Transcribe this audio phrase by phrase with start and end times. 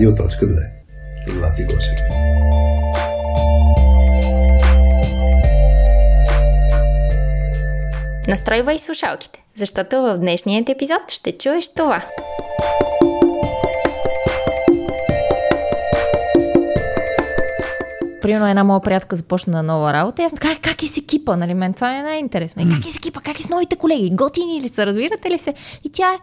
[0.00, 0.66] Радио.2
[1.26, 1.98] с Васи Гошев.
[8.28, 12.02] Настройвай слушалките, защото в днешният епизод ще чуеш това.
[18.22, 21.36] примерно една моя приятелка започна на нова работа и аз как, как е с екипа,
[21.36, 22.62] нали, мен това е най-интересно.
[22.62, 22.74] Mm.
[22.74, 25.54] Как е с екипа, как е с новите колеги, готини ли са, разбирате ли се?
[25.84, 26.18] И тя е,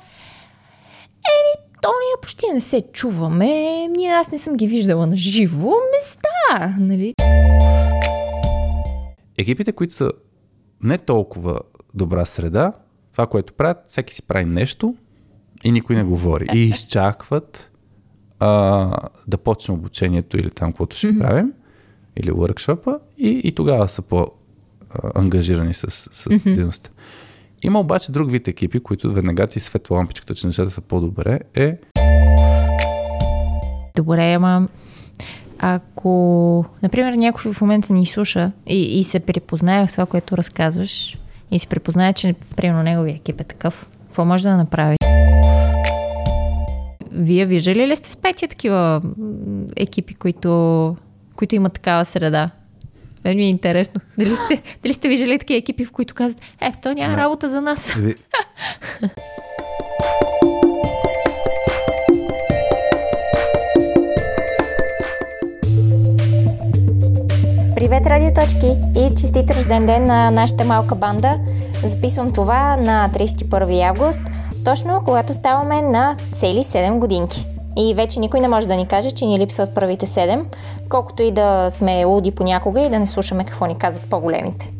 [1.27, 5.73] еми, то ние почти не се чуваме, ние аз не съм ги виждала на живо,
[5.95, 7.13] места, нали?
[9.37, 10.11] Екипите, които са
[10.83, 11.59] не толкова
[11.93, 12.73] добра среда,
[13.11, 14.95] това, което правят, всеки си прави нещо
[15.63, 16.47] и никой не говори.
[16.53, 17.71] И изчакват
[18.39, 21.19] а, да почне обучението или там, каквото ще mm-hmm.
[21.19, 21.53] правим
[22.15, 26.55] или workshop и, и тогава са по-ангажирани с, с mm-hmm.
[26.55, 26.89] дейността.
[27.63, 31.77] Има обаче друг вид екипи, които веднага ти светва лампичката, че нещата са по-добре, е...
[33.95, 34.67] Добре, ама
[35.59, 41.17] ако, например, някой в момента ни слуша и, и се припознае в това, което разказваш
[41.51, 44.97] и се припознае, че, примерно, неговия екип е такъв, какво може да направи?
[47.11, 49.01] Вие виждали ли сте с петия такива
[49.75, 50.97] екипи, които
[51.35, 52.49] които имат такава среда.
[53.27, 54.01] Мен ми е интересно.
[54.17, 57.17] Дали сте, дали сте виждали такива екипи, в които казват, е, то няма Не.
[57.17, 57.93] работа за нас.
[57.93, 58.15] Ви...
[67.75, 68.67] Привет, радиоточки
[68.97, 71.39] и честит рожден ден на нашата малка банда.
[71.85, 74.19] Записвам това на 31 август,
[74.65, 77.45] точно когато ставаме на цели 7 годинки.
[77.77, 80.45] И вече никой не може да ни каже, че ни липсват първите седем,
[80.89, 84.71] колкото и да сме луди понякога и да не слушаме какво ни казват по-големите.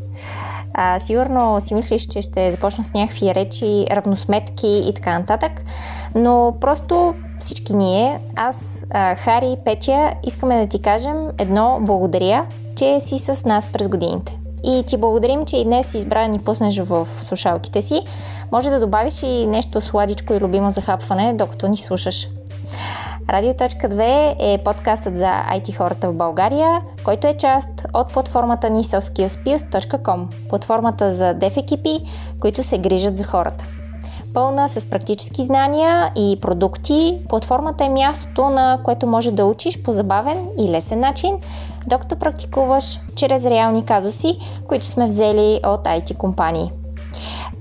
[0.74, 5.52] А, сигурно си мислиш, че ще започна с някакви речи, равносметки и така нататък,
[6.14, 8.84] но просто всички ние, аз,
[9.16, 14.38] Хари и Петя, искаме да ти кажем едно благодаря, че си с нас през годините.
[14.64, 18.00] И ти благодарим, че и днес избра да ни пуснеш в слушалките си.
[18.52, 22.28] Може да добавиш и нещо сладичко и любимо за хапване, докато ни слушаш.
[23.30, 30.48] Радио.2 е подкастът за IT хората в България, който е част от платформата ни softskillspills.com,
[30.48, 31.98] платформата за деф екипи,
[32.40, 33.64] които се грижат за хората.
[34.34, 39.92] Пълна с практически знания и продукти, платформата е мястото, на което може да учиш по
[39.92, 41.38] забавен и лесен начин,
[41.86, 46.70] докато практикуваш чрез реални казуси, които сме взели от IT компании.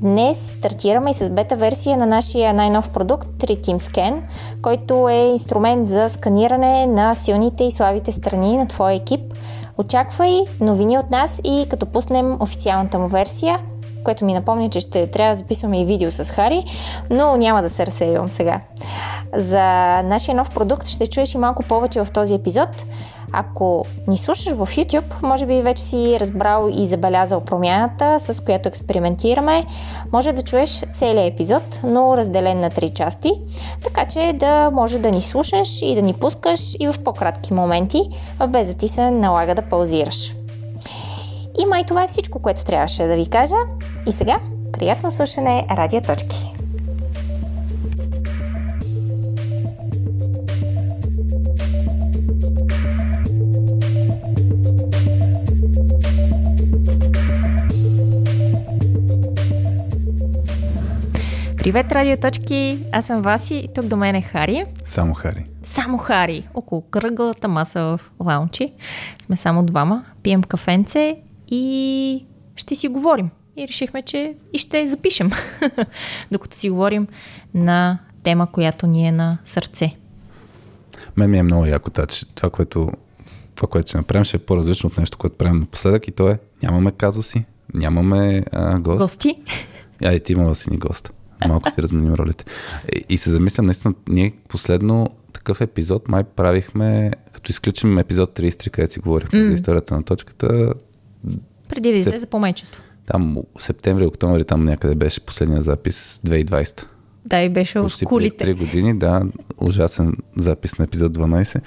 [0.02, 4.22] Днес стартираме и с бета версия на нашия най-нов продукт 3Team Scan,
[4.62, 9.34] който е инструмент за сканиране на силните и слабите страни на твоя екип.
[9.78, 13.60] Очаквай новини от нас и като пуснем официалната му версия,
[14.04, 16.66] което ми напомня, че ще трябва да записваме и видео с Хари,
[17.10, 18.62] но няма да се разсейвам сега.
[19.36, 19.64] За
[20.04, 22.70] нашия нов продукт ще чуеш и малко повече в този епизод.
[23.34, 28.70] Ако ни слушаш в YouTube, може би вече си разбрал и забелязал промяната, с която
[28.70, 29.66] експериментираме.
[30.14, 33.32] Може да чуеш целият епизод, но разделен на три части,
[33.84, 38.02] така че да може да ни слушаш и да ни пускаш и в по-кратки моменти,
[38.50, 40.34] без да ти се налага да паузираш.
[41.62, 43.56] И май това е всичко, което трябваше да ви кажа.
[44.08, 44.40] И сега,
[44.74, 46.67] приятно слушане, радиоточки!
[61.68, 62.86] Привет, радиоточки!
[62.92, 64.66] Аз съм Васи и тук до мен е Хари.
[64.86, 65.46] Само Хари.
[65.64, 66.48] Само Хари.
[66.54, 68.74] Около кръглата маса в лаунчи.
[69.26, 70.06] Сме само двама.
[70.24, 71.18] Пием кафенце
[71.48, 72.26] и
[72.56, 73.30] ще си говорим.
[73.58, 75.32] И решихме, че и ще запишем,
[76.32, 77.08] докато си говорим
[77.54, 79.96] на тема, която ни е на сърце.
[81.18, 81.92] Мен ми е много яко
[82.36, 82.92] това, което,
[83.56, 86.40] това, което ще направим, ще е по-различно от нещо, което правим напоследък и то е
[86.64, 88.98] нямаме казуси, нямаме а, гост.
[88.98, 89.36] Гости.
[90.04, 91.12] Айде, ти имала си ни госта
[91.48, 92.46] малко си разменим ролите.
[92.96, 98.70] И, и се замислям, наистина, ние последно такъв епизод май правихме, като изключим епизод 33,
[98.70, 99.48] където си говорихме mm.
[99.48, 100.74] за историята на точката.
[101.70, 102.84] Преди да излезе по майчество.
[103.06, 106.86] Там септември, октомври, там някъде беше последния запис 2020.
[107.28, 108.44] Да, и беше Почти в кулите.
[108.44, 109.22] Три години, да,
[109.58, 111.62] ужасен запис на епизод 12.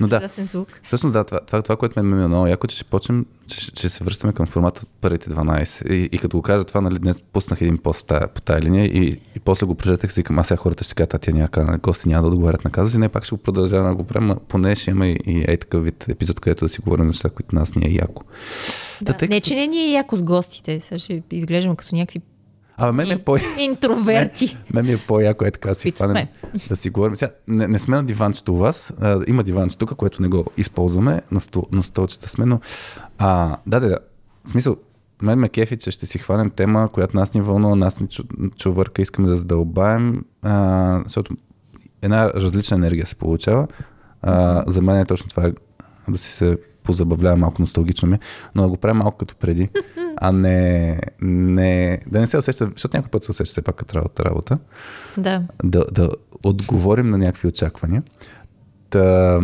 [0.00, 0.68] Но да, ужасен звук.
[0.86, 3.88] Всъщност да, това, това, това което ме е много яко, че ще почнем, че, че
[3.88, 5.92] се връщаме към формата първите 12.
[5.92, 8.84] И, и като го кажа това, нали, днес пуснах един пост тая, по тая линия
[8.84, 11.66] и, и после го прочетах си към аз сега хората ще кажат, а тя някак
[11.66, 14.34] на гости няма да отговарят на казуси, не, пак ще го продължаваме да го правим,
[14.48, 17.54] поне ще има и, и е такъв вид епизод, където да си говорим неща, които
[17.54, 18.22] нас ни е яко.
[19.02, 21.94] Да, да, тъй, не, че не ни е яко с гостите, сега ще изглеждаме като
[21.94, 22.20] някакви
[22.76, 23.36] Абе, мен е по...
[23.58, 24.56] Интроверти.
[24.74, 26.26] Мен ми е по-яко е така си хванем,
[26.68, 27.16] да си говорим.
[27.16, 28.92] Сега, не, не сме на диванчето у вас.
[29.00, 31.22] А, има диванче тук, което не го използваме.
[31.30, 32.60] На, сто, на столчета сме, но...
[33.18, 33.98] А, да, да, да.
[34.44, 34.76] В смисъл,
[35.22, 38.08] мен ме кефи, че ще си хванем тема, която нас ни вълнува, нас ни
[38.56, 41.36] чувърка, искаме да задълбаем, а, защото
[42.02, 43.66] една различна енергия се получава.
[44.22, 45.52] А, за мен е точно това
[46.08, 48.18] да си се позабавлява малко носталгично ми,
[48.54, 49.68] но да го правя малко като преди,
[50.16, 53.94] а не, не да не се усеща, защото някой път се усеща все пак като
[53.94, 54.58] работа, работа
[55.18, 55.42] Да.
[55.64, 56.10] да, да
[56.42, 58.02] отговорим на някакви очаквания.
[58.90, 59.40] Та,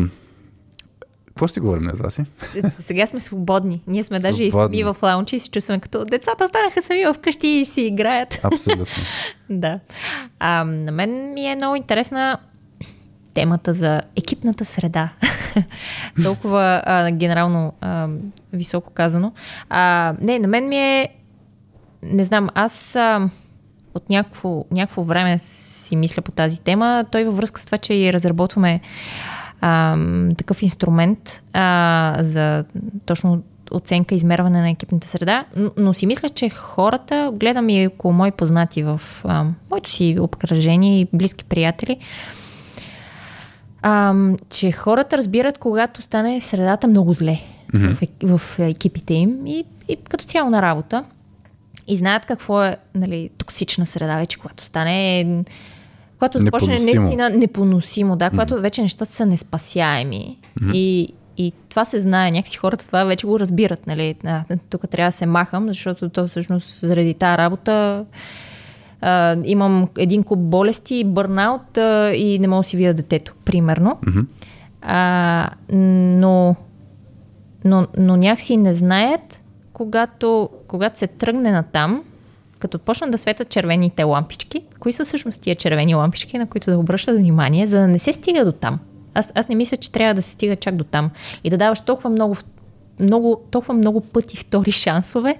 [1.26, 2.24] какво ще говорим днес, Васи?
[2.80, 3.82] Сега сме свободни.
[3.86, 4.78] Ние сме даже и Свободни.
[4.78, 8.40] сами в лаунчи и се чувстваме като децата останаха сами вкъщи и си играят.
[8.42, 8.86] Абсолютно.
[9.50, 9.80] Да.
[10.38, 12.38] А, на мен ми е много интересна
[13.34, 15.12] темата за екипната среда.
[16.24, 18.08] Толкова а, генерално а,
[18.52, 19.32] високо казано.
[19.68, 21.08] А, не, на мен ми е.
[22.02, 23.28] Не знам, аз а,
[23.94, 27.04] от някакво, някакво време си мисля по тази тема.
[27.12, 28.80] Той във връзка с това, че и разработваме
[29.60, 29.96] а,
[30.38, 32.64] такъв инструмент а, за
[33.06, 35.44] точно оценка, измерване на екипната среда,
[35.76, 41.00] но, си мисля, че хората, гледам и около мои познати в а, моето си обкръжение
[41.00, 42.39] и близки приятели, а,
[44.50, 47.38] че хората разбират, когато стане средата много зле
[47.72, 47.94] mm-hmm.
[47.94, 51.04] в, ек- в екипите им и, и като цяло на работа.
[51.88, 55.26] И знаят какво е нали, токсична среда вече, когато стане
[56.20, 58.60] когато започне наистина непоносимо, да, когато mm-hmm.
[58.60, 60.38] вече нещата са неспасяеми.
[60.60, 60.72] Mm-hmm.
[60.74, 65.08] И, и това се знае, някакси хората това вече го разбират, нали, а, тук трябва
[65.08, 68.04] да се махам, защото то всъщност заради тази работа
[69.00, 73.98] а, имам един куп болести, бърнаут а, и не мога да си видя детето, примерно.
[74.06, 74.20] Мгм.
[74.82, 76.56] А, но,
[77.64, 79.42] но, но някакси не знаят,
[79.72, 82.02] когато, когато се тръгне на там,
[82.58, 86.78] като почнат да светят червените лампички, кои са всъщност тия червени лампички, на които да
[86.78, 88.78] обръщат внимание, за да не се стига до там.
[89.14, 91.10] Аз, аз не мисля, че трябва да се стига чак до там
[91.44, 92.36] и да даваш толкова много,
[93.00, 95.36] много, толкова много пъти втори шансове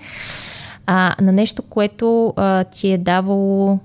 [0.86, 3.78] а, на нещо, което а, ти е давало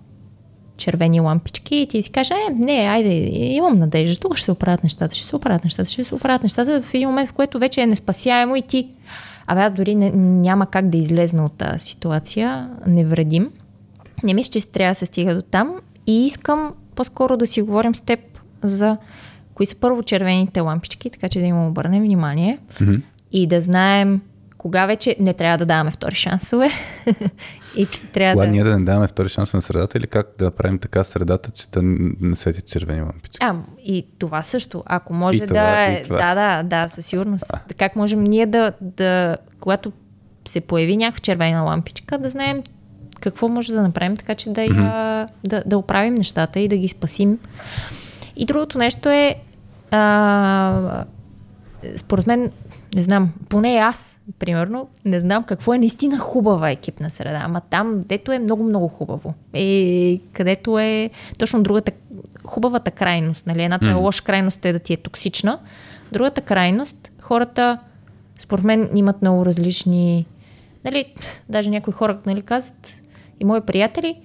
[0.78, 4.84] червени лампички и ти си кажеш, е, не, айде, имам надежда, тук ще се оправят
[4.84, 7.82] нещата, ще се оправят нещата, ще се оправят нещата в един момент, в който вече
[7.82, 8.88] е неспасяемо и ти,
[9.48, 13.52] абе аз дори не, няма как да излезна от тази ситуация, невредим.
[14.24, 15.76] Не мисля, че трябва да се стига до там
[16.08, 18.20] и искам по-скоро да си говорим с теб
[18.64, 18.98] за
[19.54, 22.96] кои са първо червените лампички, така че да им обърнем внимание Мгм.
[23.32, 24.22] и да знаем
[24.66, 26.70] кога вече не трябва да даваме втори шансове
[27.76, 28.52] и трябва Кога да...
[28.52, 31.70] ние да не даваме втори шанс на средата или как да направим така средата, че
[31.70, 33.38] да не свети червени лампички?
[33.42, 34.84] А, и това също.
[34.86, 35.94] Ако може И да това, е.
[35.94, 36.18] и това.
[36.18, 37.46] Да, да, да, със сигурност.
[37.78, 39.92] Как можем ние да, да, когато
[40.48, 42.64] се появи някаква червена лампичка, да знаем
[43.22, 46.88] какво може да направим, така че да, я, да, да оправим нещата и да ги
[46.88, 47.40] спасим.
[48.36, 49.36] И другото нещо е,
[49.92, 51.06] а,
[51.96, 52.52] според мен,
[52.96, 57.42] не знам, поне аз, примерно, не знам какво е наистина хубава екипна среда.
[57.46, 59.34] Ама там, дето е много-много хубаво.
[59.54, 61.10] И където е
[61.40, 61.92] точно другата,
[62.46, 63.48] хубавата крайност.
[63.48, 63.64] Нали?
[63.64, 64.02] Едната mm.
[64.02, 65.60] лоша крайност е да ти е токсична.
[66.12, 67.78] Другата крайност, хората,
[68.38, 70.26] според мен, имат много различни...
[70.86, 71.06] Нали,
[71.50, 73.02] даже някои хора нали, казват,
[73.40, 74.18] и мои приятели,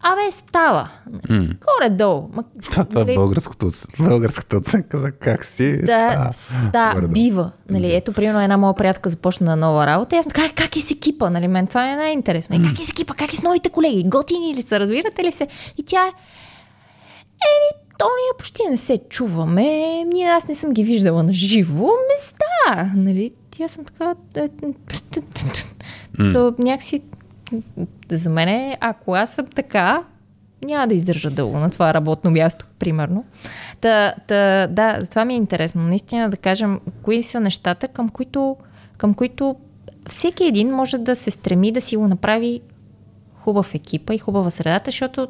[0.00, 0.88] абе, става.
[1.28, 1.38] М.
[1.38, 2.28] Горе-долу.
[2.32, 3.68] Ма, Това, това е нали, българското,
[3.98, 5.82] българската оценка за как си.
[5.82, 6.30] да,
[6.72, 7.12] да, Горе-долу.
[7.12, 7.50] бива.
[7.70, 10.80] Нали, ето, примерно, една моя приятелка започна на нова работа и аз казах, как е
[10.80, 11.30] с екипа?
[11.30, 12.56] Нали, мен това е най-интересно.
[12.56, 13.14] Е, как е с екипа?
[13.14, 14.04] Как е с новите колеги?
[14.06, 14.80] Готини ли са?
[14.80, 15.46] Разбирате ли се?
[15.78, 16.12] И тя е,
[17.28, 19.62] еми, то ние почти не се чуваме.
[20.04, 21.88] Ние, аз не съм ги виждала на живо.
[22.14, 23.30] Места, нали?
[23.58, 24.14] И аз съм така...
[24.36, 24.48] е,
[26.18, 27.02] So, някакси...
[28.10, 30.04] За мен, е, ако аз съм така,
[30.64, 33.24] няма да издържа дълго на това работно място, примерно.
[33.80, 35.82] Та, та, да, това ми е интересно.
[35.82, 38.56] Наистина да кажем, кои са нещата, към които,
[38.96, 39.56] към които
[40.08, 42.60] всеки един може да се стреми да си го направи
[43.34, 45.28] хубав екипа и хубава средата, защото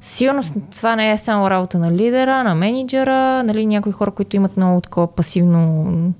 [0.00, 4.36] със сигурност това не е само работа на лидера, на менеджера, нали, някои хора, които
[4.36, 6.14] имат много такова пасивно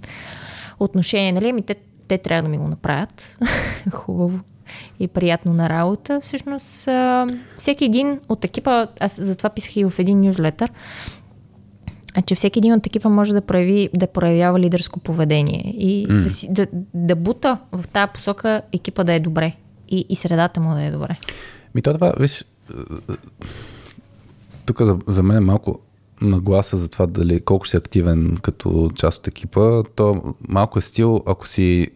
[0.81, 1.75] отношение, нали, ами те,
[2.09, 3.39] те трябва да ми го направят
[3.93, 4.39] хубаво
[5.01, 6.21] и приятно на работа.
[6.23, 10.71] Всъщност, а, всеки един от екипа, аз затова писах и в един нюзлетър,
[12.27, 16.23] че всеки един от екипа може да, прояви, да проявява лидерско поведение и mm.
[16.23, 19.53] да, си, да, да бута в тази посока екипа да е добре
[19.89, 21.17] и, и средата му да е добре.
[21.75, 22.45] Ми то това, виж,
[24.67, 25.81] тук за, за мен е малко
[26.21, 31.23] нагласа за това дали колко си активен като част от екипа, то малко е стил,
[31.27, 31.89] ако си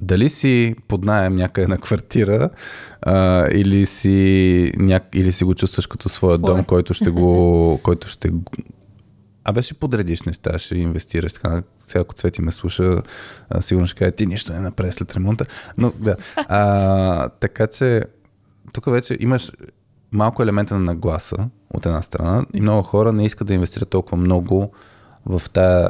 [0.00, 2.50] дали си под найем някъде на квартира
[3.02, 5.00] а, или, си, ня...
[5.14, 6.54] или си го чувстваш като своя Своя.
[6.54, 7.80] дом, който ще го...
[7.82, 8.32] който ще...
[9.44, 11.32] Абе ще подредиш неща, ще инвестираш.
[11.32, 13.02] Така, сега ако Цвети ме слуша,
[13.50, 15.44] а, сигурно ще каже, ти нищо не направи след ремонта.
[15.78, 16.16] Но да.
[16.36, 18.02] А, така че
[18.72, 19.52] тук вече имаш
[20.12, 24.16] малко елемента на нагласа от една страна и много хора не искат да инвестират толкова
[24.16, 24.72] много
[25.26, 25.88] в тая,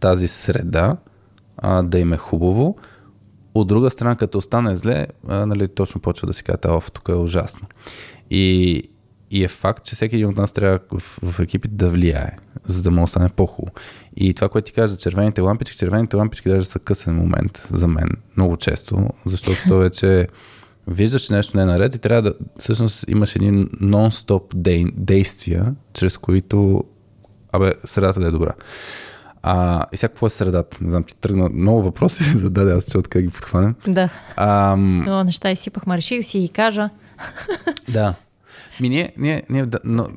[0.00, 0.96] тази среда,
[1.56, 2.76] а, да им е хубаво.
[3.54, 7.14] От друга страна, като остане зле, нали, точно почва да си казва, оф, тук е
[7.14, 7.66] ужасно.
[8.30, 8.82] И,
[9.30, 12.82] и е факт, че всеки един от нас трябва в, в екипите да влияе, за
[12.82, 13.74] да му остане по-хубаво.
[14.16, 18.08] И това, което ти кажа червените лампички, червените лампички даже са късен момент за мен,
[18.36, 20.28] много често, защото то вече
[20.86, 25.74] виждаш, че нещо не е наред и трябва да, всъщност имаш един нон-стоп дей, действия,
[25.92, 26.84] чрез които,
[27.52, 28.52] абе, средата да е добра.
[29.46, 30.76] А, и сега какво е средата?
[30.80, 33.74] Не знам, ти тръгна много въпроси, зададе, аз че откъде ги подхванем.
[33.88, 34.08] Да.
[34.36, 35.96] Ам, Много неща изсипахме.
[35.96, 36.90] Реших си ги кажа.
[37.88, 38.14] Да.
[38.80, 40.08] Ми ние, ние, ние да, но,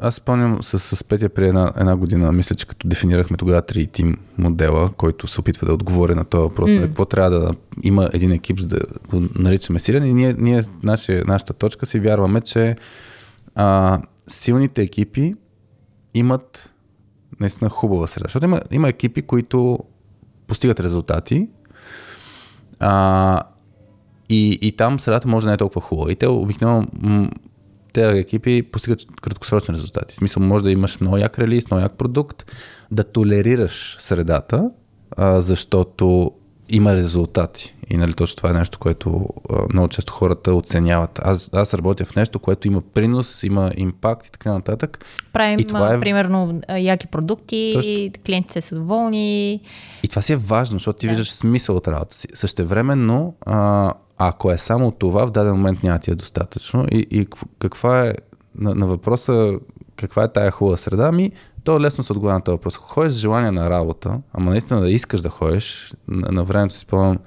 [0.00, 3.92] аз спомням с, с Петя при една, една година, мисля, че като дефинирахме тогава 3
[3.92, 6.82] тим модела, който се опитва да отговори на този въпрос, mm.
[6.82, 7.50] какво трябва да
[7.82, 8.78] има един екип, за да
[9.08, 10.06] го наричаме силен.
[10.06, 12.76] И ние, ние нашия, нашата точка си вярваме, че
[13.54, 15.34] а, силните екипи
[16.14, 16.71] имат
[17.40, 18.24] наистина хубава среда.
[18.24, 19.78] Защото има, има екипи, които
[20.46, 21.48] постигат резултати,
[22.80, 23.40] а,
[24.28, 26.12] и, и там средата може да не е толкова хубава.
[26.12, 26.86] И те обикновено
[27.92, 30.12] тези екипи постигат краткосрочни резултати.
[30.12, 32.52] В смисъл, може да имаш много як релиз, много як продукт,
[32.90, 34.70] да толерираш средата,
[35.16, 36.32] а, защото
[36.68, 37.74] има резултати.
[37.90, 41.20] И нали, точно това е нещо, което а, много често хората оценяват.
[41.22, 45.04] Аз, аз работя в нещо, което има принос, има импакт и така нататък.
[45.32, 48.22] Правим, И това е- примерно, яки продукти, Точно.
[48.26, 49.52] клиентите са доволни.
[50.02, 51.10] И това си е важно, защото ти Да.
[51.10, 52.28] виждаш смисъл от работа си.
[52.34, 56.86] Същевременно, а, ако е само това, в даден момент няма ти е достатъчно.
[56.90, 58.12] И, и кв- каква е
[58.54, 59.52] на, на въпроса
[59.96, 61.32] каква е тая хубава среда, ами
[61.64, 62.76] то лесно се отговаря на този въпрос.
[62.76, 66.74] Ако ходиш с желание на работа, ама наистина да искаш да ходиш, на, на времето
[66.74, 67.18] си спомням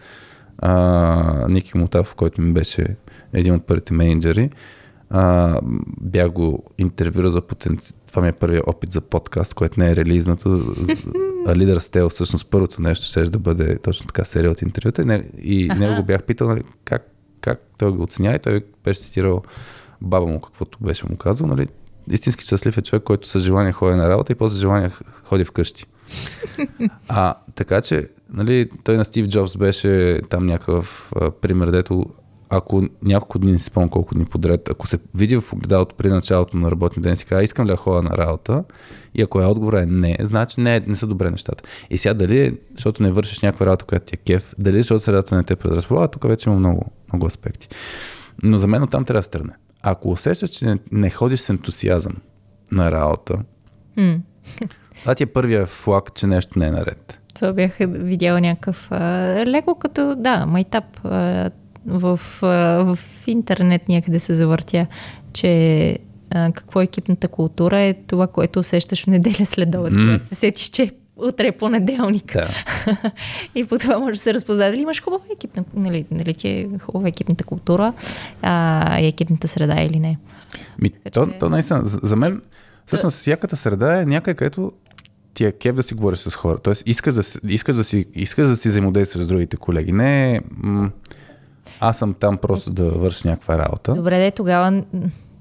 [0.58, 2.96] а, Ники Мутав, който ми беше
[3.34, 4.50] един от първите менеджери,
[5.10, 5.60] а,
[6.01, 7.94] бях го интервюрал за потенци...
[8.08, 10.62] Това ми е първият опит за подкаст, което не е релизнато.
[11.48, 15.01] А Лидер Стел, всъщност първото нещо ще да бъде точно така серия от интервюта.
[15.01, 15.80] И, не, и Аха.
[15.80, 17.12] него го бях питал нали, как,
[17.42, 19.44] как той го оценява и той беше цитирал
[20.01, 21.48] баба му, каквото беше му казал.
[21.48, 21.68] Нали,
[22.12, 24.91] истински щастлив е човек, който с желание ходи на работа и после желание
[25.24, 25.85] ходи вкъщи.
[27.07, 32.05] А, така че, нали, той на Стив Джобс беше там някакъв а, пример, дето
[32.50, 36.09] ако няколко дни, не си спомням колко дни подред, ако се види в огледалото при
[36.09, 38.63] началото на работния ден, си казва, искам ли да ходя на работа,
[39.15, 41.63] и ако е отговор е не, значи не, не са добре нещата.
[41.89, 45.35] И сега дали, защото не вършиш някаква работа, която ти е кеф, дали защото средата
[45.35, 47.67] не те предразполага, тук вече има много, много аспекти.
[48.43, 49.53] Но за мен оттам трябва да се тръгне.
[49.88, 52.13] Ако усещаш, че не, не ходиш с ентусиазъм
[52.72, 53.44] на работа,
[55.01, 57.20] това ти е първия флаг, че нещо не е наред.
[57.34, 59.00] Това бях видяла някакъв а,
[59.46, 61.50] леко като, да, майтап а,
[61.86, 62.48] в, а,
[62.96, 64.88] в интернет някъде се завъртя,
[65.34, 65.98] че
[66.32, 70.06] а, какво е екипната култура е това, което усещаш в неделя след обед, М.
[70.06, 72.34] когато се сетиш, че утре е понеделник.
[72.34, 72.50] Да.
[73.55, 76.69] и по това може да се разпознае дали имаш хубава екипна, нали, нали ти е
[76.79, 77.93] хубава екипната култура
[78.41, 80.17] а, и екипната среда или не.
[80.81, 82.41] Ми, то, че- то наистина, за, мен,
[82.86, 84.72] всъщност, всяката среда е някъде, където
[85.34, 86.57] ти е кеф да си говориш с хора.
[86.57, 89.91] Тоест, искаш да, искаш да, си, искаш да си взаимодействаш с другите колеги.
[89.91, 90.89] Не м-
[91.79, 93.93] аз съм там просто да върша някаква работа.
[93.93, 94.84] Добре, де тогава,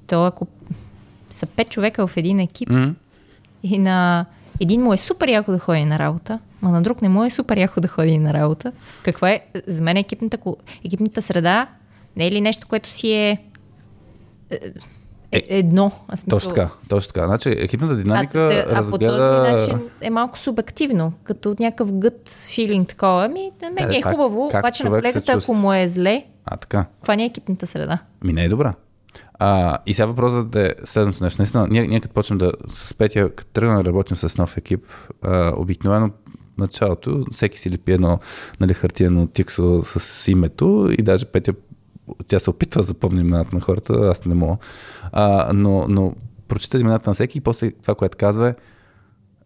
[0.07, 0.47] то ако
[1.29, 2.95] са пет човека в един екип, М-
[3.63, 4.25] И на
[4.59, 7.29] един му е супер яко да ходи на работа, а на друг не му е
[7.29, 8.71] супер яко да ходи на работа.
[9.03, 10.37] Каква е, за мен екипната,
[10.85, 11.67] екипната среда
[12.15, 13.29] не е ли нещо, което си е,
[14.51, 14.59] е,
[15.31, 15.91] е едно?
[16.07, 17.25] А смисъл, Точно така, точно така.
[17.25, 19.51] Значи, екипната динамика а, те- а по този разгледа...
[19.51, 23.25] начин е малко субективно, като някакъв гът филинг такова.
[23.25, 25.87] Ами, на мен Да, ми е как- хубаво, как обаче на колегата, ако му е
[25.87, 26.85] зле, А, така.
[27.01, 27.97] това не е екипната среда.
[28.23, 28.73] Ми не е добра.
[29.39, 31.41] А, и сега въпросът е следното нещо.
[31.41, 34.85] Наистина, ние, ние като почнем да с Петя, като тръгнем да работим с нов екип,
[35.21, 36.11] а, обикновено
[36.57, 38.19] началото всеки си лепи едно
[38.59, 41.53] нали, хартиено тиксо с името и даже Петя
[42.27, 44.57] тя се опитва да запомни имената на хората, аз не мога.
[45.11, 46.15] А, но, но
[46.47, 48.55] прочита имената на всеки и после това, което казва е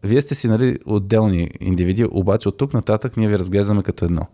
[0.04, 4.28] вие сте си нали, отделни индивиди, обаче от тук нататък ние ви разглеждаме като едно.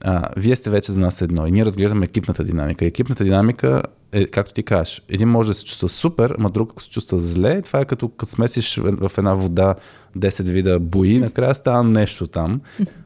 [0.00, 2.84] А, вие сте вече за нас едно и ние разглеждаме екипната динамика.
[2.84, 3.82] Екипната динамика
[4.12, 7.18] е, както ти кажеш, един може да се чувства супер, ама друг ако се чувства
[7.18, 9.74] зле, това е като като смесиш в една вода
[10.18, 12.60] 10 вида бои, накрая става нещо там.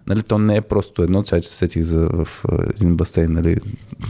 [0.07, 3.57] Нали, то не е просто едно, че се сетих за, в един басейн, нали,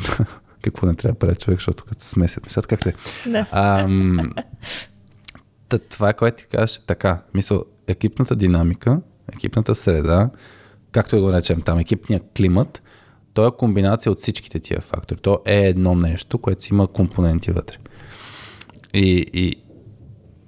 [0.62, 2.94] какво не трябва да прави човек, защото като се смесят нещата, как се...
[3.26, 3.46] Да.
[3.52, 4.32] Ам,
[5.88, 7.22] това, което ти кажеш, е така.
[7.34, 9.00] Мисъл, екипната динамика,
[9.32, 10.30] екипната среда,
[10.98, 12.82] както да го наречем там, екипния климат,
[13.34, 15.18] то е комбинация от всичките тия фактори.
[15.18, 17.76] То е едно нещо, което си има компоненти вътре.
[18.94, 19.56] И, и,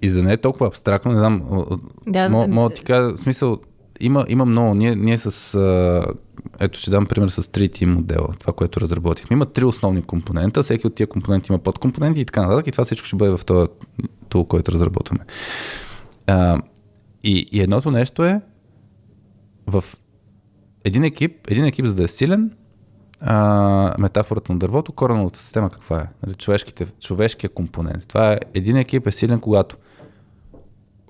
[0.03, 1.43] и за не е толкова абстрактно, не знам,
[2.07, 2.69] Да, мога, да.
[2.69, 3.59] да ти кажа, смисъл,
[4.01, 4.75] има, има много.
[4.75, 6.07] Ние, ние с, а,
[6.61, 9.35] ето ще дам пример с 3T модела, това, което разработихме.
[9.35, 12.85] Има три основни компонента, всеки от тия компоненти има подкомпоненти и така нататък и това
[12.85, 13.69] всичко ще бъде в този
[14.29, 15.25] тул, който разработваме.
[16.27, 16.63] А,
[17.25, 18.41] и, и едното нещо е
[19.67, 19.85] в
[20.85, 22.51] един екип, един екип за да е силен,
[23.21, 26.07] а, метафората на дървото, кореновата система каква е?
[26.27, 28.09] Нали, човешките, човешкия компонент.
[28.09, 29.77] Това е, един екип е силен, когато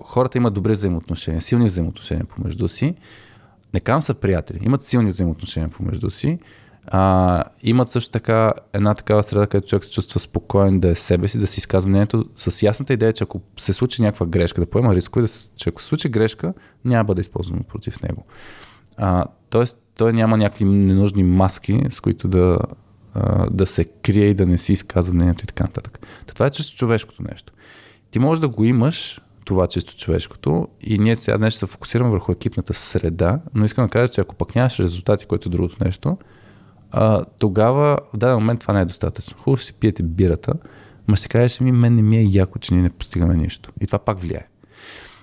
[0.03, 2.95] хората имат добри взаимоотношения, силни взаимоотношения помежду си.
[3.73, 6.39] Не кам са приятели, имат силни взаимоотношения помежду си.
[6.87, 11.27] А, имат също така една такава среда, където човек се чувства спокоен да е себе
[11.27, 14.67] си, да си изказва мнението с ясната идея, че ако се случи някаква грешка, да
[14.67, 16.53] поема рискове, да, че ако се случи грешка,
[16.85, 18.25] няма да бъде използвано против него.
[18.97, 22.57] А, тоест, той няма някакви ненужни маски, с които да,
[23.13, 26.07] а, да се крие и да не си изказва мнението и така нататък.
[26.25, 27.53] Та това е чисто човешкото нещо.
[28.11, 32.09] Ти можеш да го имаш, това чисто човешкото, и ние сега днес ще се фокусираме
[32.09, 35.83] върху екипната среда, но искам да кажа, че ако пък нямаш резултати, което е другото
[35.85, 36.17] нещо,
[36.91, 39.37] а, тогава в даден момент това не е достатъчно.
[39.37, 40.53] Хубаво ще си пиете бирата,
[41.07, 43.71] ма ще кажеш, ми мен не ми е яко, че ние не постигаме нищо.
[43.81, 44.47] И това пак влияе.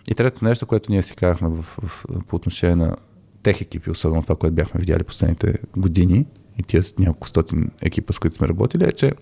[0.09, 2.97] И трето нещо, което ние си казахме в, в, по отношение на
[3.43, 6.27] тех екипи, особено това, което бяхме видяли последните години
[6.59, 9.13] и тия няколко стотин екипа, с които сме работили, е, че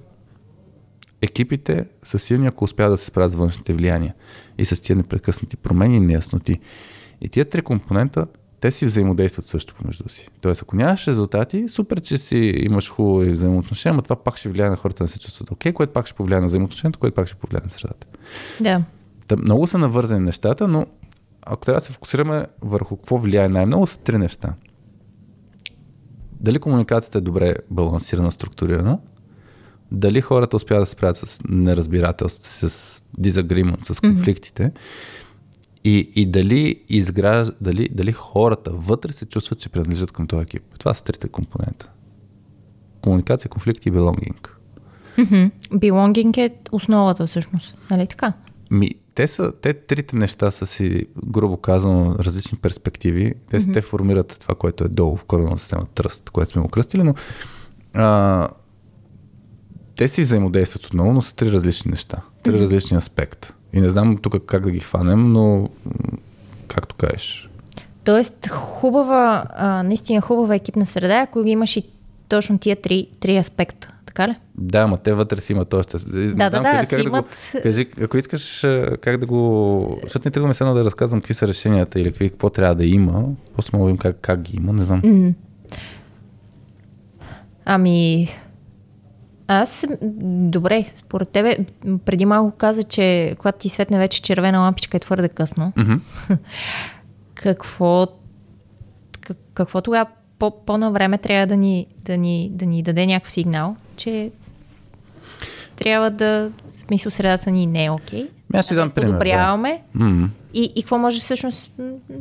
[1.23, 4.15] екипите са силни, ако успяват да се справят с външните влияния
[4.59, 6.59] и с тия непрекъснати промени и неясноти.
[7.21, 8.27] И тия три компонента,
[8.61, 10.29] те си взаимодействат също помежду си.
[10.41, 14.71] Тоест, ако нямаш резултати, супер, че си имаш хубави взаимоотношения, но това пак ще влияе
[14.71, 17.37] на хората да се чувстват окей, което пак ще повлияе на взаимоотношението, което пак ще
[17.37, 18.07] повлияе на средата.
[18.61, 18.83] Да.
[19.27, 20.87] Та, много са навързани нещата, но
[21.47, 24.55] ако трябва да се фокусираме върху какво влияе най-много, са три неща.
[26.41, 28.99] Дали комуникацията е добре балансирана, структурирана,
[29.93, 34.79] дали хората успяват да се справят с неразбирателство, с disagreement, с конфликтите mm-hmm.
[35.85, 40.63] и, и дали, изгражда, дали, дали хората вътре се чувстват, че принадлежат към този екип.
[40.79, 41.91] Това са трите компонента.
[43.01, 43.91] Комуникация, конфликт и.
[45.19, 45.47] Мгм.
[45.73, 47.75] Belonging е основата всъщност.
[47.91, 48.33] Нали така?
[48.71, 53.35] Ми, те са, те трите неща са си, грубо казано, различни перспективи.
[53.51, 53.73] Те, mm-hmm.
[53.73, 57.15] те формират това, което е долу в кореновата система, тръст, което сме го кръстили, но
[57.95, 58.49] а,
[59.97, 62.61] те си взаимодействат отново, но са три различни неща, три mm-hmm.
[62.61, 63.55] различни аспекта.
[63.73, 65.69] И не знам тук как да ги хванем, но
[66.69, 67.51] както кажеш.
[68.05, 71.83] Тоест, хубава, а, наистина хубава екипна среда, ако имаш и
[72.29, 73.96] точно тия три, три аспекта.
[74.17, 74.37] Така ли?
[74.55, 75.97] Да, ама те вътре си имат още.
[76.07, 78.97] Не Да, да, знам, да, кажи, си как да го, имат- кажи, ако искаш а,
[79.01, 79.99] как да го...
[80.03, 83.25] Защото не тръгваме сега да разказвам какви са решенията или какви, какво трябва да има.
[83.57, 85.03] После мога да как, как ги има, не знам.
[85.05, 85.33] М.
[87.65, 88.29] Ами,
[89.49, 89.87] аз,
[90.23, 91.57] добре, според тебе,
[92.05, 95.73] преди малко каза, че когато ти светне вече червена лампичка е твърде късно.
[95.77, 95.95] Мгм.
[97.35, 98.07] Какво,
[99.21, 100.07] как, какво тогава
[100.39, 104.31] по-на време трябва да ни, да, ни, да ни даде някакъв сигнал, че
[105.77, 108.23] трябва да, в смисъл средата ни не е окей.
[108.23, 109.09] Ми, Аз ще дам пример.
[109.09, 109.13] Да.
[109.13, 109.83] Подобряваме.
[109.95, 110.31] М.
[110.55, 111.73] И, и какво може всъщност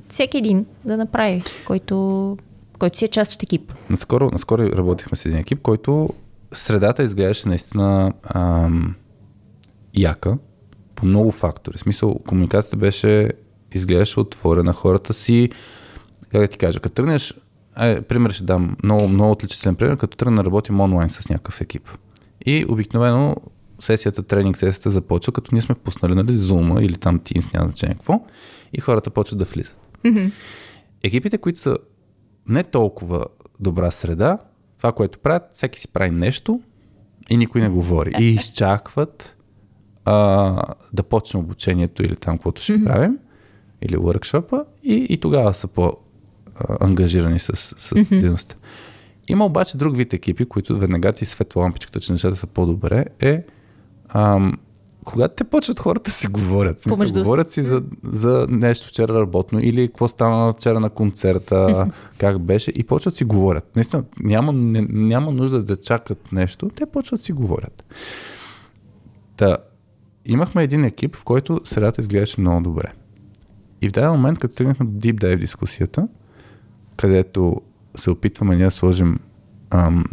[0.07, 2.37] всеки един да направи, който,
[2.79, 3.73] който си е част от екип.
[3.89, 6.09] Наскоро, наскоро работихме с един екип, който
[6.53, 8.95] средата изглеждаше наистина ам,
[9.97, 10.37] яка
[10.95, 11.77] по много фактори.
[11.77, 13.29] В смисъл, комуникацията беше,
[13.73, 15.49] изглеждаше отворена, хората си,
[16.31, 17.33] как да ти кажа, като тръгнеш,
[17.79, 21.61] е, пример ще дам, много, много отличителен пример, като тръгна да работим онлайн с някакъв
[21.61, 21.89] екип.
[22.45, 23.35] И обикновено
[23.79, 27.95] сесията, тренинг сесията започва, като ние сме пуснали нали, Zoom или там Teams, няма значение
[27.95, 28.25] какво,
[28.73, 29.77] и хората почват да влизат.
[31.03, 31.77] Екипите, които са
[32.49, 33.25] не толкова
[33.59, 34.37] добра среда,
[34.77, 36.61] това, което правят, всеки си прави нещо
[37.29, 38.11] и никой не говори.
[38.19, 39.35] И изчакват
[40.05, 42.83] а, да почне обучението или там, каквото ще mm-hmm.
[42.83, 43.17] правим,
[43.81, 45.67] или workshop и, и тогава са
[46.55, 48.21] по-ангажирани с, с mm-hmm.
[48.21, 48.55] дейността.
[49.27, 53.43] Има обаче друг вид екипи, които веднага ти светва лампичката, че нещата са по-добре, е
[54.09, 54.53] ам,
[55.05, 56.79] когато те почват хората си говорят.
[56.79, 61.91] Смисъл, Помежду говорят си за, за нещо вчера работно или какво стана вчера на концерта,
[62.17, 63.75] как беше и почват си говорят.
[63.75, 67.83] Наистина, няма, не, няма нужда да чакат нещо, те почват си говорят.
[69.37, 69.57] Та,
[70.25, 72.93] имахме един екип, в който средата изглеждаше много добре.
[73.81, 76.07] И в даден момент, като стигнахме до Deep Dive дискусията,
[76.97, 77.61] където
[77.95, 79.19] се опитваме ние да сложим
[79.69, 80.03] ам,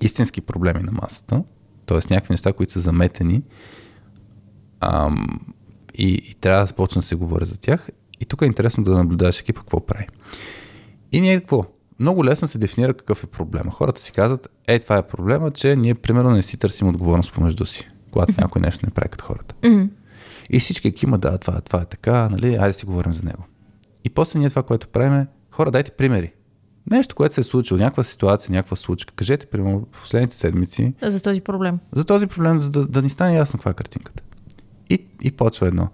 [0.00, 1.44] истински проблеми на масата,
[1.86, 1.98] т.е.
[2.10, 3.42] някакви неща, които са заметени
[4.80, 5.26] ам,
[5.94, 7.88] и, и трябва да започне да се говори за тях.
[8.20, 10.06] И тук е интересно да наблюдаваш екипа какво прави.
[11.12, 11.64] И ние какво?
[12.00, 13.70] Много лесно се дефинира какъв е проблема.
[13.70, 17.66] Хората си казват, е, това е проблема, че ние примерно не си търсим отговорност помежду
[17.66, 19.54] си, когато някой нещо не прави като хората.
[20.50, 23.44] И всички кима, да, това, това е така, нали, айде си говорим за него.
[24.04, 26.32] И после ние това, което правим е, хора, дайте примери.
[26.90, 29.14] Нещо, което се е случило, някаква ситуация, някаква случка.
[29.14, 31.78] Кажете, примерно, в последните седмици, За този проблем.
[31.92, 34.22] за този проблем, за да, да ни стане ясно каква е картинката.
[34.90, 35.88] И, и почва едно.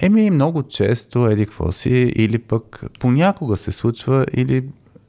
[0.00, 4.68] Еми, много често, еди какво си, или пък понякога се случва, или...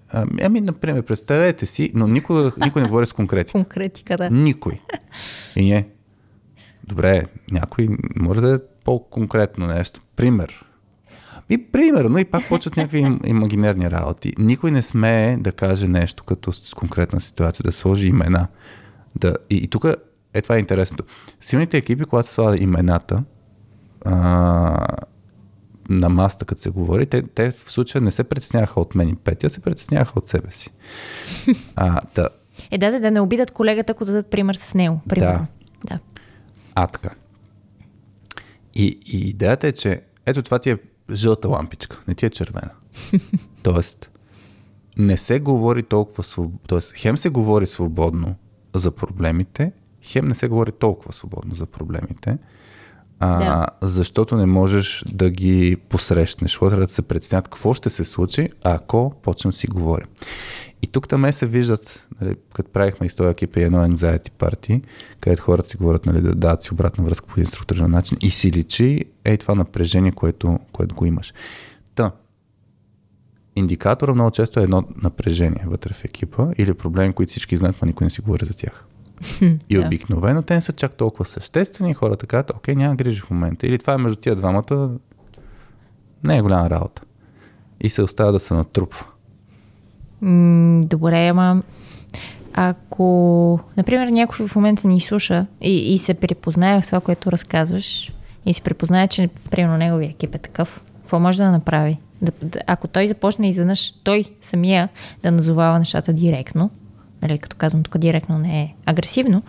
[0.09, 3.51] Ами, ами, например, представете си, но никой, никой не говори с конкретика.
[3.63, 4.29] Конкретика, да.
[4.29, 4.79] Никой.
[5.55, 5.87] И ние.
[6.87, 10.01] Добре, някой може да е по-конкретно нещо.
[10.15, 10.64] Пример.
[11.49, 14.33] И примерно, и пак почват някакви им, имагинерни работи.
[14.37, 18.47] Никой не смее да каже нещо като с конкретна ситуация, да сложи имена.
[19.15, 19.85] Да, и, и тук
[20.33, 21.03] е това е интересното.
[21.39, 23.23] Силните екипи, когато се слагат имената
[24.05, 24.87] а,
[25.89, 29.15] на маста, като се говори, те, те в случая не се притесняваха от мен и
[29.15, 30.71] Петя, се притесняваха от себе си.
[31.75, 32.29] А, да,
[32.71, 35.01] Е, да, да, да не обидат колегата, ако дадат пример с него.
[35.09, 35.47] Примерно.
[35.85, 35.99] Да.
[36.75, 37.09] А, така.
[38.75, 40.77] И, и идеята е, че ето това ти е
[41.11, 42.69] жълта лампичка, не ти е червена.
[43.63, 44.11] Тоест,
[44.97, 46.59] не се говори толкова свободно.
[46.67, 48.35] Тоест, хем се говори свободно
[48.73, 49.71] за проблемите,
[50.03, 52.37] хем не се говори толкова свободно за проблемите,
[53.19, 53.67] а, Да.
[53.81, 56.57] защото не можеш да ги посрещнеш.
[56.57, 60.07] Хората да се преценят какво ще се случи, ако почнем си говорим.
[60.85, 64.81] И тук там се виждат, нали, като правихме история екипа и едно anxiety парти,
[65.19, 68.29] където хората си говорят нали, да дадат си обратна връзка по един структурен начин и
[68.29, 71.33] си личи ей това напрежение, което, което го имаш.
[71.95, 72.11] Та,
[73.55, 77.85] индикатора много често е едно напрежение вътре в екипа или проблеми, които всички знаят, но
[77.85, 78.85] никой не си говори за тях.
[79.69, 81.93] И обикновено те не са чак толкова съществени.
[81.93, 83.67] Хората казват, окей, няма грижи в момента.
[83.67, 84.91] Или това е между тия двамата.
[86.25, 87.01] Не е голяма работа.
[87.81, 89.05] И се остава да се натрупва.
[90.25, 91.61] М, добре, ама
[92.53, 98.13] ако, например, някой в момента ни слуша и, и се припознае в това, което разказваш
[98.45, 101.97] и се припознае, че примерно неговия екип е такъв, какво може да направи?
[102.21, 104.89] Да, да, ако той започне изведнъж, той самия
[105.23, 106.69] да назовава нещата директно,
[107.21, 109.41] нали, като казвам тук директно не е агресивно,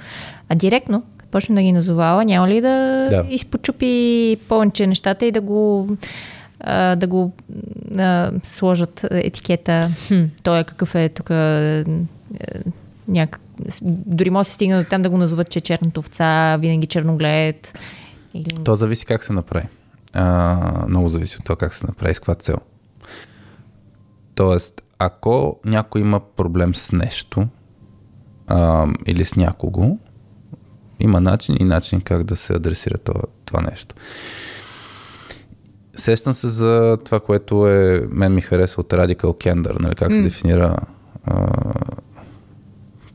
[0.49, 3.25] а директно, като почне да ги назовава, няма ли да, Да.
[3.31, 5.89] изпочупи повече нещата и да го
[6.97, 7.33] да го
[7.99, 11.85] а, сложат етикета, хм, той е какъв е тук е,
[13.09, 13.41] някак...
[13.83, 17.79] Дори може да стигне до там да го назоват, че е черната овца, винаги черноглед.
[18.35, 18.65] Или...
[18.65, 19.67] То зависи как се направи.
[20.13, 22.57] А, много зависи от това как се направи, с каква цел.
[24.35, 27.49] Тоест, ако някой има проблем с нещо
[28.47, 29.99] а, или с някого,
[31.01, 33.95] има начин и начин как да се адресира това, това нещо.
[35.97, 40.23] Сещам се за това, което е, мен ми харесва от Radical Candor, нали, как се
[40.23, 40.77] дефинира
[41.25, 41.47] а,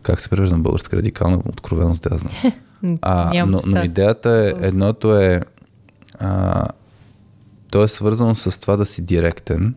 [0.01, 2.53] как се превежда на българска радикална откровеност, да знам.
[3.01, 5.41] А, но, но идеята е, едното е,
[6.15, 6.65] а,
[7.71, 9.75] то е свързано с това да си директен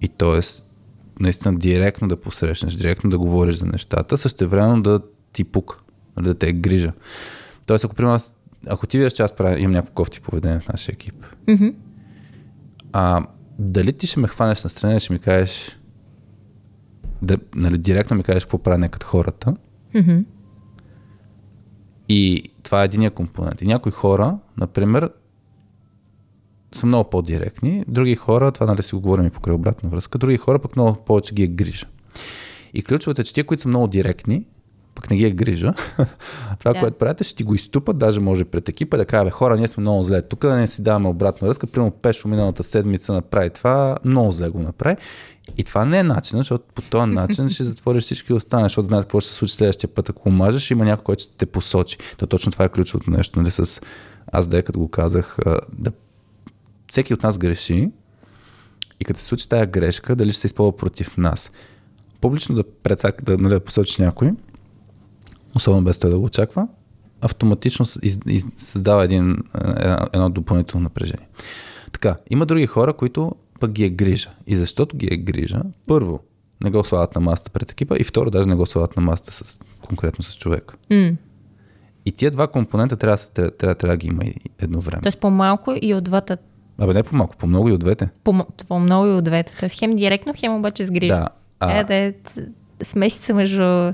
[0.00, 0.64] и то е с-
[1.20, 5.00] наистина директно да посрещнеш, директно да говориш за нещата, същевременно да
[5.32, 5.76] ти пука,
[6.16, 6.92] нали, да те е грижа.
[7.66, 8.20] Тоест, ако, примерно,
[8.66, 11.66] ако ти видиш, че аз правя, имам някакво кофти поведение в нашия екип, Мгм.
[12.92, 13.26] А,
[13.58, 15.78] дали ти ще ме хванеш на страна и ще ми кажеш,
[17.22, 19.54] да, нали, директно ми кажеш какво правя като хората,
[19.94, 20.18] Мгм.
[22.08, 23.62] И това е единия компонент.
[23.62, 25.10] И някои хора, например,
[26.72, 30.36] са много по-директни, други хора, това нали си го говорим и покрай обратна връзка, други
[30.36, 31.86] хора пък много повече ги е грижа.
[32.74, 34.44] И ключовото е, че тия, които са много директни,
[35.00, 35.72] пък не ги е грижа,
[36.58, 36.80] това, Да.
[36.80, 39.68] което правите, ще ти го изтупат, даже може пред екипа да кажа, бе, хора, ние
[39.68, 40.22] сме много зле.
[40.22, 44.48] Тук да не си даваме обратна връзка, примерно Пешо миналата седмица направи това, много зле
[44.48, 44.96] го направи.
[45.56, 49.02] И това не е начин, защото по този начин ще затвориш всички останали, защото знаеш
[49.04, 50.08] какво ще се случи следващия път.
[50.08, 51.98] Ако мажеш, има някой, който ще те посочи.
[52.16, 53.80] То точно това е ключовото нещо, нали, с
[54.32, 55.36] аз да като го казах,
[55.78, 55.92] да
[56.90, 57.90] всеки от нас греши
[59.00, 61.50] и като се случи тая грешка, дали ще се използва против нас.
[62.20, 64.32] Публично да, предсак, да, нали, да посочиш някой,
[65.54, 66.68] особено без той да го очаква,
[67.20, 71.28] автоматично из, из, създава един, е, едно допълнително напрежение.
[71.92, 74.30] Така, има други хора, които пък ги е грижа.
[74.46, 76.20] И защото ги е грижа, първо,
[76.62, 79.32] не го слагат на масата пред екипа и второ, даже не го слагат на масата
[79.32, 80.74] с, конкретно с човека.
[80.90, 81.10] М.
[82.06, 84.22] И тия два компонента трябва, трябва, трябва, трябва да ги има
[84.58, 85.02] едно време.
[85.02, 86.36] Тоест по-малко и от двата.
[86.78, 88.08] Абе не по-малко, по-много и от двете.
[88.24, 89.56] По- По-много и от двете.
[89.60, 91.14] Тоест хем директно, хем обаче с грижа.
[91.14, 91.28] Да.
[91.60, 92.14] А, Е, да е
[92.82, 93.92] смесица между,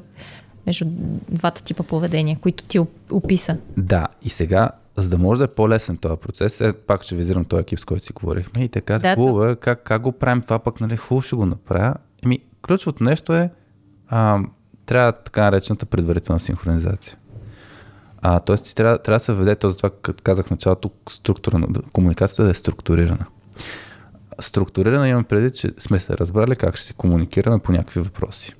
[0.67, 0.85] между
[1.29, 3.59] двата типа поведения, които ти оп- описа.
[3.77, 7.45] Да, и сега, за да може да е по-лесен този процес, е, пак ще визирам
[7.45, 10.43] този екип, с който си говорихме и така, да, хубаво е, как, как го правим
[10.43, 11.95] това пък, нали, хубаво ще го направя.
[12.25, 13.51] Еми, ключовото нещо е,
[14.09, 14.41] а,
[14.87, 17.17] трябва така наречената предварителна синхронизация.
[18.23, 21.59] А, тоест, ти трябва, трябва да се введе този, това, като казах в началото, структура
[21.59, 23.27] на комуникацията да е структурирана.
[24.41, 28.55] Структурирана имам преди, че сме се разбрали как ще се комуникираме по някакви въпроси.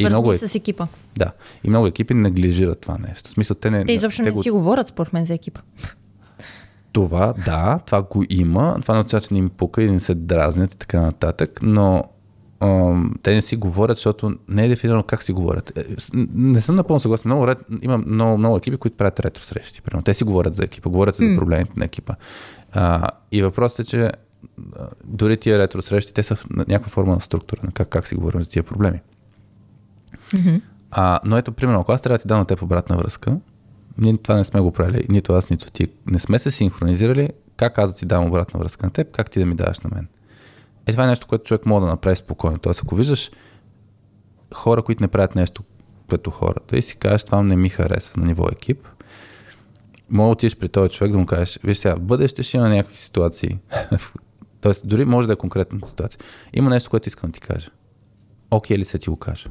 [0.00, 0.86] Много Свързани е- с екипа.
[1.16, 1.32] Да.
[1.64, 3.28] И много екипи неглижират това нещо.
[3.30, 3.84] В смисъл, те не.
[3.84, 5.60] Те изобщо не го- си говорят, според мен, за екипа.
[6.92, 8.78] Това, да, това го има.
[8.82, 12.04] Това не означава, че не им пука и не се дразнят и така нататък, но
[12.60, 15.78] ам, те не си говорят, защото не е дефинирано как си говорят.
[15.78, 15.84] Е,
[16.34, 17.28] Не съм напълно съгласен.
[17.28, 19.82] Много ред, има много, много екипи, които правят ретро срещи.
[19.82, 20.02] Примерно.
[20.02, 22.14] Те си говорят за екипа, говорят си за проблемите на екипа.
[22.72, 24.10] А, и въпросът е, че
[25.04, 28.14] дори тия ретро срещи, те са в някаква форма на структура, на как, как си
[28.14, 29.00] говорим за тия проблеми.
[30.90, 33.36] А, но ето, примерно, ако аз трябва да ти дам на теб обратна връзка,
[33.98, 35.88] ние това не сме го правили, нито аз, нито ти.
[36.06, 39.38] Не сме се синхронизирали как аз да ти дам обратна връзка на теб, как ти
[39.38, 40.08] да ми даваш на мен.
[40.86, 42.58] Е, това е нещо, което човек може да направи спокойно.
[42.58, 43.30] Тоест, ако виждаш
[44.54, 45.62] хора, които не правят нещо
[46.10, 48.88] като хората и си кажеш, това не ми харесва на ниво екип,
[50.10, 52.68] може да отидеш при този човек да му кажеш, виж сега, в бъдеще ще има
[52.68, 53.58] някакви ситуации.
[54.60, 56.20] Тоест, дори може да е конкретна ситуация.
[56.52, 57.70] Има нещо, което искам да ти кажа.
[58.50, 59.48] Окей ли се ти го кажа?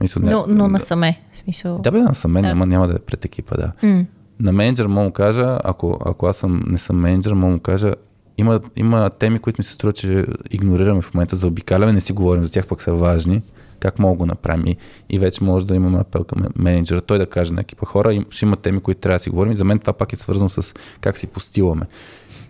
[0.00, 1.20] Мисля, не- Но, но насаме.
[1.32, 1.78] В смисъл.
[1.78, 2.48] да, бе, насаме, Да.
[2.48, 3.72] няма, няма да е пред екипа, да.
[3.84, 4.04] М.
[4.40, 7.94] На менеджер мога му кажа, ако, ако аз съм, не съм менеджер, мога му кажа,
[8.38, 12.44] има, има теми, които ми се струва, че игнорираме в момента, заобикаляме, не си говорим
[12.44, 13.42] за тях, пък са важни.
[13.80, 14.66] Как мога да го направим?
[14.66, 14.76] И,
[15.10, 18.26] и вече може да имаме апел към менеджера, той да каже на екипа хора, им,
[18.30, 19.52] ще има теми, които трябва да си говорим.
[19.52, 21.86] И за мен това пак е свързано с как си постиламе.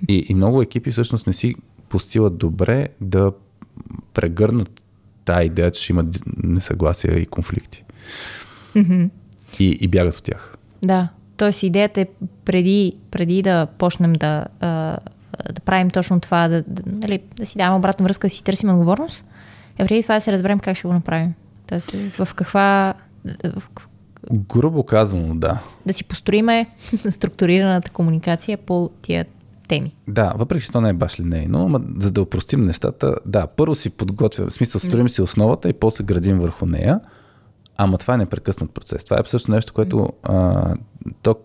[0.09, 1.55] И, и много екипи всъщност не си
[1.89, 3.33] постилат добре да
[4.15, 4.85] прегърнат
[5.29, 6.05] тази идея, че ще има
[6.37, 7.85] несъгласия и конфликти.
[9.59, 10.55] И, и бягат от тях.
[10.83, 11.09] Да.
[11.37, 12.07] Тоест идеята е
[12.45, 17.79] преди, преди да почнем да, да правим точно това, да, да, нали, да си даваме
[17.79, 19.25] обратна връзка, да си търсим отговорност,
[19.79, 21.35] е преди това да се разберем как ще го направим.
[21.67, 22.95] Тоест в каква...
[24.33, 25.62] Грубо казано, да.
[25.87, 26.67] да си построиме
[27.11, 29.27] структурираната комуникация по тия
[29.69, 29.97] теми.
[30.09, 33.75] Да, въпреки че то не е баш линейно, ама за да упростим нещата, да, първо
[33.75, 37.01] си подготвяме, в смисъл строим си основата и после градим върху нея,
[37.79, 39.05] ама това е непрекъснат процес.
[39.05, 40.75] Това е също нещо, което а,
[41.23, 41.37] то,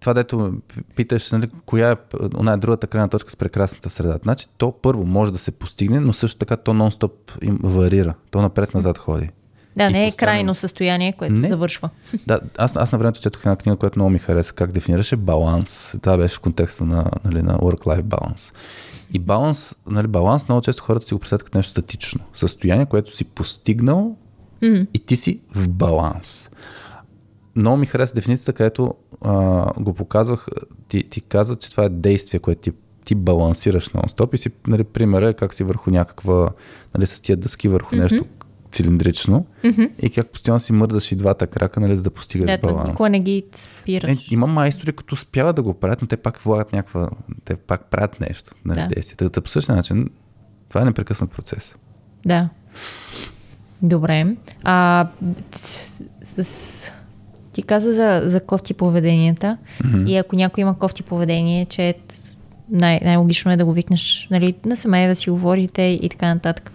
[0.00, 0.54] това дето
[0.96, 1.96] питаш, нали, коя е
[2.36, 4.18] она е другата крайна точка с прекрасната среда.
[4.22, 8.14] Значи то първо може да се постигне, но също така то нон-стоп им варира.
[8.30, 9.30] То напред-назад ходи.
[9.76, 11.48] Да, не е постоянно- крайно състояние, което Не.
[11.48, 11.90] завършва.
[12.26, 15.96] Да, аз, аз на времето четох една книга, която много ми хареса, как дефинираше баланс.
[16.02, 18.52] Това беше в контекста на, нали, на work-life баланс.
[19.12, 22.20] И баланс, нали, баланс много често хората си го представят като нещо статично.
[22.34, 24.16] Състояние, което си постигнал
[24.62, 24.86] М.
[24.94, 26.50] и ти си в баланс.
[27.56, 30.46] Много ми хареса дефиницията, където а, го показвах.
[30.88, 32.72] Ти, ти каза, че това е действие, което ти,
[33.04, 36.48] ти балансираш нон-стоп и си, нали, примера е как си върху някаква,
[36.94, 38.24] нали, с тия дъски върху нещо
[38.76, 39.46] цилиндрично
[40.02, 42.88] и как постоянно си мърдаш и двата крака, нали, за да постигаш Да, баланс.
[42.88, 44.10] никога не ги спираш.
[44.10, 47.10] Е, има майстори, които успяват да го правят, но те пак влагат някаква,
[47.44, 48.88] те пак правят нещо, нали, Да.
[48.88, 49.16] действие.
[49.16, 50.08] Така, по същия начин,
[50.68, 51.76] това е непрекъснат процес.
[52.26, 52.48] Да.
[53.82, 54.26] Добре.
[54.64, 55.08] А,
[55.54, 56.90] с, с,
[57.52, 60.08] ти каза за, за кофти поведенията mm-hmm.
[60.08, 61.94] и ако някой има кофти поведение, че
[62.70, 66.72] най- най-логично е да го викнеш нали, насаме, да си говорите и така нататък.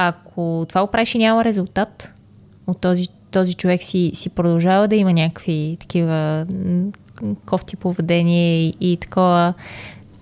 [0.00, 2.14] Ако това го правиш и няма резултат
[2.66, 6.46] от този, този човек си, си продължава да има някакви такива
[7.46, 9.54] кофти поведение и, и такова,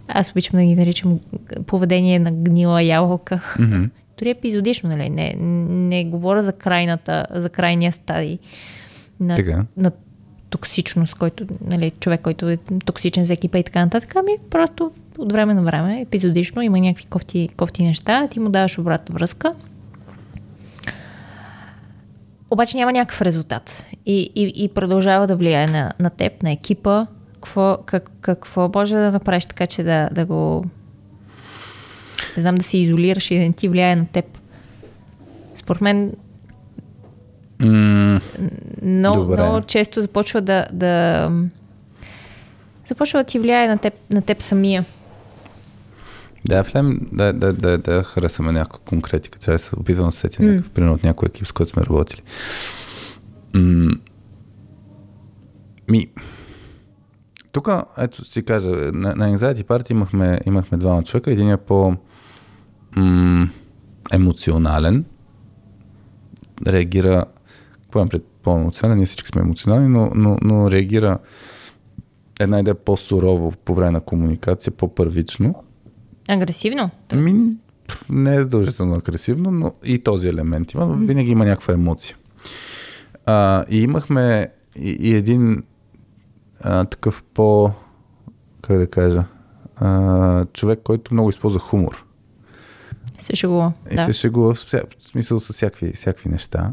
[0.09, 1.21] аз обичам да ги наричам
[1.67, 3.41] поведение на гнила ябълка.
[3.59, 3.91] Mm-hmm.
[4.19, 5.11] Дори епизодично, нали?
[5.11, 5.35] Не,
[5.89, 8.39] не говоря за крайната, за крайния стадий
[9.21, 9.65] на, Така.
[9.77, 9.91] на
[10.51, 14.17] токсичност, който, нали, човек, който е токсичен за екипа и така нататък.
[14.17, 18.79] Ами просто от време на време, епизодично, има някакви кофти, кофти неща, ти му даваш
[18.79, 19.55] обратна връзка.
[22.50, 23.87] Обаче няма някакъв резултат.
[24.07, 27.07] И, и, и продължава да влияе на, на теб, на екипа.
[27.35, 30.64] Какво, как, какво може да направиш така, че да, да го
[32.37, 34.38] не знам, да се изолираш и да не ти влияе на теб.
[35.55, 36.12] Според мен
[37.61, 38.20] М-
[38.83, 39.42] Но, Добре.
[39.42, 41.31] много често започва да, да
[42.87, 44.85] започва да ти влияе на теб, на теб самия.
[46.49, 49.39] Да, Флем, да, да, да, да харесаме някаква конкретика.
[49.41, 52.23] Сега се опитвам да се сетя някакъв пример от някой екип, с който сме работили.
[53.55, 53.97] М-
[55.91, 56.07] ми,
[57.53, 61.33] тук, ето си кажа, на, на Anxiety Party имахме, имахме двама човека.
[61.33, 61.97] Един е по
[62.97, 63.49] м-
[64.13, 65.05] емоционален,
[66.67, 67.25] реагира,
[67.83, 71.19] какво имам пред по-емоционален, ние всички сме емоционални, но, но, но реагира
[72.41, 75.55] една идея по-сурово по време на комуникация, по-първично.
[76.29, 76.91] Агресивно.
[77.15, 77.57] Ми,
[78.11, 82.17] не е задължително агресивно, но и този елемент има, но винаги има някаква емоция.
[83.27, 85.62] А, и имахме и, и един
[86.61, 87.73] а, такъв по,
[88.62, 89.25] как да кажа,
[89.77, 92.05] а, човек, който много използва хумор.
[93.19, 93.73] Се шегува.
[93.91, 94.05] И Да.
[94.05, 96.73] се шегува в, в смисъл с всякакви, всякакви неща.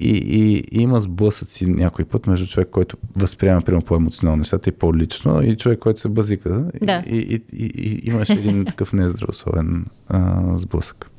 [0.00, 4.72] И, и, и има сблъсъци някой път между човек, който възприема примерно по-емоционално нещата и
[4.72, 6.64] по-лично, и човек, който се базика.
[6.82, 7.02] Да.
[7.06, 11.10] И, и, и, и, имаш един такъв нездравословен а, сблъсък.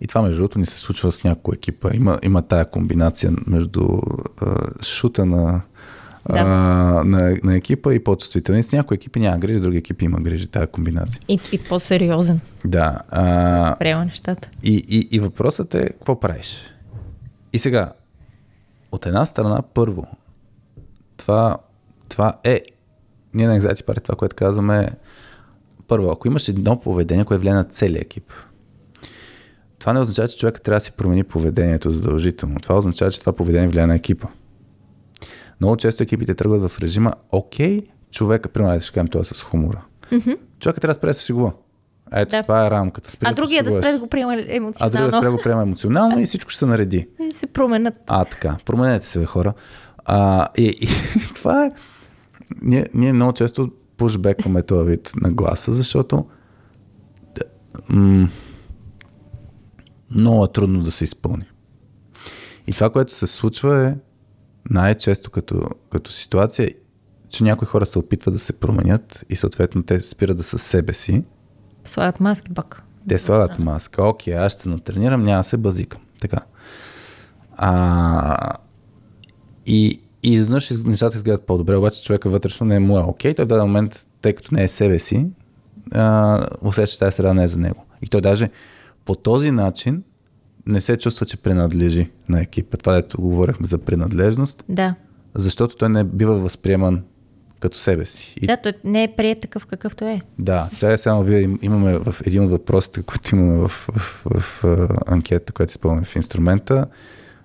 [0.00, 1.90] И това, между другото, ни се случва с някои екипа.
[1.94, 3.82] Има, има тая комбинация между
[4.40, 5.60] а, шута на,
[6.28, 6.38] Да.
[6.38, 6.44] а,
[7.04, 8.62] на, на екипа и по-чувствителни.
[8.62, 11.20] С някои екипи няма грижи, с други екипи има грижи, тая комбинация.
[11.28, 12.98] И, и по-сериозен Да.
[13.08, 14.48] А, приема нещата.
[14.62, 16.62] и, и, и въпросът е, какво правиш?
[17.56, 17.92] И сега,
[18.92, 20.06] от една страна, първо,
[21.16, 21.56] това,
[22.08, 22.60] това е,
[23.34, 24.88] ние на Anxiety Party, това, което казваме,
[25.88, 28.32] първо, ако имаш едно поведение, което влияе на целия екип,
[29.78, 32.60] това не означава, че човек трябва да си промени поведението задължително.
[32.60, 34.28] Това означава, че това поведение влияе на екипа.
[35.60, 39.84] Много често екипите тръгват в режима, окей, човека, примерно, да ще кажем това с хумора.
[40.12, 40.38] Mm-hmm.
[40.60, 41.52] Човека трябва да спре да се шегува.
[42.12, 42.42] Ето, Да.
[42.42, 43.10] това е рамката.
[43.10, 45.12] Спри А другия да спре да го приема А другия да емоционално.
[45.12, 47.08] спре го приема емоционално и всичко ще се нареди.
[47.20, 47.94] И се променят.
[48.06, 48.56] А, така.
[48.64, 49.52] Променете се, бе, хора.
[49.98, 50.88] А, и, и
[51.34, 51.72] това е...
[52.62, 56.26] Ние, ние много често пушбекваме този вид на гласа, защото
[57.34, 57.42] да,
[57.90, 58.28] м-
[60.10, 61.44] много е трудно да се изпълни.
[62.66, 63.94] И това, което се случва е
[64.70, 66.70] най-често като, като ситуация,
[67.28, 70.92] че някои хора се опитват да се променят и съответно те спират да са себе
[70.92, 71.24] си.
[71.86, 72.82] Слагат маски пак.
[73.08, 74.04] Те слагат маска.
[74.04, 76.00] Окей, аз ще се натренирам, няма да се базикам.
[76.20, 76.38] Така.
[77.56, 78.52] А,
[79.66, 79.86] и,
[80.22, 83.34] и изведнъж из- нещата изгледат по-добре, обаче човека вътрешно не е му е окей.
[83.34, 85.26] Той в даден момент, тъй като не е себе си,
[85.92, 87.84] а, усеща, че тази среда не е за него.
[88.02, 88.50] И той даже
[89.04, 90.02] по този начин
[90.66, 92.76] не се чувства, че принадлежи на екипа.
[92.76, 94.94] Това, дето говорихме за принадлежност, Да.
[95.34, 97.02] защото той не бива възприеман
[97.66, 98.34] като себе си.
[98.42, 100.20] И Да, той не е прият такъв какъвто е.
[100.38, 103.92] да, сега е само вие им- имаме в един от въпросите, които имаме в, в,
[104.24, 106.86] в, в а, анкета, която изпълняваме в инструмента,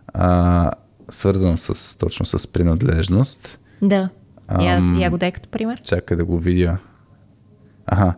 [0.08, 0.72] а,
[1.12, 3.60] свързан с, точно с принадлежност.
[3.82, 4.10] Да.
[4.62, 5.00] Я, Ам.
[5.00, 5.82] я го дай като пример.
[5.82, 6.78] Чакай да го видя.
[7.86, 8.14] Ага.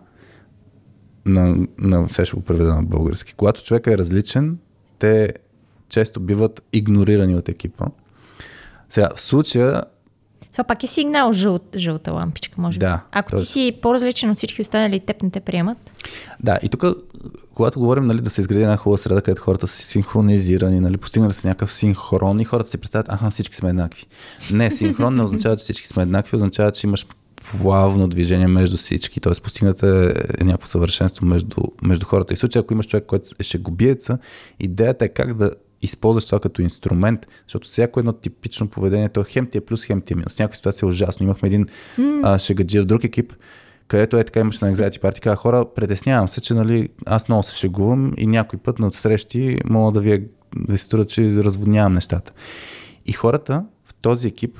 [1.25, 3.33] На, на, сега ще го преведа на български.
[3.33, 4.57] Когато човек е различен,
[4.99, 5.33] те
[5.89, 7.85] често биват игнорирани от екипа.
[8.89, 9.83] Сега, в случая
[10.53, 12.79] Това пак е сигнал жълт, жълта лампичка, може би.
[12.79, 15.77] Да, Ако ти тоест- си по-различен от всички останали, теб не те приемат.
[16.39, 16.83] Да, и тук,
[17.55, 21.33] когато говорим нали, да се изгради една хубава среда, където хората са синхронизирани, нали, постигнали
[21.33, 24.05] са някакъв синхрон и хората си представят, аха, всички сме еднакви.
[24.51, 27.05] Не, синхрон не означава, че всички сме еднакви, означава, че имаш
[27.51, 29.41] плавно движение между всички, т.е.
[29.41, 32.33] постигната е някакво съвършенство между, между хората.
[32.33, 34.17] И в случай, ако имаш човек, който е шегобиеца,
[34.59, 35.51] идеята е как да
[35.83, 40.01] използваш това като инструмент, защото всяко едно типично поведение, то хем ти е плюс, хем
[40.01, 40.39] ти е минус.
[40.39, 41.23] Някаква ситуация е ужасно.
[41.23, 42.19] Имахме един mm.
[42.23, 43.33] а, шегаджи в друг екип,
[43.87, 47.43] където е така имаше на Anxiety Party, каза хора, притеснявам се, че нали, аз много
[47.43, 51.43] се шегувам и някой път на отсрещи мога да ви, да ви се струва, че
[51.43, 52.33] разводнявам нещата.
[53.05, 54.57] И хората в този екип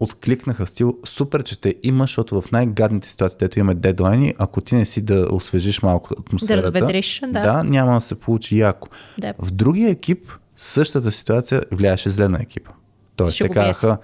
[0.00, 4.60] откликнаха в стил, супер, че те имаш, защото в най-гадните ситуации, където имаме дедлайни, ако
[4.60, 7.40] ти не си да освежиш малко атмосферата, разведриш, да.
[7.40, 8.88] да, няма да се получи яко.
[9.18, 9.34] Да.
[9.38, 12.70] В другия екип същата ситуация влияеше зле на екипа.
[13.16, 13.98] Тоест, те казаха,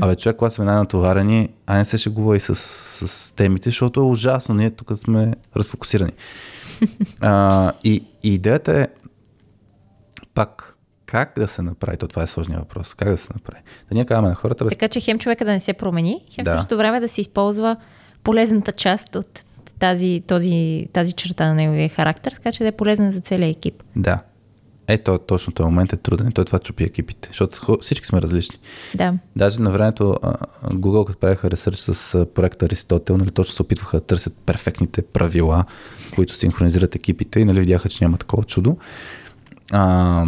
[0.00, 4.02] Абе, човек, когато сме най-натоварени, а не се ще говори с, с темите, защото е
[4.02, 4.54] ужасно.
[4.54, 6.12] Ние тук сме разфокусирани.
[7.20, 8.88] а, и, и идеята е
[10.34, 10.74] пак
[11.06, 13.62] как да се направи, то това е сложния въпрос, как да се направи.
[13.88, 14.70] Да ние казваме на хората, без...
[14.70, 16.54] Така че хем човека да не се промени, хем Да.
[16.54, 17.76] в същото време да се използва
[18.22, 19.44] полезната част от
[19.78, 23.82] тази, този, тази черта на неговия характер, така че да е полезна за целия екип.
[23.96, 24.20] Да.
[24.88, 26.32] Ето, точно този момент е труден.
[26.32, 28.58] Той това чупи екипите, защото всички сме различни.
[28.94, 29.14] Да.
[29.36, 30.16] Даже на времето
[30.64, 35.64] Google, като правиха ресърч с проекта Аристотел, нали, точно се опитваха да търсят перфектните правила,
[36.14, 38.76] които синхронизират екипите и нали, видяха, че няма такова чудо.
[39.72, 40.24] А,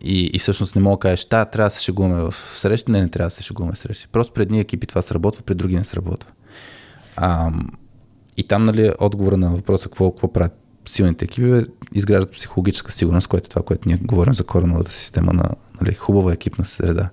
[0.00, 2.90] и, и всъщност не мога да кажеш, да, трябва да се шегуваме в срещи.
[2.90, 4.08] Не, не трябва да се шегуваме в срещи.
[4.08, 6.30] Просто пред едни екипи това сработва, пред други не сработва.
[7.16, 7.50] А,
[8.36, 11.64] и там, нали, отговора на въпроса какво, какво правят силните екипи, е,
[11.94, 15.44] изграждат психологическа сигурност, което е това, което ние говорим за кореновата система на
[15.80, 17.10] нали, хубава екипна среда.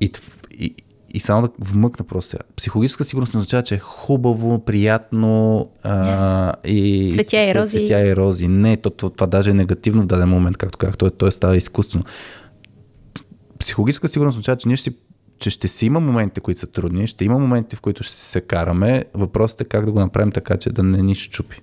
[0.00, 0.10] И,
[0.50, 0.74] и,
[1.14, 2.36] и само да вмъкна просто.
[2.56, 7.12] Психологическа сигурност не означава, че е хубаво, приятно а, и...
[7.14, 7.76] Цветя и рози.
[7.76, 8.48] Цветя и рози.
[8.48, 11.56] Не, то, това, това даже е негативно в даден момент, както казах, той, той става
[11.56, 12.04] изкуствено.
[13.58, 14.96] Психологическа сигурност означава, че ние ще си
[15.38, 18.40] че ще си има моменти, които са трудни, ще има моменти, в които ще се
[18.40, 19.04] караме.
[19.14, 21.60] Въпросът е как да го направим така, че да не ни щупи.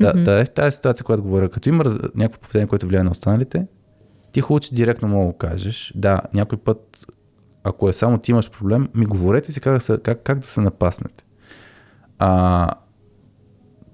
[0.00, 0.22] Да, mm-hmm.
[0.22, 1.48] да е в тази ситуация, която говоря.
[1.48, 1.84] Като има
[2.14, 3.66] някакво поведение, което влияе на останалите,
[4.32, 5.92] ти хубаво, че директно мога да кажеш.
[5.96, 7.06] Да, някой път,
[7.64, 11.24] ако е само ти имаш проблем, ми говорете си как как, как да се напаснете.
[12.18, 12.68] А,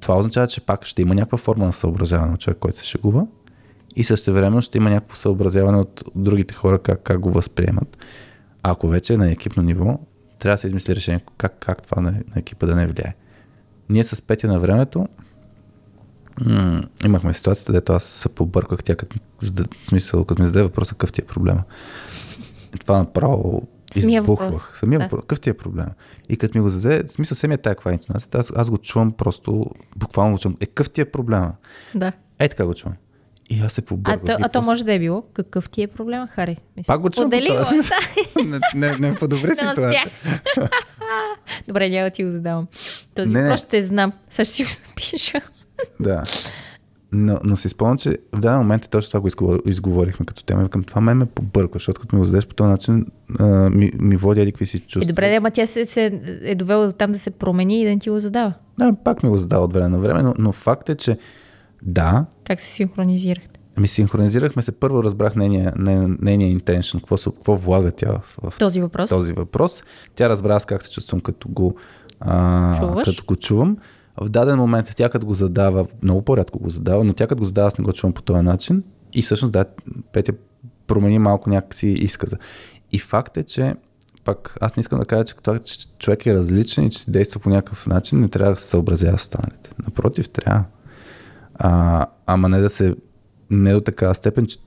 [0.00, 3.26] това означава, че пак ще има някаква форма на съобразяване от човек, който се шегува
[3.96, 7.98] и също време ще има някакво съобразяване от другите хора как, как го възприемат.
[8.62, 9.98] А ако вече е на екипно ниво,
[10.38, 13.14] трябва да се измисли решение как, как това на, на екипа да не влияе.
[13.88, 15.08] Ние с Петя на времето
[16.40, 20.90] м- имахме ситуацията, дето аз се побърках тя, като, в смисъл, като ми зададе въпроса
[20.90, 21.62] какъв ти е проблема.
[22.80, 23.62] Това направо
[23.92, 24.50] Самия избухвах.
[24.50, 24.68] въпрос.
[24.74, 25.04] Самия Да.
[25.04, 25.20] въпрос.
[25.20, 25.90] Какъв ти е проблема?
[26.28, 28.78] И като ми го зададе, в смисъл, самия тая каква е интонацията, аз, аз го
[28.78, 29.66] чувам просто,
[29.96, 30.56] буквално го чувам.
[30.60, 31.52] Е, какъв ти е проблема?
[31.94, 32.12] Да.
[32.38, 32.96] Е, така го чувам.
[33.50, 34.24] И аз се А, побърках.
[34.26, 35.22] то, и а то после- може да е било.
[35.24, 36.56] Какъв ти е проблема, Хари?
[36.76, 37.30] Мисля, Пак го чувам.
[37.30, 38.44] Подели по го.
[38.48, 39.88] не, не, не подобри ситуация.
[39.88, 40.70] успях.
[41.68, 42.66] Добре, няма ти го задавам.
[43.14, 43.44] Този Не, не.
[43.44, 44.12] въпрос ще знам.
[44.30, 45.40] Сега ще си го запиша.
[46.00, 46.24] Да.
[47.12, 50.44] Но, но си спомням, че в даден момент е точно това го изговор- изговорихме като
[50.44, 50.62] тема.
[50.62, 53.06] Викам, това мен ме побърква, защото като ми го зададеш по този начин,
[53.38, 55.02] а, ми, ми води еди какви си чувства.
[55.02, 56.04] Е, добре, ама тя се, се
[56.42, 58.52] е довела до там да се промени и да не ти го задава.
[58.78, 61.18] Да, пак ми го задава от време на време, но, но факт е, че
[61.82, 63.60] да, Как се синхронизирахте?
[63.78, 68.80] ми синхронизирахме се, първо разбрах нейния, нейния, intention, какво, какво влага тя в, в Този
[68.80, 69.08] въпрос?
[69.10, 69.84] този въпрос.
[70.14, 71.76] Тя разбра аз как се чувствам като го,
[72.20, 73.08] а, Чуваш?
[73.08, 73.76] като го чувам.
[74.20, 77.46] В даден момент тя като го задава, много по-рядко го задава, но тя като го
[77.46, 78.82] задава, аз не го чувам по този начин.
[79.12, 79.64] И всъщност, да,
[80.12, 80.32] Петя
[80.86, 82.36] промени малко някакси изказа.
[82.92, 83.74] И факт е, че
[84.24, 87.10] пак аз не искам да кажа, че това, че човек е различен и че се
[87.10, 89.70] действа по някакъв начин, не трябва да се съобразява с останалите.
[89.84, 90.64] Напротив, трябва.
[91.54, 92.94] А, ама не да се,
[93.50, 94.58] не до такава степен, че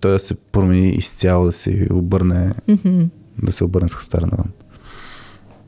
[0.00, 3.02] той да се промени изцяло, да се обърне, Мгм.
[3.42, 4.50] да се обърне с стара навън.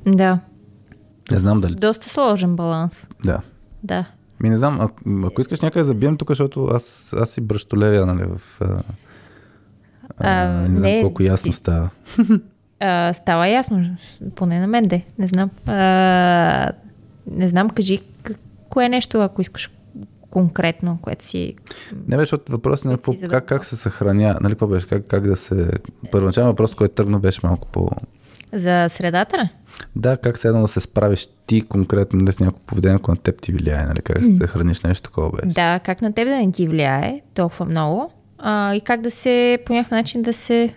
[0.06, 0.40] Да.
[1.32, 1.74] Не знам дали.
[1.74, 3.08] Доста сложен баланс.
[3.24, 3.40] Да.
[3.82, 4.04] Да.
[4.40, 4.94] Ми не знам, ако,
[5.26, 8.60] ако искаш някъде забием тук, защото аз, аз си бръщолевия, нали, в...
[8.60, 8.82] А,
[10.18, 11.90] а, А, не знам не, колко ясно ти- става.
[12.80, 13.96] А, става ясно,
[14.34, 15.04] поне на мен де.
[15.18, 15.50] Не знам.
[15.66, 16.72] А,
[17.28, 17.98] не знам, кажи
[18.68, 19.70] кое е нещо, ако искаш
[20.30, 21.54] конкретно, което си...
[22.08, 25.06] Не беше от въпроса на Как какво- как, как се съхраня, нали, какво беше, как,
[25.06, 25.70] как да се...
[26.12, 27.90] Първоначално въпрос, който тръгна, беше малко по...
[28.52, 29.48] За средата ли?
[29.96, 33.22] Да, как се едно да се справиш ти конкретно нали, с някакво поведение, което на
[33.22, 35.54] теб ти влияе, нали, как да се съхраниш нещо такова беше.
[35.54, 39.58] Да, как на теб да не ти влияе толкова много а, и как да се,
[39.66, 40.74] по някакъв начин да се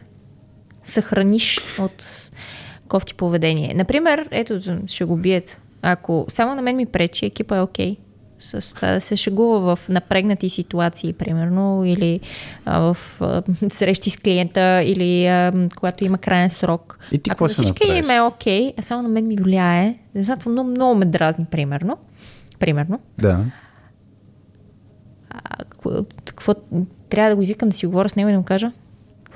[0.85, 2.29] съхраниш от
[2.87, 3.73] кофти поведение.
[3.75, 5.61] Например, ето, ще го бият.
[5.81, 7.97] Ако само на мен ми пречи, екипа е окей.
[8.39, 12.19] С това да се шегува в напрегнати ситуации, примерно, или
[12.65, 16.99] а, в а, срещи с клиента, или а, когато има крайен срок.
[17.11, 18.05] И ти Ако какво на всички направиш?
[18.05, 21.45] им е окей, а само на мен ми влияе, не знам, много, много ме дразни,
[21.45, 21.97] примерно.
[22.59, 22.99] Примерно.
[23.17, 23.45] Да.
[25.29, 25.63] А,
[26.25, 26.53] какво,
[27.09, 28.71] трябва да го извикам да си говоря с него и да му кажа?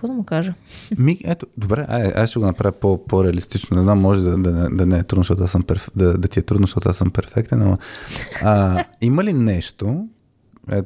[0.04, 0.54] Какво да му кажа?
[0.98, 3.78] Ми, ето, добре, ай, аз ще го направя по, по-реалистично.
[3.78, 5.90] Не знам, може да, да, да, не е трудно, защото аз съм перф...
[5.96, 7.78] да, да ти е трудно, защото аз съм перфектен, но
[8.42, 10.08] а, има ли нещо,
[10.72, 10.82] е,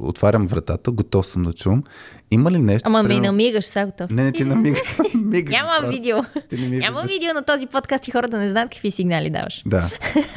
[0.00, 1.84] отварям вратата, готов съм да чувам,
[2.30, 2.86] има ли нещо...
[2.86, 4.10] Ама ми примерно- намигаш, сега готов.
[4.10, 4.96] Не, не ти намигаш.
[5.14, 5.90] мигаш Няма просто.
[5.90, 6.16] видео.
[6.52, 7.12] Ми Няма виждаш.
[7.12, 9.62] видео на този подкаст и хората не знаят какви сигнали даваш.
[9.66, 9.90] Да,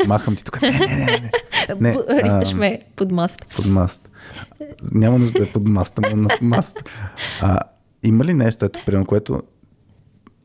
[0.08, 0.62] махам ти тук.
[0.62, 1.22] Не, не, не,
[1.80, 1.92] не.
[1.92, 3.46] Не, Риташ ме под маст.
[3.56, 4.10] Под маст.
[4.84, 6.78] Няма нужда да е под маста, но над маст.
[7.42, 7.60] А,
[8.04, 9.42] има ли нещо, ето, примерно, което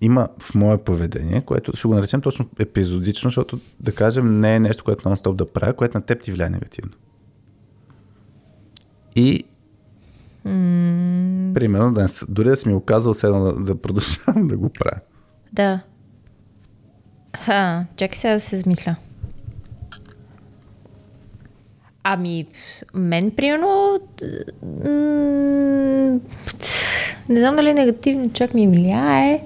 [0.01, 4.61] има в мое поведение, което ще го наречем точно епизодично, защото да кажем не е
[4.61, 6.93] нещо, което нон-стоп да правя, което на теб ти влияе негативно.
[9.17, 9.45] И
[11.55, 15.01] примерно, да, дори да си ми го казал, седно да, да продължавам да го правя.
[15.53, 15.81] Да.
[17.37, 18.97] Ха, чакай сега да се замисля.
[22.03, 22.47] Ами,
[22.95, 24.01] мен, примерно,
[24.63, 26.21] м-
[27.29, 29.43] не знам дали негативно чак ми влияе.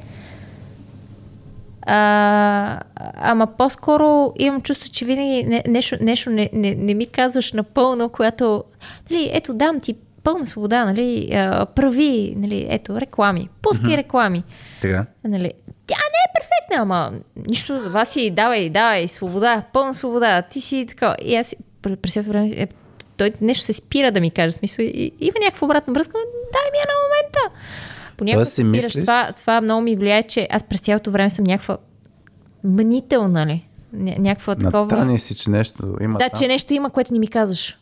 [1.86, 2.80] А,
[3.14, 8.08] ама по-скоро имам чувство, че винаги не, нещо, нещо не, не, не ми казваш напълно,
[8.08, 8.64] което...
[9.10, 14.44] Нали, ето, дам ти пълна свобода, нали, а, прави, нали, ето, реклами, пускай реклами.
[14.80, 15.06] Така.
[15.24, 15.52] Нали,
[15.86, 17.12] тя не е перфектна, ама
[17.48, 21.16] нищо за вас си, давай, давай, свобода, пълна свобода, ти си така.
[21.24, 22.68] И аз пр- през цялото време, е,
[23.16, 26.70] той нещо се спира да ми каже, смисъл, и, има някаква обратна връзка, но дай
[26.72, 27.40] ми я на момента.
[28.20, 31.76] Понякога си мислиш- това, това много ми влияе, че аз през цялото време съм някаква
[32.64, 33.66] мнителна, ли?
[33.94, 34.82] Ня- някаква такова...
[34.82, 36.38] Натани си, че нещо има Да, там.
[36.38, 37.78] че нещо има, което не ми казваш.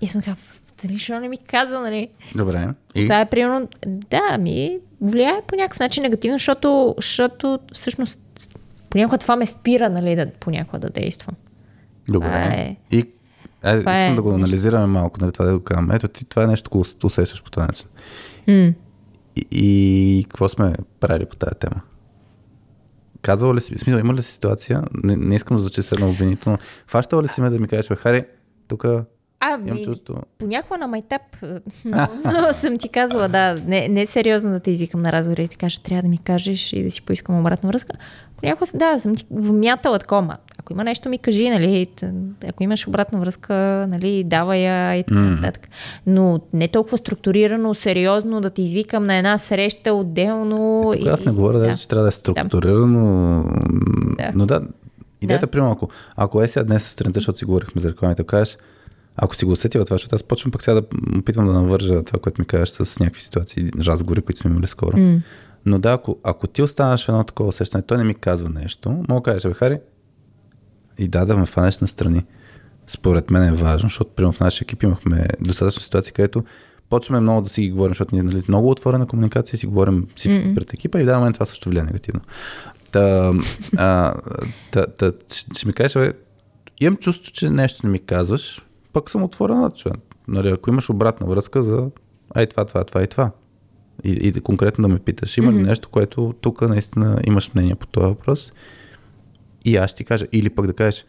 [0.00, 0.36] И съм така,
[0.82, 2.08] дали що не ми каза, нали?
[2.34, 2.68] Добре.
[2.94, 4.70] И Това е примерно, да, ми
[5.00, 8.20] влияе по някакъв начин негативно, защото, защото всъщност
[8.90, 11.34] понякога това ме спира, нали, да, понякога да действам.
[12.08, 12.26] Добре.
[12.26, 13.04] Това е- И
[13.60, 15.90] това искам е да го анализираме малко, нали, това да го кажем.
[15.90, 17.88] Ето ти, това е нещо, което усещаш по този начин.
[18.48, 18.72] М.
[19.36, 21.80] И, и какво сме правили по тази тема?
[23.22, 26.10] Казвала ли си, в смисъл, има ли си ситуация, не, не искам да звучи едно
[26.10, 28.24] обвинително, фащала ли си ме да ми кажеш, Хари,
[28.68, 28.84] тук
[29.40, 31.22] Ами, имам чувство, понякога на майтап
[31.84, 32.08] но,
[32.52, 35.56] съм ти казвала, да, не, не е сериозно да те извикам на разговор и ти
[35.56, 37.96] кажа, трябва да ми кажеш и да си поискам обратна връзка.
[38.36, 41.88] Понякога, да, съм ти вмятала такова, ако има нещо ми кажи, нали,
[42.48, 43.54] ако имаш обратна връзка,
[43.88, 45.68] нали, давай я и така нататък.
[46.06, 50.92] Но не толкова структурирано, сериозно да те извикам на една среща отделно.
[50.98, 51.76] Тук аз не говоря да.
[51.76, 53.44] че трябва да е структурирано,
[54.18, 54.32] Да.
[54.34, 54.62] но да,
[55.20, 55.50] идеята, Да.
[55.50, 58.58] примерно, ако, ако е сега днес сутринта, защото си говорихме за рекламите, кажеш,
[59.16, 60.86] ако си го усетила това, защото аз почвам пък сега да
[61.18, 64.96] опитвам да навържа това, което ми кажеш с някакви ситуации, разговори, които сме имали скоро.
[64.96, 65.20] М.
[65.66, 69.04] Но да, ако, ако ти останеш в едно такова усещане, той не ми казва нещо,
[69.08, 69.78] мога да кажеш, Хари,
[70.98, 72.24] и да, да ме фанеш настрани.
[72.86, 76.44] Според мен е важно, защото примерно в нашия екип имахме достатъчно ситуации, където
[76.90, 80.40] почваме много да си ги говорим, защото ние нали, много отворена комуникация си говорим всичко
[80.40, 80.54] Мгм.
[80.54, 82.20] пред екипа и да, на мен това също влияе негативно.
[82.92, 83.32] Та,
[83.76, 84.14] а,
[84.72, 86.12] та, та, ще, ще ми кажеш, бе,
[86.80, 88.65] имам чувство, че нещо не ми казваш,
[88.96, 89.94] пък съм отворен да чуя.
[90.28, 91.90] Нали, ако имаш обратна връзка за
[92.34, 93.30] ай това, това, това и това.
[94.04, 97.86] И, и конкретно да ме питаш, има ли нещо, което тук наистина имаш мнение по
[97.86, 98.52] този въпрос?
[99.64, 100.26] И аз ще ти кажа.
[100.32, 101.04] Или пък да кажеш,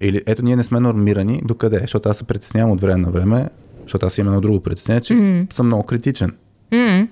[0.00, 3.48] или ето ние не сме нормирани докъде, защото аз се притеснявам от време на време,
[3.82, 5.52] защото аз имам едно друго притеснение, че mm-hmm.
[5.52, 6.32] съм много критичен.
[6.72, 7.08] М.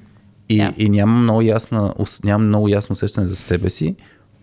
[0.48, 0.72] И, Да.
[0.76, 1.94] и нямам, много ясна,
[2.24, 3.96] нямам много ясно усещане за себе си,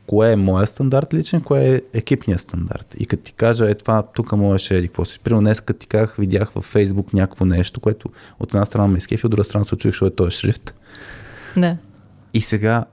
[0.10, 2.95] кое е моя стандарт личен, кое е екипния стандарт.
[2.99, 5.20] И като ти кажа, е това, тук можеше, еди какво си.
[5.20, 8.97] Примерно днес, като ти казах, видях във Фейсбук някакво нещо, което от една страна ме
[8.97, 10.78] изкефи, от друга страна се очуих, защото е този шрифт.
[11.57, 11.78] Да.
[12.34, 12.86] И сега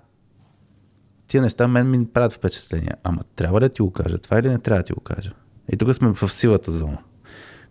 [1.29, 2.91] тия неща мен ми правят впечатление.
[3.05, 5.33] Ама трябва ли да ти го кажа това или не трябва да ти го кажа?
[5.73, 6.99] И тук сме в силата зона.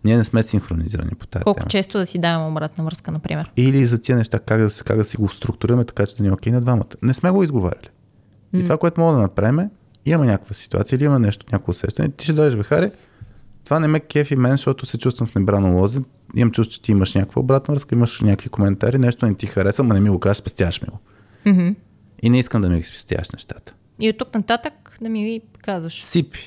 [0.04, 1.68] Ние не сме синхронизирани по тази Колко тема.
[1.68, 3.52] често да си давам обратна връзка, например.
[3.56, 6.22] Или за тия неща, как да, си- как да си го структурираме така, че да
[6.22, 6.86] ни е окей на двамата.
[7.02, 7.88] Не сме го изговаряли.
[8.52, 9.70] И това, което мога да направим, е,
[10.06, 12.08] имаме някаква ситуация или има нещо, някакво усещане.
[12.08, 12.90] Ти ще дойдеш, бе, Хари,
[13.64, 16.00] това не ме кефи мен, защото се чувствам в небрано лозе.
[16.36, 19.82] Имам чувство, че ти имаш някаква обратна връзка, имаш някакви коментари, нещо не ти хареса,
[19.82, 20.98] ма не ми го кажеш, спестяваш ми го.
[21.46, 21.68] Мгм.
[22.22, 23.74] И не искам да ми ги спестяваш нещата.
[24.00, 26.04] И от тук нататък да ми казваш.
[26.04, 26.46] Сипи.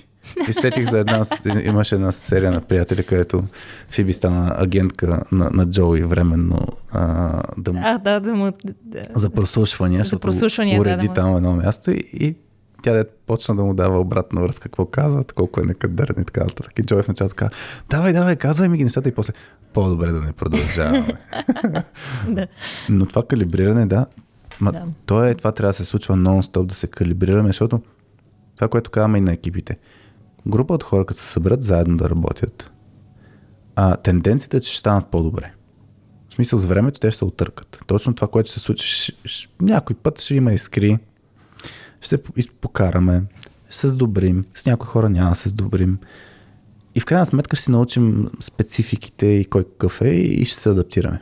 [0.50, 1.26] И сетих за една,
[1.64, 3.44] имаше една серия на приятели, където
[3.90, 6.60] Фиби стана агентка на, на Джоуи временно
[6.92, 8.52] а, да му, А, да, да му...
[8.84, 9.04] Да.
[9.16, 12.36] за прослушвания, За прослушвания, да, уреди да му- там едно място и, и
[12.84, 16.44] тя да почна да му дава обратна връзка, какво казва, колко е некадърен и така
[16.44, 16.80] нататък.
[16.80, 17.56] И Джой в началото казва,
[17.90, 19.34] давай, давай, казвай ми ги нещата и после
[19.74, 21.14] по-добре да не продължаваме.
[22.28, 22.48] Да.
[22.90, 24.06] Но това калибриране, да,
[24.62, 24.84] ма, Да.
[25.06, 27.82] то е, това трябва да се случва нон-стоп, да се калибрираме, защото
[28.56, 29.78] това, което казваме и на екипите,
[30.50, 32.72] група от хора, като се съберат заедно да работят,
[33.76, 35.54] а, тенденцията е, че ще станат по-добре.
[36.30, 37.84] В смисъл, с времето те ще се отъркат.
[37.88, 41.00] Точно това, което ще се случи, ш, ш, някой път ще има искри,
[42.02, 42.18] ще
[42.62, 43.24] покараме,
[43.70, 45.98] ще се сдобрим, с някои хора няма да се сдобрим.
[46.96, 50.70] И в крайна сметка ще си научим спецификите и кой какъв е и ще се
[50.70, 51.22] адаптираме.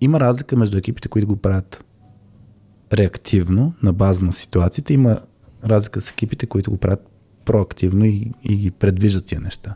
[0.00, 1.84] Има разлика между екипите, които го правят
[2.92, 4.94] реактивно, на база на ситуациите.
[4.94, 5.18] Има
[5.64, 7.11] разлика с екипите, които го правят
[7.44, 9.74] проактивно и, и ги предвиждат тия неща.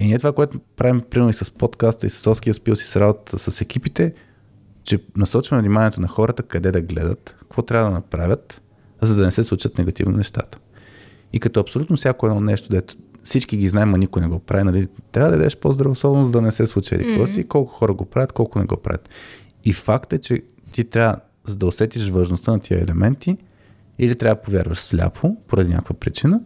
[0.00, 2.96] И ние това, което правим примерно и с подкаста, и с Соския спил си с
[2.96, 4.14] работата с екипите,
[4.84, 8.62] че насочваме вниманието на хората къде да гледат, какво трябва да направят,
[9.00, 10.58] за да не се случат негативно нещата.
[11.32, 14.64] И като абсолютно всяко едно нещо, дето всички ги знаем, а никой не го прави,
[14.64, 18.04] нали, трябва да дадеш по-здравословно, за да не се случи какво си, колко хора го
[18.04, 19.08] правят, колко не го правят.
[19.64, 23.36] И факт е, че ти трябва, за да усетиш важността на тия елементи,
[23.98, 26.40] или трябва да повярваш сляпо, поради някаква причина,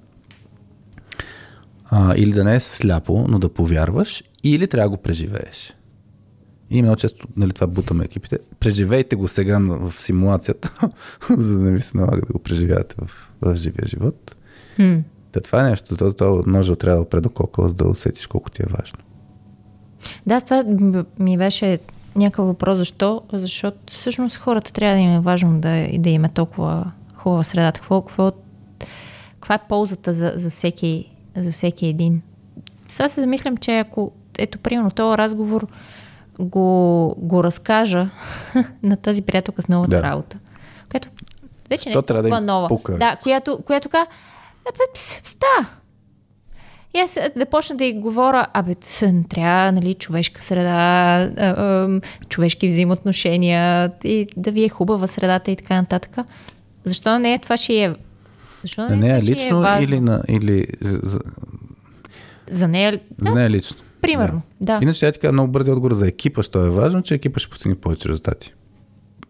[1.91, 5.74] а, или да не е сляпо, но да повярваш, или трябва да го преживееш.
[6.70, 8.38] И много често нали, това бутаме екипите.
[8.61, 10.91] Преживейте го сега в симулацията,
[11.30, 14.36] за да не ви се налага да го преживявате в, в живия живот.
[15.32, 18.26] Та това е нещо, този, този ножа трябва да опре до кокала, за да усетиш
[18.26, 18.99] колко ти е важно.
[20.26, 20.64] Да, с това
[21.18, 21.78] ми беше
[22.16, 22.78] някакъв въпрос.
[22.78, 23.22] Защо?
[23.32, 27.80] Защото всъщност хората трябва да им е важно да, да им е толкова хубава средата.
[27.80, 28.32] Какво, какво,
[29.34, 32.22] каква е ползата за, за, всеки, за всеки един?
[32.88, 35.66] Сега се замислям, че ако, ето, примерно, този разговор
[36.38, 38.08] го, го разкажа
[38.82, 40.02] на тази приятелка с новата Да.
[40.02, 40.38] работа,
[40.90, 41.08] която
[41.70, 42.68] вече не То е да толкова им нова.
[42.68, 42.98] пука.
[42.98, 44.06] Да, която, която каза,
[45.22, 45.46] ста.
[46.94, 48.74] И аз да почна да й говоря, абе,
[49.28, 50.70] трябва, нали, човешка среда,
[51.38, 56.16] а, а, човешки взаимоотношения, и да ви е хубава средата и така нататък.
[56.84, 57.94] Защо не е това ще е?
[58.62, 59.84] Защо На нея ще лично важно?
[59.84, 61.20] или, на, или за,
[62.48, 63.76] за, нея, за нея лично?
[64.00, 64.78] примерно, да.
[64.82, 67.50] Иначе тя ти кажа много бързи отговор за екипа, що е важно, че екипа ще
[67.50, 68.54] постигне повече резултати.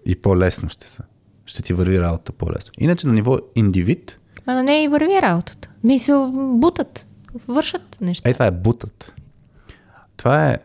[0.06, 1.02] И по-лесно ще са.
[1.46, 2.72] Ще ти върви работа по-лесно.
[2.78, 5.70] Иначе на ниво индивид, Ма на нея и върви работата.
[5.84, 7.06] Мисъл, бутат,
[7.48, 8.28] вършат неща.
[8.28, 9.14] Ей, това е бутът.
[10.16, 10.58] Това е...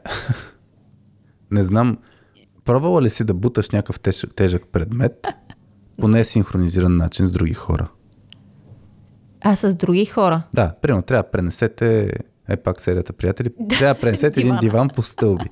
[1.51, 1.97] Не знам.
[2.65, 5.27] Пробвала ли си да буташ някакъв теж, тежък предмет
[5.99, 7.87] по несинхронизиран начин с други хора?
[9.47, 10.43] А с други хора.
[10.53, 12.11] Да, примерно трябва да пренесете,
[12.49, 15.45] е пак серията приятели, трябва да пренесете един диван по стълби.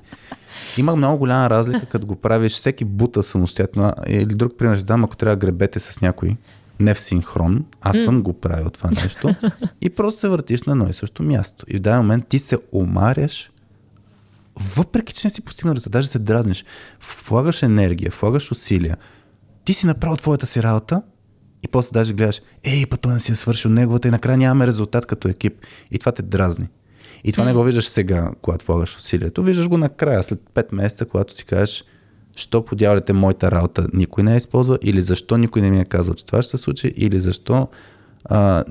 [0.78, 3.92] Има много голяма разлика, като го правиш всеки бута самостоятелно.
[4.06, 6.36] Или друг пример ще дам, ако трябва да гребете с някой
[6.80, 7.64] не в синхрон.
[7.80, 9.34] Аз съм го правил това нещо.
[9.80, 11.66] И просто се въртиш на едно и също място.
[11.68, 13.50] И в даден момент ти се омаряш,
[14.76, 16.64] въпреки че не си постигнал резултат, даже се дразниш,
[17.28, 18.96] влагаш енергия, влагаш усилия,
[19.64, 21.02] ти си направил твоята си работа
[21.64, 24.66] и после даже гледаш, ей, па той не си е свършил неговата и накрая нямаме
[24.66, 25.54] резултат като екип.
[25.90, 26.68] И това те дразни.
[27.24, 29.42] И това не го виждаш сега, когато влагаш усилието.
[29.42, 31.84] Виждаш го накрая, след 5 месеца, когато си кажеш,
[32.36, 35.84] що по дяволите моята работа никой не е използва, или защо никой не ми е
[35.84, 37.68] казал, че това ще се случи, или защо
[38.24, 38.64] а,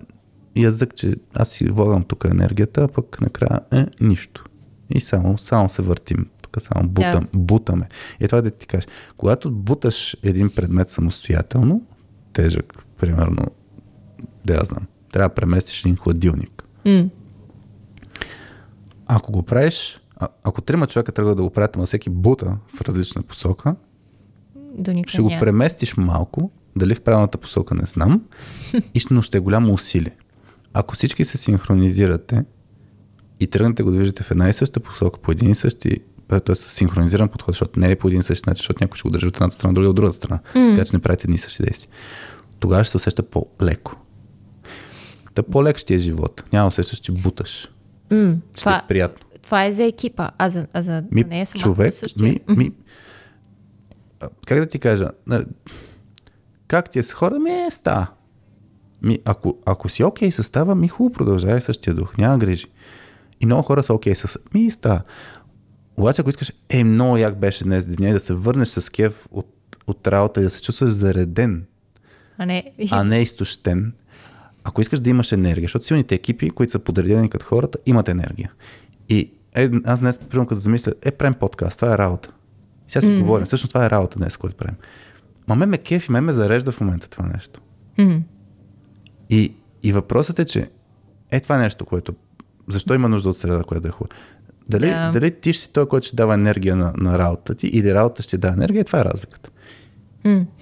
[0.55, 4.43] язък, че аз си влагам тук енергията, а пък накрая е нищо.
[4.95, 6.27] И само, само се въртим.
[6.41, 7.39] Тук само бутам, Да.
[7.39, 7.87] бутаме.
[8.19, 8.87] И това е да ти кажеш.
[9.17, 11.81] Когато буташ един предмет самостоятелно,
[12.33, 13.43] тежък, примерно,
[14.45, 16.63] да я знам, трябва да преместиш един хладилник.
[16.85, 17.09] М.
[19.07, 22.81] Ако го правиш, а, ако трима човека тръгват да го правят, ама всеки бута в
[22.81, 23.75] различна посока,
[24.77, 28.21] До ще го преместиш малко, дали в правилната посока не знам,
[28.93, 30.15] и но ще е голямо усилие.
[30.73, 32.45] Ако всички се синхронизирате
[33.39, 36.55] и тръгнете го да виждате в една и съща посока, по един и същи, т.е.
[36.55, 39.11] с синхронизиран подход, защото не е по един и същи начин, защото някой ще го
[39.11, 40.75] държи от едната страна, другия от другата страна, mm.
[40.75, 41.89] така че не правите едни и същи действия.
[42.63, 43.95] Тогава ще се усеща по-леко.
[45.33, 46.43] Та по-лек ще е живот.
[46.53, 47.69] Няма да усещаш, че буташ.
[48.11, 48.35] М.
[48.51, 49.25] Ще Това, е приятно.
[49.41, 52.23] това е за екипа, а за, а за, Ми, нея самата човек, същия.
[52.23, 52.71] ми, ми,
[54.45, 55.09] как да ти кажа,
[56.67, 58.07] как ти е с хора, ми е ста.
[59.01, 62.67] Ми, ако, ако си окей с става, ми хубаво продължавай същия дух, няма грижи.
[63.41, 65.01] И много хора са окей с ми ста.
[65.97, 69.77] Обаче, ако искаш, е, много як беше днес деня да се върнеш с кев от,
[69.87, 71.65] от работа и да се чувстваш зареден,
[72.37, 73.93] А не, а не изтощен.
[74.63, 78.51] Ако искаш да имаш енергия, защото силните екипи, които са подредени като хората, имат енергия.
[79.09, 82.29] И е, аз днес, примерно, като замисля, е, правим подкаст, това е работа.
[82.87, 83.21] И сега си mm-hmm.
[83.21, 84.75] говорим, всъщност това е работа днес, което правим.
[85.47, 87.61] Ма ме ме кефи, ме ме зарежда в момента това нещо.
[87.97, 88.21] М.
[89.29, 89.53] И,
[89.83, 90.67] и въпросът е, че
[91.31, 92.13] е това нещо, което...
[92.67, 94.15] Защо има нужда от среда, която да е хубава?
[94.69, 95.11] Дали, Да.
[95.11, 98.23] дали ти ще си той, който ще дава енергия на, на работата ти, или работа
[98.23, 99.49] ще дава енергия, това е разликата.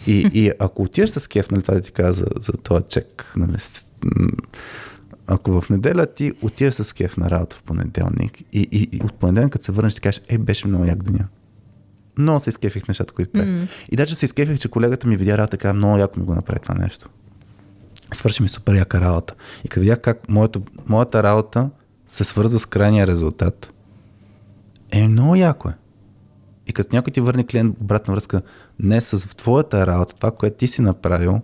[0.07, 3.33] И, и ако отидеш с кеф, нали, това да ти каза за, за този чек,
[3.35, 3.57] нали,
[5.27, 9.13] ако в неделя ти отидеш с кеф на работа в понеделник и, и, и от
[9.13, 11.27] понеделник, като се върнеш, ти кажеш, е, беше много як деня.
[12.17, 13.49] Много се изкефих нещата, които правих.
[13.49, 13.67] Mm.
[13.91, 16.59] И даже се изкефих, че колегата ми видя работа, така много яко ми го направи
[16.59, 17.09] това нещо.
[18.13, 19.33] Свърши ми супер яка работа.
[19.65, 21.69] И като видях как моето, моята работа
[22.05, 23.73] се свързва с крайния резултат,
[24.91, 25.73] е много яко е.
[26.67, 28.41] И като някой ти върне клиент обратна връзка,
[28.79, 31.41] не с твоята работа, това, което ти си направил,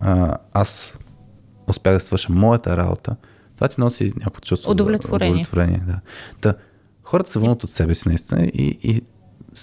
[0.00, 0.98] а, аз
[1.66, 3.16] успях да свърша моята работа,
[3.54, 4.70] това ти носи някакво чувство.
[4.70, 5.32] Удовлетворение.
[5.32, 6.00] удовлетворение да.
[6.40, 6.54] Та,
[7.02, 9.02] хората се вълнат от себе си наистина и, и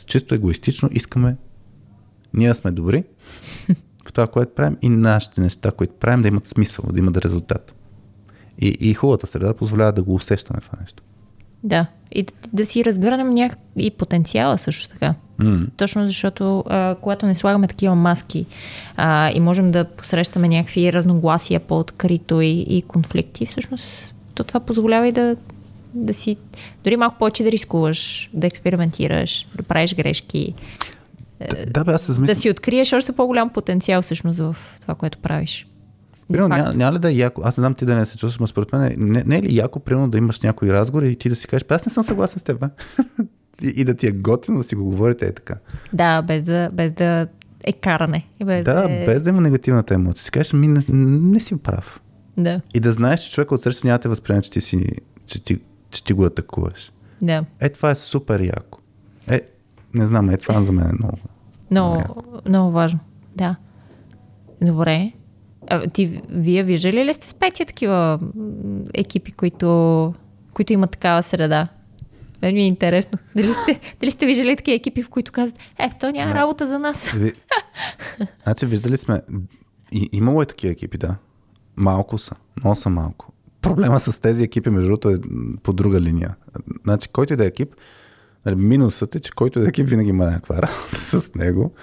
[0.05, 1.37] чисто егоистично искаме
[2.33, 3.03] ние сме добри
[4.07, 7.75] в това, което правим и нашите неща, които правим, да имат смисъл, да имат резултат.
[8.59, 11.03] И, и хубавата среда позволява да го усещаме това нещо.
[11.63, 11.85] Да.
[12.11, 13.57] И да, да си разгърнем няк...
[13.77, 15.13] и потенциала също така.
[15.37, 15.59] М.
[15.77, 18.45] Точно защото а, когато не слагаме такива маски
[18.97, 25.07] а, и можем да посрещаме някакви разногласия по-открито и, и конфликти, всъщност то това позволява
[25.07, 25.35] и да,
[25.93, 26.37] да си
[26.83, 30.53] дори малко повече да рискуваш, да експериментираш, да правиш грешки,
[31.39, 35.17] Да, да, бе, аз се да си откриеш още по-голям потенциал всъщност в това, което
[35.17, 35.67] правиш.
[36.31, 38.39] Примерно, няма, няма ли да е яко, аз не знам ти да не се чувстваш,
[38.39, 41.29] но според мен не, не е ли яко, примерно, да имаш някой разговор и ти
[41.29, 42.67] да си кажеш, «Бе, аз не съм съгласен с теб, бе».
[43.61, 45.55] и, и да ти е готино да си го говорите е така.
[45.93, 47.27] Да, без да, без да
[47.63, 48.25] е каране.
[48.39, 49.05] И без Да, е...
[49.05, 50.23] без да има негативната емоция.
[50.23, 52.01] Си кажеш, ми не, не си прав.
[52.37, 54.87] Да, И да знаеш, че човек от среща няма да те възприема, че ти, си,
[55.25, 55.59] че ти,
[55.89, 56.91] че ти го атакуваш.
[57.21, 57.45] да.
[57.59, 58.79] Е, това е супер яко.
[59.29, 59.41] Е,
[59.93, 61.17] не знам, е, това за мен е много.
[61.71, 62.99] Много, много важно.
[63.35, 63.55] Да.
[64.61, 65.11] Добре.
[65.71, 68.19] А, ти, вие виждали ли сте с Петя такива
[68.93, 70.13] екипи, които,
[70.53, 71.67] които имат такава среда?
[72.41, 73.17] Мен ми е интересно.
[73.35, 76.39] Дали сте, дали сте виждали такива екипи, в които казват, е, то няма Не.
[76.39, 77.09] работа за нас.
[77.09, 77.33] Ви...
[78.43, 79.21] Значи, виждали сме.
[79.91, 81.15] И, имало е такива екипи, да.
[81.75, 82.35] Малко са.
[82.63, 83.33] Много са малко.
[83.61, 85.15] Проблема с тези екипи, между другото, е
[85.63, 86.35] по друга линия.
[86.83, 87.75] Значи, който и да е екип,
[88.45, 91.73] нали, минусът е, че който и да е екип винаги има някаква работа с него.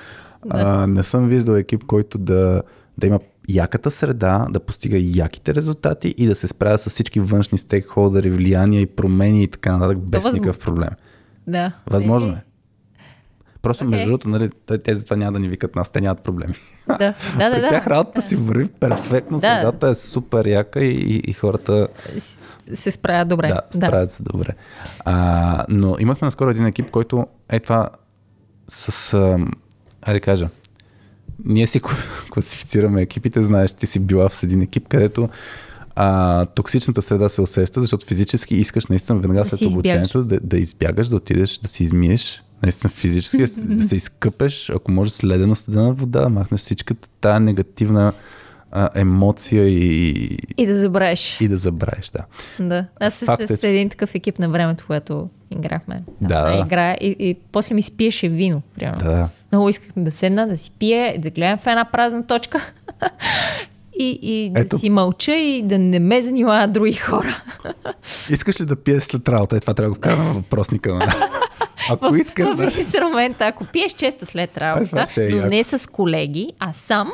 [0.51, 2.63] А, не съм виждал екип, който да,
[2.99, 7.59] да има яката среда, да постига яките резултати и да се справя с всички външни
[7.59, 10.89] стейкхолдери, влияния и промени и така нататък, без възм- никакъв проблем.
[11.47, 11.73] Да.
[11.87, 12.43] Възможно е.
[13.63, 13.91] Просто Окей.
[13.91, 16.55] между другото, нали, те- затова няма да ни викат нас, те нямат проблеми.
[16.89, 17.53] Да, да, да.
[17.53, 17.69] При да.
[17.69, 19.41] тях работата си върви перфектно, Да.
[19.41, 21.89] средата е супер яка и, и, и хората
[22.75, 23.49] се справят добре.
[23.49, 24.49] да, справят се добре.
[25.01, 27.89] А, но имахме наскоро един екип, който е това
[28.69, 29.39] с, а,
[30.03, 30.49] айде да кажа,
[31.45, 31.81] ние си
[32.31, 35.29] класифицираме екипите, знаеш, ти си била в един екип, където
[36.01, 40.59] а, токсичната среда се усеща, защото физически искаш наистина веднага Да след обучението да, да
[40.59, 45.57] избягаш, да отидеш, да си измиеш, наистина физически, да се- изкъпеш, ако може с ледена
[45.57, 48.13] студена вода, да махнеш всичката тая негативна
[48.71, 51.41] а, емоция и, И да забравиш.
[51.41, 52.25] и да забравиш, да.
[52.61, 52.87] Да.
[53.01, 56.03] Аз с, Факт е, с един такъв екип на времето, когато играхме.
[56.21, 56.65] Да, да.
[56.67, 58.99] Игра, и, и после ми спиеше вино, примерно.
[58.99, 62.73] Да, Много исках да седна, да си пия, да гледам в една празна точка
[63.95, 64.79] и, и да Ето.
[64.79, 67.43] си мълча и да не ме занимават други хора.
[68.31, 69.57] Искаш ли да пиеш след работа?
[69.57, 70.95] Е, това трябва да го вкарам в въпросника.
[70.95, 71.11] нали?
[71.91, 72.65] Ако в, искаш, в да.
[72.81, 75.49] инструмента, ако пиеш често след това работа, е но яко.
[75.49, 77.13] не с колеги, а сам,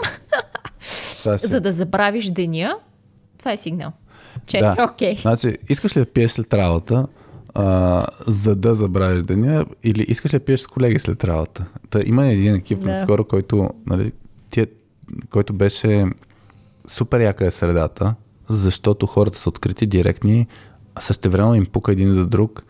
[1.18, 2.76] ще- за да забравиш деня,
[3.38, 3.92] това е сигнал.
[4.46, 4.76] Че, Да.
[4.84, 5.14] окей.
[5.16, 7.06] Значи, искаш ли да пиеш след работа,
[7.54, 11.66] а, за да забравиш деня, или искаш ли да пиеш с колеги след работа?
[11.90, 12.84] Та, има един екип Да.
[12.84, 12.90] да.
[12.90, 14.12] наскоро, който, нали,
[14.50, 14.66] тия,
[15.30, 16.06] който беше
[16.86, 18.14] супер яка е средата,
[18.48, 20.46] защото хората са открити, директни,
[20.94, 22.64] а същевременно им пука един за друг.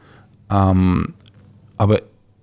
[0.48, 1.04] Ам,
[1.78, 1.98] абе,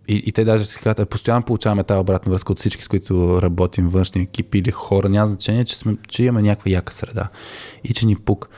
[0.08, 2.88] и, и те даже си казват, «Е, постоянно получаваме тази обратна връзка от всички, с
[2.88, 5.10] които работим, външни екипи или хора.
[5.10, 7.30] Няма значение, че, сме, че имаме някаква яка среда
[7.84, 8.50] и че ни пук.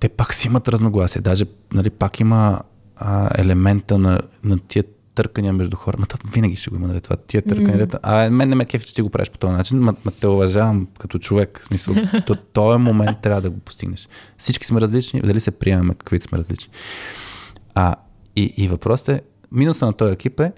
[0.00, 1.22] Те пак си имат разногласия.
[1.22, 2.60] Даже нали, пак има
[2.98, 4.84] а, елемента на, на тия
[5.14, 5.96] търкания между хора.
[5.98, 7.86] Ма това винаги ще го има, нали, това, тия търкания.
[7.86, 7.98] Mm.
[8.02, 10.26] А мен не ме кефи, че ти го правиш по този начин, ма, ма те
[10.26, 11.60] уважавам като човек.
[11.62, 11.94] В смисъл,
[12.26, 14.08] то, този момент трябва да го постигнеш.
[14.36, 16.72] Всички сме различни, дали се приемаме каквито сме различни.
[17.74, 17.94] А,
[18.36, 19.22] и, и въпросът е,
[19.52, 20.52] минуса на този екип е,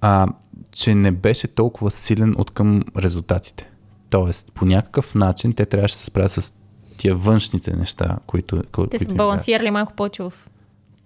[0.00, 0.26] а,
[0.72, 3.70] че не беше толкова силен от към резултатите.
[4.10, 6.52] Тоест, по някакъв начин те трябваше да се справят с
[6.96, 8.62] тия външните неща, които.
[8.62, 10.32] Те които са балансирали малко повече в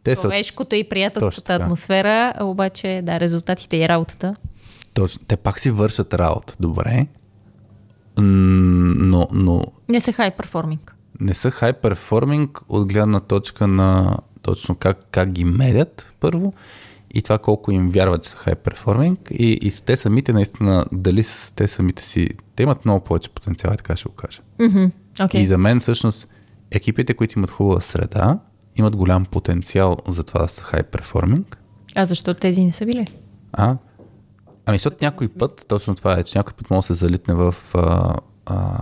[0.07, 4.37] Те са, човешкото и приятелската атмосфера, обаче, да, резултатите и работата.
[4.95, 6.57] точно, те пак си вършат работа.
[6.61, 7.07] Добре.
[8.19, 10.95] Но, но Не са хай перформинг.
[11.21, 16.53] не са хай перформинг от гледна точка на точно как, как ги мерят първо
[17.15, 21.23] и това колко им вярват, че са хай перформинг и, и те самите наистина, дали
[21.23, 24.41] с те самите си, те имат много повече потенциал, така ще го кажа.
[25.23, 25.41] Окей.
[25.41, 26.29] И за мен всъщност
[26.71, 28.39] екипите, които имат хубава среда,
[28.77, 31.59] имат голям потенциал за това да са хай перформинг.
[31.95, 33.07] А защо тези не са били?
[33.53, 33.77] А?
[34.67, 37.55] Ами, защото някой път, точно това е, че някой път може да се залитне в
[37.75, 38.15] а,
[38.47, 38.79] а,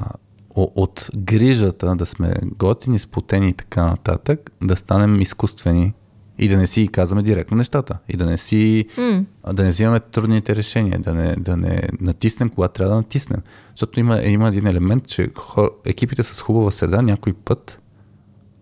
[0.56, 5.94] от грижата да сме готини, спотени и така нататък, да станем изкуствени
[6.38, 7.98] и да не си казваме директно нещата.
[8.08, 9.24] И да не си, М.
[9.52, 13.40] да не взимаме трудните решения, да не, да не натиснем, когато трябва да натиснем.
[13.70, 17.80] Защото има, има един елемент, че хор, екипите с хубава среда някой път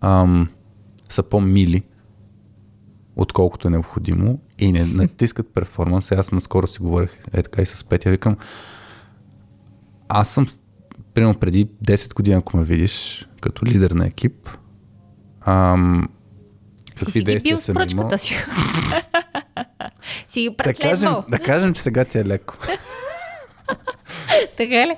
[0.01, 0.49] ам,
[1.13, 1.83] са по-мили,
[3.15, 6.11] отколкото е необходимо и не натискат перформанс.
[6.11, 8.37] Аз наскоро си говорих е така и с Петя, викам,
[10.09, 10.47] аз съм,
[11.13, 14.49] примерно преди 10 години, ако ме видиш като лидер на екип,
[15.41, 16.09] ам,
[16.95, 18.17] какви си действия съм имал.
[18.17, 18.33] си.
[20.27, 22.57] си ги Да кажем, да кажем, че сега ти е леко.
[24.57, 24.95] Така ли?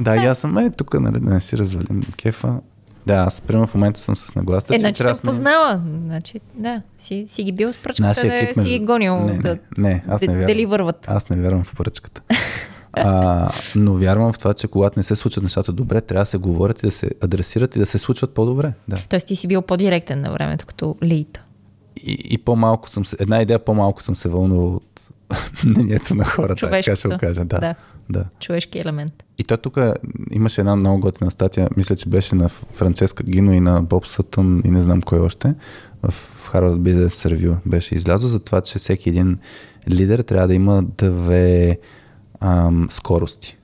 [0.00, 2.60] да, и аз съм е тук, нали, да не си развалим кефа.
[3.06, 4.76] Да, аз примерно в момента съм с нагласа.
[4.76, 5.82] Е, значи съм познала.
[6.06, 9.16] Значи, да, си, си ги бил с пръчката, Нашия да екип си ги гонил.
[9.16, 10.46] Не, не, да, не, аз не вярвам.
[10.46, 11.04] Дали върват.
[11.08, 12.22] Аз не вярвам в поръчката.
[12.92, 16.38] А, но вярвам в това, че когато не се случват нещата добре, трябва да се
[16.38, 18.72] говорят и да се адресират и да се случват по-добре.
[18.88, 18.96] Да.
[19.08, 21.40] Тоест ти си бил по-директен на времето като лид.
[21.96, 25.00] И, и по-малко съм се, една идея по-малко съм се вълнувал от
[25.64, 27.14] мнението на хората, така ще Човешкото.
[27.14, 27.44] го кажа.
[27.44, 27.74] Да, Да.
[28.10, 28.24] Да.
[28.40, 29.24] Човешки елемент.
[29.38, 29.78] И то тук
[30.30, 34.62] имаше една много готина статия, мисля, че беше на Франческа Гино и на Боб Сътън
[34.64, 35.54] и не знам кой още.
[36.02, 39.38] В Harvard Business Review беше излязло за това, че всеки един
[39.88, 41.78] лидер трябва да има две
[42.40, 43.56] ам, скорости.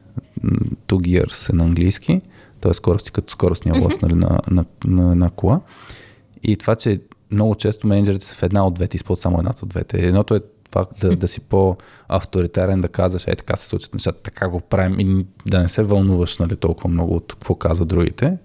[0.86, 2.20] Two gears е на английски,
[2.60, 2.74] т.е.
[2.74, 5.60] скорости като скоростния лост нали, на, на, на една кола.
[6.42, 9.68] И това, че много често менеджерите са в една от двете, използват само едната от
[9.68, 10.06] двете.
[10.06, 10.40] Едното е
[10.76, 15.00] това да, да си по-авторитарен, да казваш, е така се случат нещата, така го правим
[15.00, 18.38] и да не се вълнуваш нали, толкова много от какво казват другите.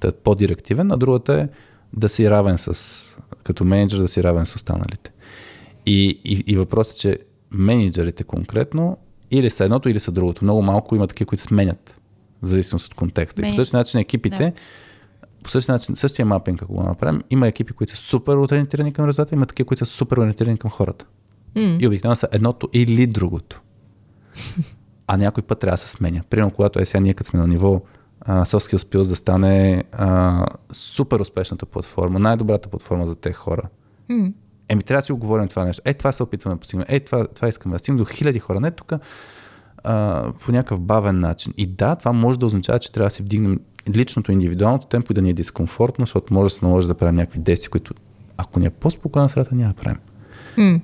[0.00, 1.48] Та е по-директивен, а другата е
[1.92, 5.12] да си равен с, като менеджер да си равен с останалите.
[5.86, 7.18] И, и, и въпросът е, че
[7.50, 8.98] менеджерите конкретно
[9.30, 10.44] или са едното, или са другото.
[10.44, 12.00] Много малко има такива, които сменят,
[12.42, 13.40] в зависимост от контекста.
[13.40, 14.52] И по Мен- същия начин екипите, Да.
[15.42, 19.08] по същия начин, същия мапинг, ако го направим, има екипи, които са супер ориентирани към
[19.08, 21.06] резултата, има такива, които са супер ориентирани към хората.
[21.80, 23.62] И обикновено са едното или другото.
[25.06, 26.22] А някой път трябва да се сменя.
[26.30, 27.82] Примерно, когато е сега ние като сме на ниво
[28.20, 33.62] а, Soft Skills Pills да стане а, супер успешната платформа, най-добрата платформа за тези хора.
[34.08, 34.28] М.
[34.68, 35.82] Еми, трябва да си го говорим това нещо.
[35.84, 36.86] Е, това се опитваме да постигнем.
[36.88, 38.60] Е, това, това искаме да стигнем до хиляди хора.
[38.60, 38.92] Не тук
[39.84, 41.54] а, по някакъв бавен начин.
[41.56, 45.14] И да, това може да означава, че трябва да си вдигнем личното, индивидуалното темпо и
[45.14, 47.94] да ни е дискомфортно, защото може да се наложи да правим някакви действия, които
[48.36, 49.98] ако ни е по-спокойна средата, няма да правим.
[50.58, 50.80] М.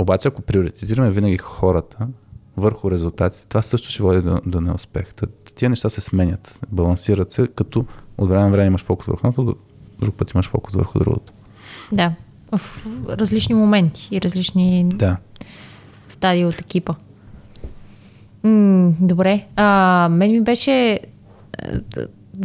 [0.00, 2.08] Обаче, ако приоритизираме винаги хората
[2.56, 5.14] върху резултатите, това също ще води до, до неуспех.
[5.54, 7.84] Тия неща се сменят, балансират се, като
[8.18, 9.56] от време на време имаш фокус върху едното,
[10.00, 11.32] друг път имаш фокус върху другото.
[11.92, 12.12] Да.
[12.52, 15.16] В различни моменти и различни Да.
[16.08, 16.94] стадии от екипа.
[18.44, 19.46] М, добре.
[19.56, 21.00] А, мен ми беше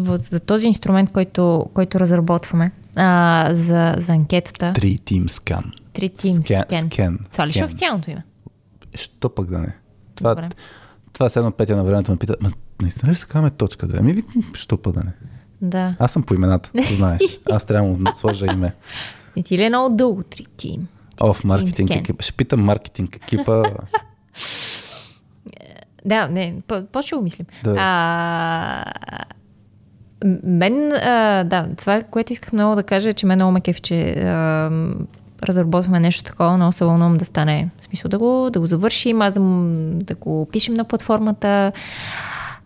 [0.08, 4.74] за този инструмент, който, който разработваме, а, за, за анкетата.
[4.74, 5.85] Три Team Scan.
[6.02, 6.70] Team Scan.
[6.70, 6.90] Scan.
[6.90, 7.18] Scan.
[7.32, 8.24] Това ли ще е официалното име?
[8.96, 9.76] Що пък да не?
[10.16, 10.50] Това, Добре.
[11.14, 13.98] това едно Петя на времето ме пита, ма наистина ли се казваме точка да?
[14.00, 15.12] Ами викам, що пък да не?
[15.62, 15.96] Да.
[16.00, 17.22] Аз съм по имената, знаеш.
[17.52, 18.74] Аз трябва да сложа име.
[19.38, 20.88] Не ти ли е много дълго три тим?
[21.22, 22.24] О, в маркетинг екипа.
[22.24, 23.64] Ще питам маркетинг екипа.
[26.06, 27.46] Да, не, по- по-ще го мислим.
[27.64, 27.76] Да.
[27.80, 28.86] А,
[30.44, 33.82] мен, а, да, това, което исках много да кажа е, че мен много ме кефи,
[33.82, 34.70] че а,
[35.48, 39.22] разработваме нещо такова, много се вълнувам да стане, в смисъл да го, да го завършим,
[39.22, 39.40] аз да,
[40.04, 41.72] да го пишем на платформата,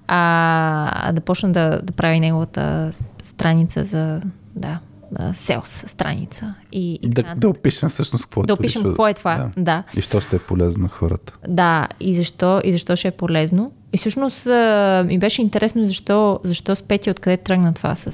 [0.08, 2.92] а, да почна да, да прави неговата
[3.24, 4.22] страница за,
[4.56, 4.80] да,
[5.14, 6.54] sales страница.
[6.72, 7.36] И, и да, така.
[7.36, 9.52] да опишем всъщност какво да опишем какво е това.
[9.58, 9.84] Да.
[9.98, 11.34] И що ще е полезно на хората.
[11.48, 13.72] Да, и защо, и защо ще е полезно.
[13.94, 18.12] И всъщност а, ми беше интересно защо, защо с Пети откъде тръгна това с,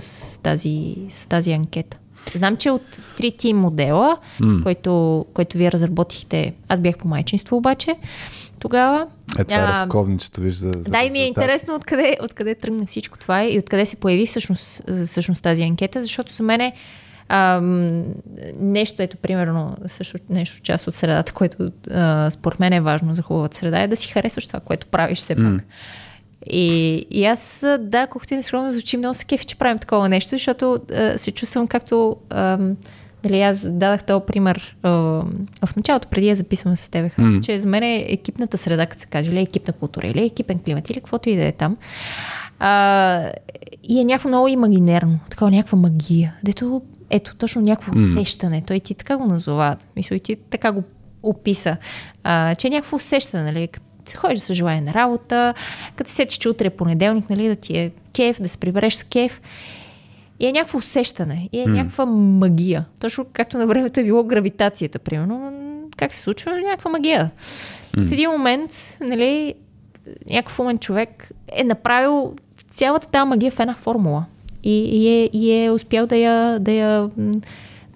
[0.00, 1.98] с, тази, с тази анкета.
[2.34, 2.82] Знам, че от
[3.18, 4.62] 3T модела, mm.
[4.62, 7.96] който, който вие разработихте, аз бях по майчинство обаче,
[8.60, 9.06] тогава.
[9.38, 12.54] Е, това е А, разковничето, виж за, за да, и ми е интересно откъде, откъде
[12.54, 16.72] тръгна всичко това и откъде се появи всъщност, всъщност тази анкета, защото за мен е
[17.28, 18.04] ам,
[18.60, 23.22] нещо, ето примерно, също нещо част от средата, което а, според мен е важно за
[23.22, 25.64] хубавата среда, е да си харесваш това, което правиш все пак.
[26.50, 30.08] И, и аз, а, да, колкото и скромно звучи, много се кефи, че правим такова
[30.08, 32.16] нещо, защото а, се чувствам както...
[32.30, 32.76] ам,
[33.22, 34.90] Дали аз дадах този пример а,
[35.66, 37.46] в началото, преди да записвам с тебе, mm.
[37.46, 40.90] че за мен е екипната среда, като се каже, или екипна култура, или екипен климат,
[40.90, 41.76] или каквото и да е там.
[42.58, 43.30] А,
[43.82, 48.12] и е някакво много имагинерно, такова някаква магия, дето ето точно някакво mm.
[48.12, 48.62] усещане.
[48.66, 50.82] Той ти така го назова, мисля, и ти така го
[51.22, 51.76] описа,
[52.24, 53.68] а, че е някакво усещане, нали,
[54.16, 55.54] ходиш с желание на работа,
[55.96, 58.94] като се сетиш, че утре е понеделник, нали, да ти е кеф, да се прибереш
[58.94, 59.40] с кеф.
[60.40, 61.70] И е някакво усещане, и е mm.
[61.70, 62.84] някаква магия.
[63.00, 65.52] Точно както на времето е било гравитацията, примерно.
[65.96, 66.60] Как се случва?
[66.60, 67.30] Някаква магия.
[67.96, 68.08] Mm.
[68.08, 69.54] В един момент, нали,
[70.30, 72.34] някакъв умен човек е направил
[72.70, 74.24] цялата тази магия в една формула.
[74.62, 77.10] И, и, е, и е успял да я, да я,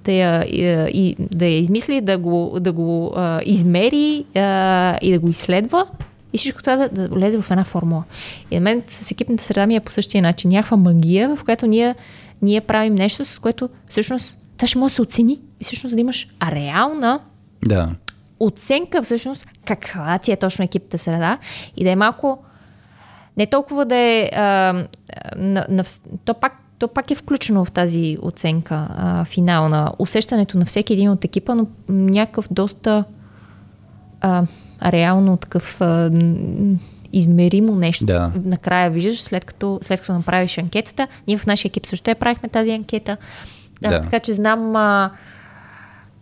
[0.09, 0.45] да я,
[0.89, 5.87] и, да я измисли, да го, да го а, измери а, и да го изследва.
[6.33, 8.05] И всичко това да, да влезе в една формула.
[8.51, 10.51] И на мен с екипната среда ми е по същия начин.
[10.51, 11.95] Някаква магия, в която ние,
[12.43, 15.41] ние правим нещо, с което всъщност това ще може да се оцени.
[15.61, 17.21] И всъщност да имаш реална
[17.67, 17.91] Да.
[18.41, 21.39] оценка всъщност каква ти е точно екипната среда
[21.77, 22.39] и да е малко
[23.37, 24.73] не толкова да е а,
[25.37, 25.85] на, на,
[26.25, 29.93] то, пак, то пак е включено в тази оценка а, финална.
[29.99, 33.05] Усещането на всеки един от екипа, но някакъв доста
[34.21, 34.47] а,
[34.85, 36.11] реално такъв а,
[37.13, 38.07] измеримо нещо.
[38.07, 38.33] Да.
[38.45, 41.09] Накрая виждаш, след като, след като направиш анкетата.
[41.27, 43.17] Ние в нашия екип също я правихме тази анкета.
[43.83, 43.89] Да.
[43.89, 44.01] Да.
[44.01, 45.11] Така че знам, а,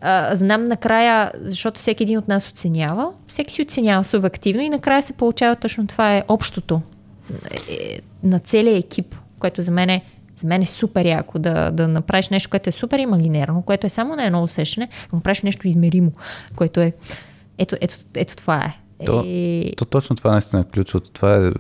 [0.01, 5.03] а, знам накрая, защото всеки един от нас оценява, всеки си оценява субективно и накрая
[5.03, 6.81] се получава точно това е общото
[7.71, 10.03] е, на целия екип, което за мен е
[10.37, 13.91] за мен е супер яко да, да направиш нещо, което е супер имагинерно, което е
[13.91, 16.13] само на едно усещане, да направиш нещо измеримо,
[16.57, 16.93] което е
[17.59, 18.81] ето, ето, ето това е.
[19.07, 21.11] То, И- то точно това наистина е ключовото.
[21.11, 21.51] Това е,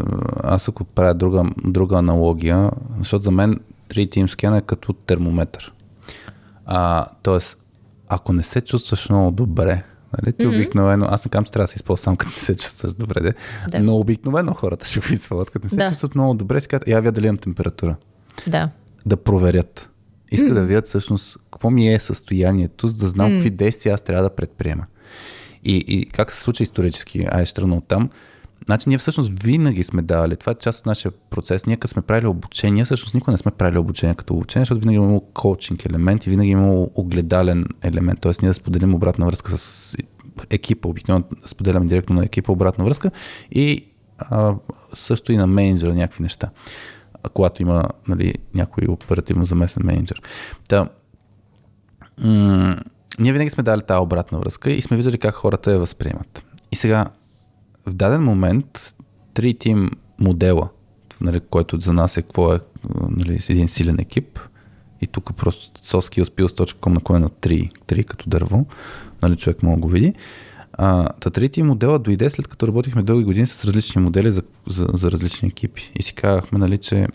[0.45, 5.73] аз ако правя друга, друга аналогия, защото за мен 3 Team Scan е като термометър.
[6.67, 7.59] А, тоест,
[8.09, 9.83] ако не се чувстваш много добре,
[10.23, 10.57] нали, ти mm-hmm.
[10.57, 13.35] обикновено, аз не казвам, че трябва да се използва като не се чувстваш добре, де,
[13.69, 13.79] Да.
[13.79, 15.89] но обикновено хората ще го използват, като не се Да.
[15.89, 17.97] чувстват много добре, си казват, я видя дали имам температура.
[18.47, 18.71] Да.
[19.07, 19.91] да проверят.
[20.33, 20.55] Иска mm.
[20.55, 23.37] да видят всъщност какво ми е състоянието, за да знам mm.
[23.37, 24.87] какви действия аз трябва да предприема.
[25.65, 28.11] И, и как се случва исторически, ще тръгна от там.
[28.67, 31.67] Значи ние всъщност винаги сме давали, това е част от нашия процес.
[31.67, 34.97] Ние като сме правили обучение, всъщност никога не сме правили обучение като обучение, защото винаги
[34.97, 38.21] е имало коучинг елемент и винаги е имало огледален елемент.
[38.21, 39.97] Тоест ние да споделим обратна връзка с
[40.51, 43.11] екипа, обикновено споделяме директно на екипа обратна връзка
[43.51, 43.87] и
[44.19, 44.55] а,
[44.95, 46.96] също и на менеджера някакви неща а,
[47.35, 50.23] когато има нали, някой оперативно замесен менеджер.
[50.69, 50.89] Та,
[52.19, 52.77] м-
[53.19, 56.45] ние винаги сме дали тази обратна връзка и сме виждали как хората я възприемат.
[56.73, 57.07] И сега,
[57.87, 58.95] в даден момент,
[59.35, 60.69] три тим модела,
[61.21, 62.61] нали, който за нас е какво е
[63.11, 64.39] нали, един силен екип,
[65.01, 68.67] и тук просто soskillspills.com на кой на 3, 3 като дърво,
[69.23, 70.15] нали, човек може да го види.
[70.79, 74.87] А, та третия модела дойде след като работихме дълги години с различни модели за, за,
[74.95, 75.93] за различни екипи.
[75.95, 77.09] И си казахме, нали, че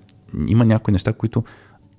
[0.47, 1.43] има някои неща, които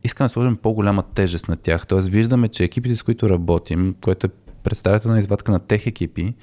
[0.04, 1.86] искаме да сложим по-голяма тежест на тях.
[1.86, 4.30] Тоест виждаме, че екипите, с които работим, което е
[4.62, 6.34] представителна извадка на тех екипи,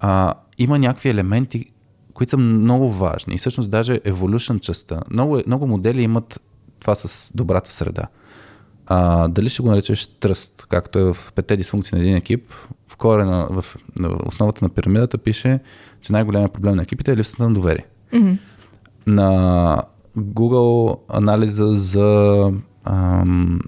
[0.00, 1.66] а, има някакви елементи,
[2.14, 3.34] които са много важни.
[3.34, 5.00] И всъщност даже evolution частта.
[5.10, 6.40] Много, много модели имат
[6.80, 8.02] това с добрата среда.
[8.94, 12.52] А, дали ще го наречеш тръст, както е в петте дисфункции на един екип,
[12.88, 13.64] в корена, в,
[13.98, 15.60] в основата на пирамидата пише,
[16.00, 17.84] че най-големият проблем на екипите е липсата на доверие.
[18.12, 18.32] Мгм.
[19.06, 19.82] На
[20.18, 22.50] Google анализа за
[22.84, 23.60] ам,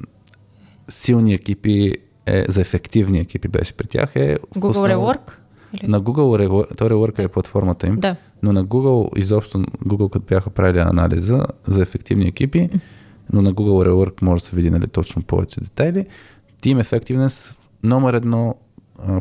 [0.89, 1.95] силни екипи,
[2.27, 4.39] е, за ефективни екипи беше при тях е...
[4.57, 5.31] Google основа- Rework?
[5.75, 5.91] Или?
[5.91, 8.17] На Google, Rework- то Rework е платформата им, Да.
[8.43, 12.69] но на Google, изобщо Google, като бяха правили анализа за ефективни екипи,
[13.35, 16.07] но на Google Rework може да се види нали, точно повече детайли.
[16.63, 18.55] Team Effectiveness, номер едно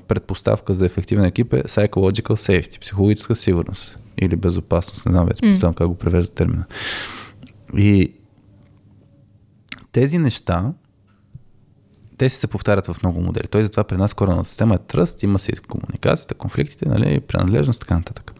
[0.07, 5.73] предпоставка за ефективен екип е Psychological Safety, психологическа сигурност или безопасност, не знам вече, mm.
[5.73, 6.65] как го превежда термина.
[7.77, 8.13] И
[9.91, 10.73] тези неща,
[12.17, 13.47] те си се повтарят в много модели.
[13.47, 17.95] Той затова при нас корената система е тръст, има си комуникацията, конфликтите, нали, принадлежност, така
[17.95, 18.33] нататък.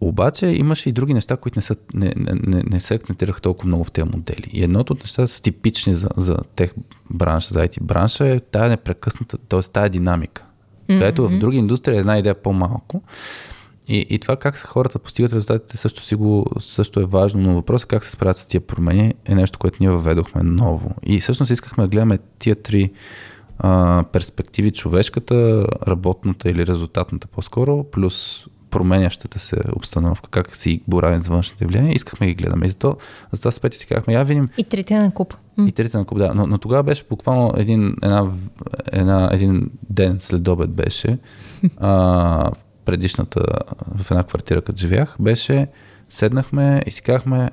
[0.00, 3.68] Обаче имаше и други неща, които не, са, не, не, не, не се акцентираха толкова
[3.68, 4.50] много в тези модели.
[4.52, 6.74] И едното от нещата са типични за, за тех
[7.10, 9.60] бранш, за IT бранша е тая непрекъсната, т.е.
[9.60, 10.42] тая динамика.
[10.42, 10.98] Mm-hmm.
[10.98, 13.02] Където в други индустрии е една идея по-малко.
[13.88, 17.86] И, и това как хората постигат резултатите също, си го, също е важно, но въпросът
[17.86, 20.94] е как се справят с тия промени е нещо, което ние въведохме ново.
[21.02, 22.90] И всъщност искахме да гледаме тия три
[23.58, 28.46] а, перспективи, човешката, работната или резултатната по-скоро, плюс
[28.76, 32.66] променящата се обстановка, как си боравим с външните влияния, искахме ги гледаме.
[32.66, 32.96] И зато,
[33.32, 35.34] затова с Пети си казахме, я видим И трите на куп.
[35.66, 36.34] И трите на куп, да.
[36.34, 38.32] Но, но тогава беше буквално един, една,
[38.92, 41.18] една, един ден след обед беше,
[41.76, 41.88] а,
[42.50, 43.42] в предишната,
[43.96, 45.66] в една квартира, като живях, беше,
[46.08, 47.50] седнахме и си казахме,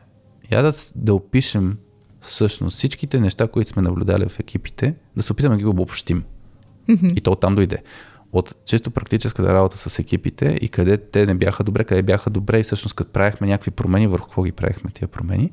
[0.51, 1.78] я да, да опишем
[2.21, 6.24] всъщност всичките неща, които сме наблюдали в екипите, да се опитаме да ги обобщим.
[7.15, 7.78] И то оттам дойде.
[8.34, 12.59] От чисто практическата работа с екипите и къде те не бяха добре, къде бяха добре
[12.59, 15.51] и всъщност като правихме някакви промени, върху какво ги правихме тия промени.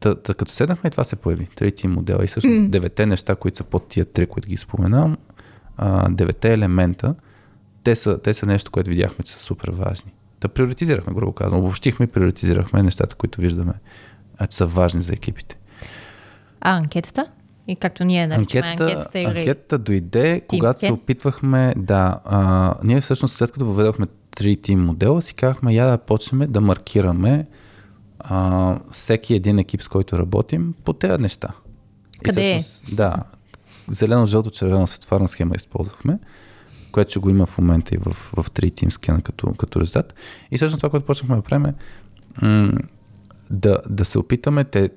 [0.00, 1.48] Та, та, като седнахме, това се появи.
[1.54, 2.68] Трети модел и всъщност mm.
[2.68, 5.16] девете неща, които са под тия три, които ги споменавам,
[5.76, 7.14] а, девете елемента,
[7.84, 10.12] те са, те са нещо, което видяхме, че са супер важни.
[10.40, 11.60] Да приоритизирахме, грубо казвам.
[11.60, 13.72] Обобщихме и приоритизирахме нещата, които виждаме,
[14.38, 15.58] а, че са важни за екипите.
[16.60, 17.26] А, анкетата?
[17.68, 19.38] И както ние наричаме Анкетата, анкетата, или...
[19.38, 22.20] анкетата дойде, когато се опитвахме да...
[22.24, 26.60] А, ние всъщност след като въведохме 3 тим модела, си казахме я да почнем да
[26.60, 27.46] маркираме
[28.18, 31.48] а, всеки един екип, с който работим, по тези неща.
[32.14, 32.64] И Къде е?
[32.92, 33.16] Да.
[33.88, 36.18] Зелено, жълто, червено светофарна схема използвахме,
[36.92, 40.14] което ще го има в момента и в, в 3 тим скена като, като резултат.
[40.50, 41.74] И всъщност това, което почнахме да правим е
[42.42, 42.72] м-
[43.50, 44.90] да, да се опитаме те,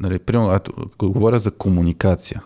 [0.00, 2.42] нали, примерно, ето, говоря за комуникация,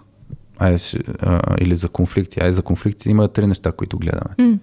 [0.59, 0.79] айде,
[1.23, 4.35] а, или за конфликти, айде за конфликти има три неща, които гледаме.
[4.39, 4.59] М.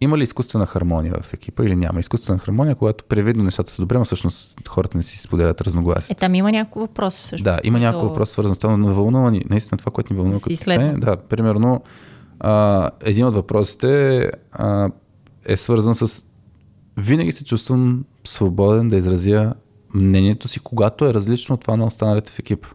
[0.00, 2.00] има ли изкуствена хармония в екипа или няма?
[2.00, 6.14] Изкуствена хармония, когато привидно нещата са добре, но всъщност хората не си споделят разногласия.
[6.14, 7.44] Е, там има някакво въпрос също.
[7.44, 9.44] Да, има някакво въпрос свързан с това, но вълнува ни.
[9.50, 10.90] Наистина това, което ни вълнува като изследвам.
[10.90, 11.82] е, да, примерно
[12.40, 14.90] а, един от въпросите а,
[15.44, 16.26] е свързан с
[16.96, 19.54] винаги се чувствам свободен да изразя
[19.94, 22.68] мнението си, когато е различно от това на останалите в екипа.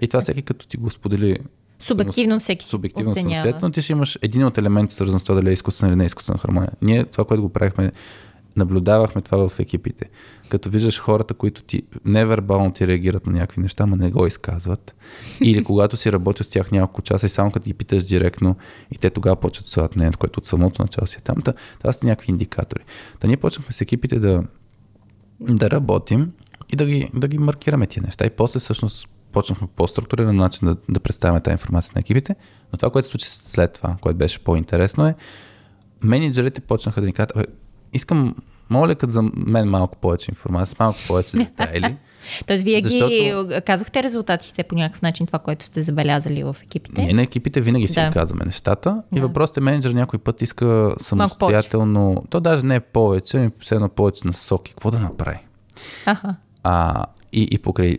[0.00, 1.38] И това всеки като ти го сподели
[1.80, 5.52] Субективно всеки субективно самостоятелно, ти ще имаш един от елементите, свързан с това дали е
[5.52, 6.70] изкуствена или не е изкуствена хармония.
[6.82, 7.92] Ние това, което го правихме,
[8.56, 10.10] наблюдавахме това в екипите.
[10.48, 14.96] Като виждаш хората, които ти невербално ти реагират на някакви неща, но не го изказват.
[15.40, 18.56] Или когато си работил с тях няколко часа и само като ги питаш директно
[18.90, 21.42] и те тогава почват да своят мнението, което от самото начало си е там.
[21.42, 22.82] Та, това са някакви индикатори.
[23.20, 24.42] Та ние почнахме с екипите да,
[25.40, 26.32] да работим
[26.72, 28.26] и да ги, да ги маркираме тия неща.
[28.26, 32.36] И после всъщност почнахме по структуриран начин да, да представяме тази информация на екипите.
[32.72, 35.14] Но това, което се случи след това, което беше по-интересно е,
[36.02, 37.44] менеджерите почнаха да ни кажат, «Абе,
[37.92, 38.34] искам,
[38.70, 41.96] моля като за мен малко повече информация, малко повече детайли.
[42.46, 47.02] Тоест, вие ги Защото- казвахте резултатите по някакъв начин, това, което сте забелязали в екипите.
[47.02, 48.10] Ние на екипите винаги си Да.
[48.10, 49.26] казваме нещата и Да.
[49.26, 53.88] въпросът е менеджер някой път иска самостоятелно, то даже не е повече, ами все едно
[53.88, 55.38] повече насоки, какво да направи.
[56.06, 56.34] Аха.
[56.62, 57.98] А, и, и покрай.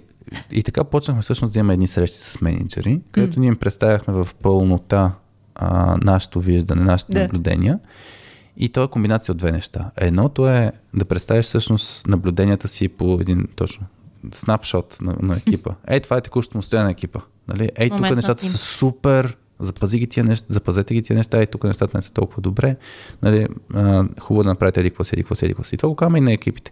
[0.52, 4.28] И така почнахме всъщност да имаме едни срещи с менеджери, където ние им представяхме в
[4.42, 5.12] пълнота
[5.56, 7.20] а, нашето виждане, нашите да.
[7.22, 7.80] наблюдения.
[8.60, 9.92] И то е комбинация от две неща.
[9.98, 13.86] Едното е да представиш всъщност наблюденията си по един точно
[14.34, 15.72] снапшот на, на екипа.
[15.88, 17.20] Ей, това е текущото му състояние на екипа.
[17.48, 17.70] Нали?
[17.76, 21.64] Ей, тук нещата са супер, запази ги тия неща, запазете ги тия неща, и тук
[21.64, 22.76] нещата не са толкова добре.
[23.22, 25.76] Нали, а, хубаво да направите еди какво си, еди какво си, еди какво си.
[25.76, 26.72] И това го казваме и на екипите.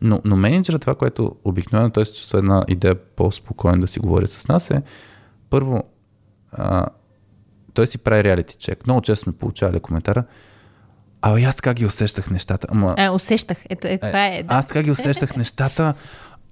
[0.00, 4.26] Но, но менеджера, това, което обикновено той се чувства една идея по-спокоен да си говори
[4.26, 4.82] с нас е,
[5.50, 5.84] първо,
[6.52, 6.86] а,
[7.74, 8.86] той си прави реалити чек.
[8.86, 10.24] Много често сме получавали коментара,
[11.22, 12.66] Абе, аз така ги усещах нещата.
[12.70, 13.58] Ама, А, усещах.
[13.68, 14.42] Ето, е, това е.
[14.42, 14.54] Да.
[14.54, 15.94] аз така ги усещах нещата.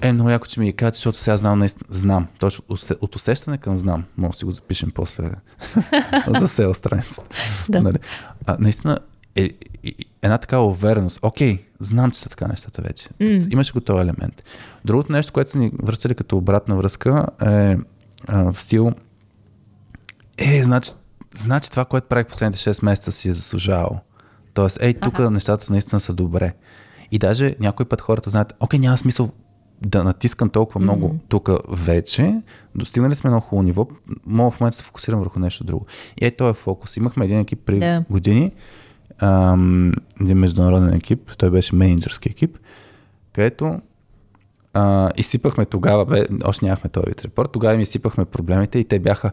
[0.03, 1.85] Е, но яко, че ми ги кажете, защото сега знам наистина.
[1.91, 2.27] Знам.
[2.39, 2.65] Точно
[3.01, 4.05] от усещане към знам.
[4.17, 5.31] Може да си го запишем после
[6.41, 7.23] за сел страницата.
[7.69, 7.81] Да.
[7.81, 7.99] Нали?
[8.47, 8.99] А, наистина,
[9.37, 9.51] е, е,
[9.85, 9.93] е,
[10.23, 11.19] една такава увереност.
[11.23, 13.09] Окей, знам, че са така нещата вече.
[13.21, 13.45] М.
[13.51, 14.45] Имаше го този елемент.
[14.85, 17.77] Другото нещо, което са ни връщали като обратна връзка е
[18.29, 18.93] а, стил
[20.39, 20.91] е, значи,
[21.35, 24.01] значи това, което правих последните 6 месеца си е заслужавал.
[24.59, 25.31] Тоест, ей, тук Аха.
[25.31, 26.55] нещата наистина са добре.
[27.11, 29.31] И даже някой път хората знаят, окей, няма смисъл
[29.87, 31.21] да натискам толкова много mm-hmm.
[31.29, 32.43] тук вече.
[32.75, 33.87] Достигнали сме на хубаво ниво.
[34.27, 35.87] Мога в момента да се фокусирам върху нещо друго.
[36.21, 36.97] И е, този е фокус.
[36.97, 38.05] Имахме един екип преди Да.
[38.11, 38.53] години,
[39.19, 42.59] ам, един международен екип, той беше менеджерски екип,
[43.33, 43.81] където
[44.75, 48.99] а, изсипахме тогава, бе, още нямахме този вид репорт, тогава им изсипахме проблемите и те
[48.99, 49.31] бяха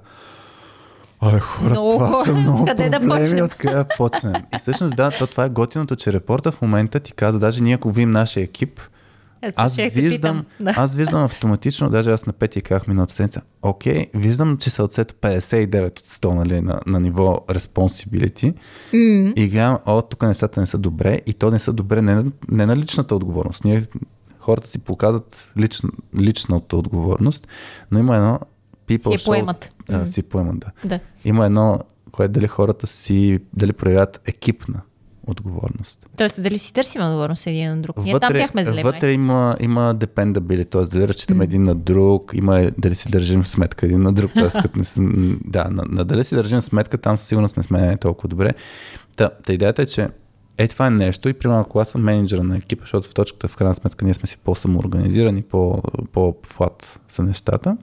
[1.22, 2.26] Ай, хора, Много това хора.
[2.26, 3.46] са много Къде да проблеми, почнем?
[3.46, 4.34] откъде да почнем.
[4.56, 7.76] И всъщност, да, то, това е готиното, че репорта в момента ти каза, даже ние
[7.76, 8.80] ако видим нашия екип,
[9.56, 10.46] аз ще те виждам.
[10.60, 10.74] Да.
[10.76, 15.14] аз виждам автоматично, даже аз на пети казах миналата седмица, окей, виждам, че са оцето
[15.14, 18.54] 59 от 100 нали, на, на ниво responsibility
[18.94, 19.34] М.
[19.36, 22.26] и гледам, о, тук нещата не са добре и то не са добре не, на-
[22.50, 23.64] не на личната отговорност.
[23.66, 23.84] Ние
[24.40, 25.90] хората си показват лична,
[26.20, 27.48] личната отговорност,
[27.92, 28.40] но има едно
[28.88, 29.74] people Си я show- поемат.
[29.92, 30.88] А, си поемат, да.
[30.88, 31.00] Да.
[31.26, 31.80] Има едно,
[32.12, 34.82] което дали хората си, дали проявяват екипна
[35.28, 36.10] отговорност.
[36.18, 37.98] Тоест, дали си търсим отговорност един на друг?
[37.98, 38.84] Ние там бяхме зле.
[38.84, 40.82] вътре има, има dependability, т.е.
[40.82, 44.62] дали разчитаме един на друг, има дали си държим сметка един на друг, т.е.
[44.62, 47.98] като не съм, да, на, на, дали си държим сметка, там със сигурност не сме
[47.98, 48.52] толкова добре.
[49.18, 50.08] Та, та идеята е, че
[50.58, 53.48] е това е нещо и примерно ако аз съм менеджера на екипа, защото в точката
[53.48, 55.82] в крайна сметка ние сме си по-самоорганизирани, по,
[56.12, 57.78] по-флат са нещата.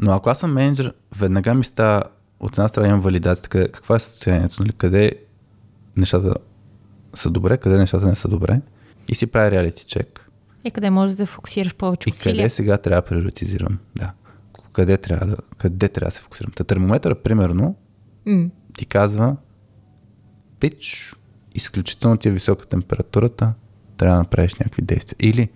[0.00, 2.02] Но ако аз съм менеджер, веднага ми става
[2.40, 5.12] от една страна имам валидацията, къде, какво е състоянието, нали, къде
[5.96, 6.34] нещата
[7.14, 8.60] са добре, къде нещата не са добре
[9.08, 10.30] и си прави реалити чек.
[10.64, 12.36] И къде можеш да фокусираш повече И усилия?
[12.36, 13.78] къде сега трябва да приоритизирам.
[13.96, 14.12] Да.
[14.72, 16.52] Къде трябва да, къде трябва да се фокусирам.
[16.52, 17.76] Та термометъра, примерно,
[18.26, 18.48] М.
[18.76, 19.36] ти казва
[20.60, 21.14] пич,
[21.54, 23.54] изключително ти е висока температурата,
[23.96, 25.16] трябва да направиш някакви действия.
[25.20, 25.48] Или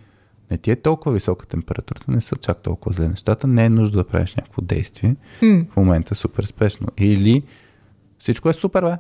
[0.51, 3.99] не ти е толкова висока температурата, не са чак толкова зле нещата, не е нужда
[3.99, 5.17] да правиш някакво действие.
[5.43, 5.65] М.
[5.71, 6.87] В момента е супер спешно.
[6.99, 7.43] Или
[8.19, 8.97] всичко е супер, бе.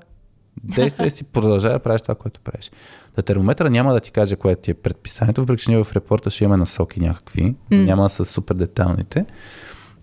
[0.65, 2.71] Действай си, продължай да правиш това, което правиш.
[3.15, 6.31] Та термометъра няма да ти каже кое ти е предписанието, въпреки че ние в репорта
[6.31, 7.85] ще имаме насоки някакви, mm.
[7.85, 9.27] няма да са супер деталните,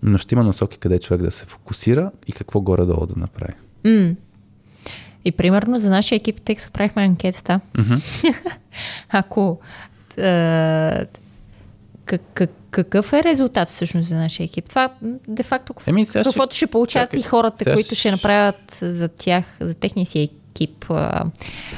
[0.02, 3.52] но ще има насоки къде човек да се фокусира и какво горе-долу да направи.
[3.84, 4.14] М.
[5.24, 7.60] И примерно за нашия екип, тъй като правихме анкетата,
[9.08, 9.60] ако
[10.18, 11.04] а,
[12.04, 14.68] как, как, какъв е резултат всъщност за нашия екип?
[14.68, 17.86] Това м, де факто Еми, сега ще- каквото ще получават чакай, и хората, сега които
[17.86, 20.84] ще- ще направят за тях, за техния си екип.
[20.90, 21.24] А,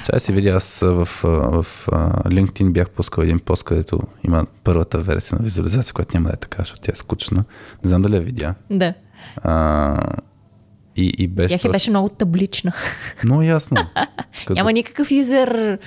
[0.05, 4.99] Чай си видя, аз в, в а, LinkedIn бях пускал един пост, където има първата
[4.99, 7.45] версия на визуализация, която няма да е така, защото тя е скучна.
[7.85, 8.55] Не знам дали я видя.
[8.71, 8.95] да.
[9.37, 9.97] А,
[10.97, 12.73] и, и беше, Тях е беше много таблична.
[13.25, 13.77] много ясно.
[14.39, 15.79] Като, Няма никакъв юзер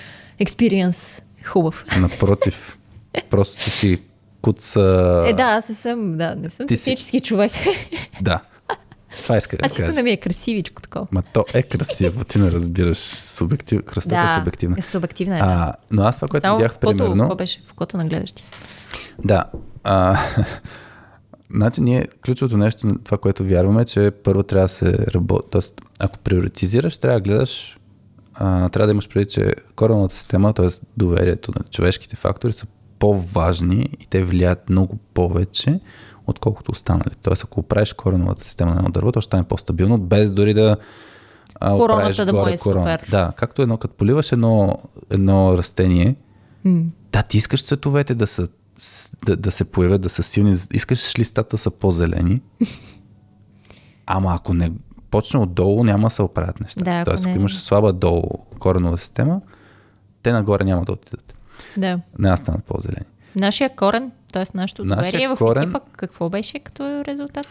[0.41, 1.21] experience.
[1.45, 1.85] Хубав.
[1.99, 2.77] Напротив,
[3.29, 4.01] просто ти си
[4.41, 5.23] куца...
[5.27, 7.51] Е, да, аз не съм, да, не съм Ти си- технически човек.
[8.21, 8.39] Да.
[9.23, 11.07] Това иска да Аз искам да ми е красивичко такова.
[11.11, 12.97] Ма то е красиво, ти не разбираш.
[12.97, 13.81] Субектив...
[13.83, 14.75] Красотата е Да, субективна.
[14.79, 15.45] е субективна е, да.
[15.45, 17.23] А, но аз това, което Само видях в окото, примерно...
[17.23, 18.43] какво беше в окото на гледащи.
[19.23, 19.43] Да.
[19.83, 20.17] А,
[21.55, 25.47] значи ние, ключовото нещо, това, което вярваме, е, че първо трябва да се работи.
[25.51, 27.77] Тоест, ако приоритизираш, трябва да гледаш,
[28.35, 30.67] а, трябва да имаш преди, че кореновата система, т.е.
[30.97, 32.65] доверието на човешките фактори са
[32.99, 35.79] по-важни и те влияят много повече,
[36.27, 37.09] отколкото останали.
[37.21, 40.77] Тоест, ако правиш кореновата система на едно дърво, то ще стане по-стабилно, без дори да
[41.55, 42.81] а, Короната да му горе е корона.
[42.93, 43.07] супер.
[43.11, 44.77] Да, както едно, като поливаш едно,
[45.09, 46.15] едно растение,
[46.65, 46.83] М.
[47.11, 48.47] да, ти искаш цветовете да, са,
[49.25, 52.41] да, да се появят, да са силни, искаш листата са по-зелени.
[54.05, 54.71] Ама ако не
[55.11, 56.81] почне отдолу, няма да се оправят неща.
[56.81, 58.23] Да, ако Тоест, ако не- имаш слаба долу
[58.59, 59.41] коренова система,
[60.23, 61.35] те нагоре няма да отидат.
[61.77, 61.99] Да.
[62.19, 63.05] Няма да станат по-зелени.
[63.35, 64.43] Нашия корен, т.е.
[64.53, 67.47] нашето Нашия доверие в корен- екипа, какво беше като резултат?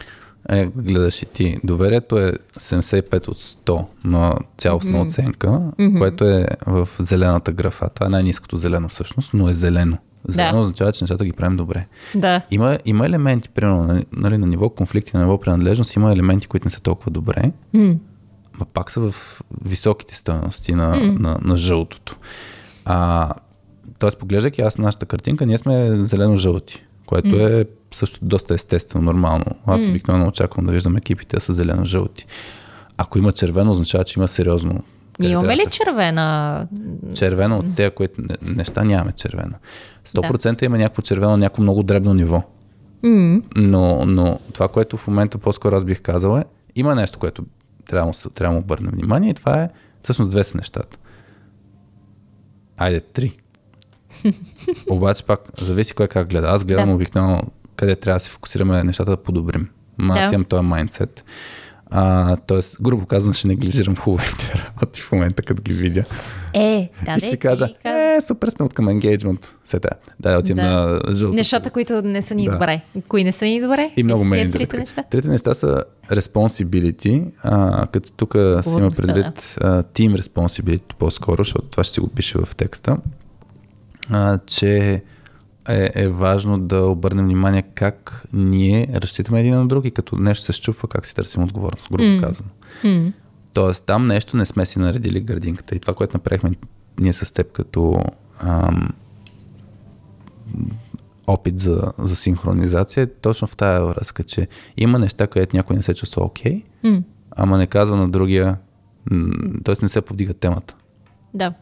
[0.49, 1.57] Е, гледаш и ти.
[1.63, 5.07] Доверието е 75 от 100 на цялостна mm-hmm.
[5.07, 5.97] оценка, mm-hmm.
[5.97, 7.89] което е в зелената графа.
[7.89, 9.97] Това е най-низкото зелено всъщност, но е зелено.
[10.27, 10.59] Зелено Да.
[10.59, 11.85] означава, че нещата ги правим добре.
[12.15, 12.41] Да.
[12.51, 16.65] Има, има елементи, примерно, нали, нали, на ниво конфликти, на ниво принадлежност, има елементи, които
[16.67, 17.51] не са толкова добре,
[18.59, 21.19] но пак са в високите стоености на, mm.
[21.19, 22.17] на, на жълтото.
[22.85, 23.33] А,
[23.99, 27.61] тоест, поглеждайки аз нашата картинка, ние сме зелено-жълти, което mm.
[27.61, 29.45] е също доста естествено, нормално.
[29.65, 29.89] Аз mm.
[29.89, 32.25] обикновено очаквам да виждам екипите с зелено-жълти.
[32.97, 34.83] Ако има червено, означава, че има сериозно.
[35.19, 36.67] Ние имаме ли да червена?
[37.13, 39.53] червено от тези, които не- неща нямаме червено.
[40.07, 42.43] 100% има някакво червено, някакво много дребно ниво.
[43.03, 43.41] М.
[43.55, 46.43] Но, но това, което в момента по-скоро аз бих казал е,
[46.75, 47.45] има нещо, което
[47.87, 49.69] трябва да трябва да обърнем внимание и това е,
[50.03, 50.97] всъщност две са нещата.
[52.77, 53.37] Айде, три.
[54.89, 56.47] Обаче пак, зависи кой как гледа.
[56.47, 56.95] Аз гледам Да.
[56.95, 57.41] обикновено
[57.75, 59.69] къде трябва да се фокусираме нещата да подобрим.
[59.97, 60.35] Ма аз Да.
[60.35, 61.23] имам този майндсет.
[61.91, 66.03] А, тоест, грубо казвам, ще неглижирам хубавите работи в момента, като ги видя.
[66.53, 69.55] Е, да, и да, ще кажа, е, супер сме от към енгейджмент.
[69.65, 69.89] Сета.
[70.19, 70.71] Да, отивам Да.
[70.71, 71.35] на жълто.
[71.35, 72.51] Нещата, които не са ни Да.
[72.51, 72.81] добре.
[73.07, 73.91] Кои не са ни добре?
[73.97, 74.63] И много менеджери.
[74.63, 75.03] трите неща.
[75.03, 78.33] Трите неща са responsibility, а, като тук
[78.63, 82.97] си има предвид а, team responsibility по-скоро, защото това ще си го пише в текста,
[84.09, 85.03] а, че
[85.69, 90.45] е, е важно да обърнем внимание как ние разчитаме един на друг и като нещо
[90.45, 92.21] се щупва, как си търсим отговорност, грубо М.
[92.21, 92.49] казано.
[92.83, 93.11] М.
[93.53, 95.75] Тоест там нещо не сме си наредили градинката.
[95.75, 96.51] И това, което направихме
[96.99, 98.01] ние с теб като
[98.39, 98.89] ам,
[101.27, 105.81] опит за, за синхронизация, е точно в тая връзка, че има неща, където някой не
[105.81, 107.03] се чувства окей, М.
[107.31, 108.57] ама не казва на другия,
[109.63, 109.75] т.е.
[109.81, 110.75] не се повдига темата.
[111.33, 111.53] Да.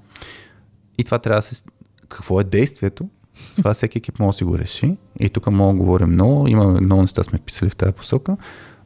[0.97, 1.63] И това трябва да се...
[2.09, 3.09] Какво е действието?
[3.55, 4.97] Това всеки екип може да си го реши.
[5.19, 6.47] И тук мога да говорим много.
[6.47, 8.37] Има много неща сме писали в тази посока.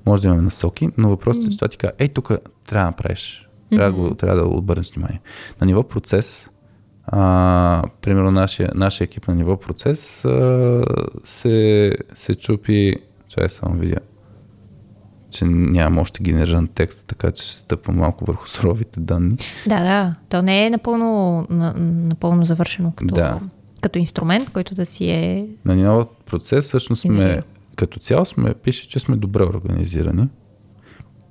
[0.06, 2.28] Може да имаме насоки, но въпросът е, че това ти казва, ей, тук
[2.66, 3.48] трябва да направиш.
[3.70, 5.22] Трябва, да го, трябва да обърнеш внимание.
[5.62, 6.50] На ниво процес,
[7.06, 10.84] а, примерно нашия, нашия екип на ниво процес а,
[11.24, 12.96] се, се чупи,
[13.28, 14.00] чай само видя,
[15.32, 19.36] че нямам още генериран текст, така че ще стъпвам малко върху суровите данни.
[19.68, 20.16] Да, да.
[20.30, 23.40] То не е напълно, на, напълно завършено като, Да.
[23.82, 25.48] като инструмент, който да си е...
[25.66, 27.42] На ниво процес всъщност сме,
[27.76, 30.28] като цяло сме, пише, че сме добре организирани,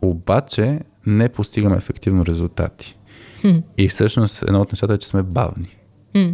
[0.03, 2.97] обаче не постигаме ефективно резултати.
[3.41, 3.59] Хм.
[3.79, 5.77] И всъщност едно от нещата е, че сме бавни.
[6.15, 6.33] М.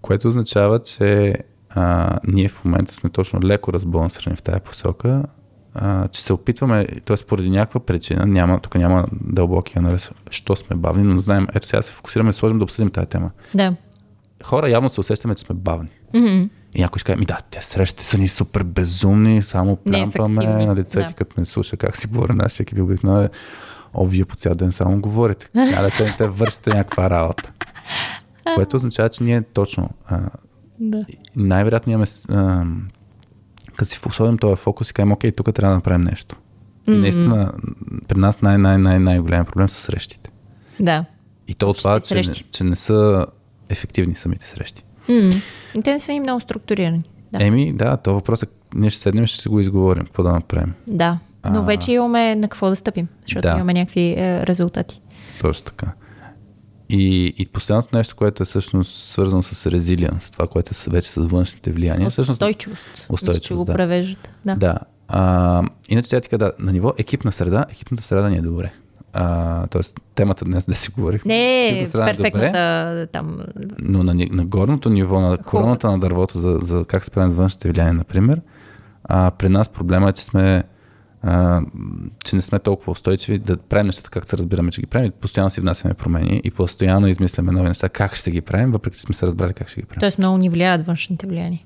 [0.00, 1.34] Което означава, че
[1.70, 5.22] а, ние в момента сме точно леко разбалансирани в тази посока,
[5.74, 7.16] а, че се опитваме, т.е.
[7.16, 11.82] поради някаква причина, няма, тук няма дълбоки анализ, що сме бавни, но знаем, ето сега
[11.82, 13.30] се фокусираме и сложим да обсъдим тази тема.
[13.54, 13.74] Да.
[14.44, 15.88] Хора явно се усещаме, че сме бавни.
[16.14, 16.48] М-м.
[16.74, 20.74] И някой ще каже, ми да, те срещите са ни супер безумни, само плямпаме на
[20.74, 21.14] лицето, да.
[21.14, 23.30] като ме слуша как си говоря нашия екип, обикновено е,
[23.94, 25.48] о, вие по цял ден само говорите.
[25.52, 27.52] Трябва да седнете, вършите някаква работа.
[28.54, 30.20] Което означава, че ние точно, а,
[30.80, 31.04] Да.
[31.36, 32.64] най-вероятно имаме, а,
[33.76, 36.36] като си сложим този фокус и кажем, окей, тук трябва да направим нещо.
[36.88, 37.52] И наистина,
[38.08, 40.30] при нас най-най-най-най-голям проблем са срещите.
[40.80, 41.04] Да.
[41.48, 43.26] И то от това, че не, че не са
[43.68, 44.84] ефективни самите срещи.
[45.08, 45.14] М.
[45.74, 47.02] И Те не са и много структурирани.
[47.32, 47.44] Да.
[47.44, 50.32] Еми, да, то въпрос е, ние ще седнем и ще си го изговорим, какво да
[50.32, 50.72] направим.
[50.86, 51.18] Да.
[51.50, 51.62] Но А.
[51.62, 53.54] вече имаме на какво да стъпим, защото Да.
[53.54, 55.00] имаме някакви е, резултати.
[55.40, 55.92] Точно така.
[56.92, 61.20] И, и последното нещо, което е всъщност свързано с резилиенс, това, което е вече с
[61.20, 62.10] външните влияния.
[62.10, 63.06] Всъщност, Устойчивост.
[63.08, 63.74] Устойчивост, Ще го да.
[63.74, 64.30] превеждат.
[64.44, 64.54] Да.
[64.54, 64.78] Да.
[65.08, 68.72] А, иначе тя така да, на ниво екипна среда, екипната среда ни е добре.
[69.12, 71.24] А, тоест, темата днес да си говорих.
[71.24, 73.38] Не е перфектната там.
[73.78, 77.34] но на, на горното ниво, на короната на дървото, за, за как се правим с
[77.34, 78.40] външните влияния, например,
[79.04, 80.62] а, при нас проблема е, че сме
[81.22, 81.62] а,
[82.24, 85.12] че не сме толкова устойчиви да правим нещата както се разбираме, че ги правим.
[85.20, 89.02] Постоянно си внасяме промени и постоянно измисляме нови неща, как ще ги правим, въпреки че
[89.02, 90.00] сме се разбрали как ще ги правим.
[90.00, 91.60] Тоест много ни влияят външните влияния.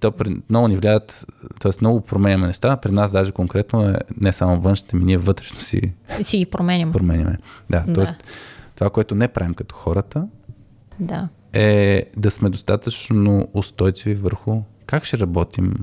[0.00, 1.26] То при, много ни влияят,
[1.60, 1.72] т.е.
[1.80, 2.76] много променяме неща.
[2.76, 5.92] При нас даже конкретно е не само външните ми, ние вътрешно си
[6.22, 6.92] си ги променяме.
[6.92, 7.38] променяме.
[7.70, 8.14] Да, Да.
[8.74, 10.26] това, което не правим като хората,
[11.00, 11.28] Да.
[11.52, 15.74] е да сме достатъчно устойчиви върху как ще работим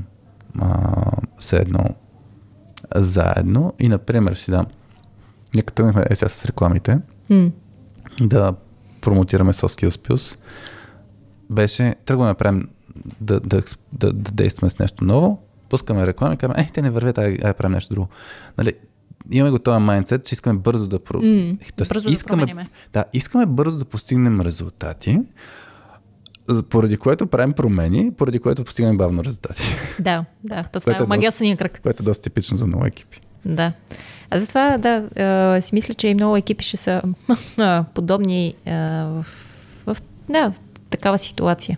[0.59, 0.95] а,
[1.39, 1.79] все едно
[2.95, 3.73] заедно.
[3.79, 4.65] И, например, ще дам.
[5.53, 6.99] Ние като тръгнахме е сега с рекламите,
[7.29, 7.51] М.
[8.21, 8.53] да
[9.01, 10.37] промотираме Skills Plus,
[11.49, 12.69] беше, тръгваме да правим,
[13.21, 13.61] да, да,
[13.93, 17.53] да, да действаме с нещо ново, пускаме реклами, казваме, е, те не вървят, ай, ай
[17.53, 18.07] правим нещо друго.
[18.57, 18.73] Нали,
[19.31, 21.21] имаме го този майндсет, че искаме бързо да, про...
[21.21, 22.69] М, Тоест, бързо да искаме, променяме.
[22.93, 25.21] да, искаме бързо да постигнем резултати,
[26.69, 29.61] поради което правим промени, поради което постигаме бавно резултати,
[29.99, 30.63] Да, да.
[30.63, 31.79] То това е магиосния кръг.
[31.83, 33.21] което е доста типично за много екипи.
[33.45, 33.73] Да.
[34.29, 35.03] А затова, да,
[35.61, 37.01] си мисля, че и много екипи ще са
[37.93, 39.25] подобни в,
[39.85, 39.97] в,
[40.29, 40.59] да, в
[40.89, 41.77] такава ситуация,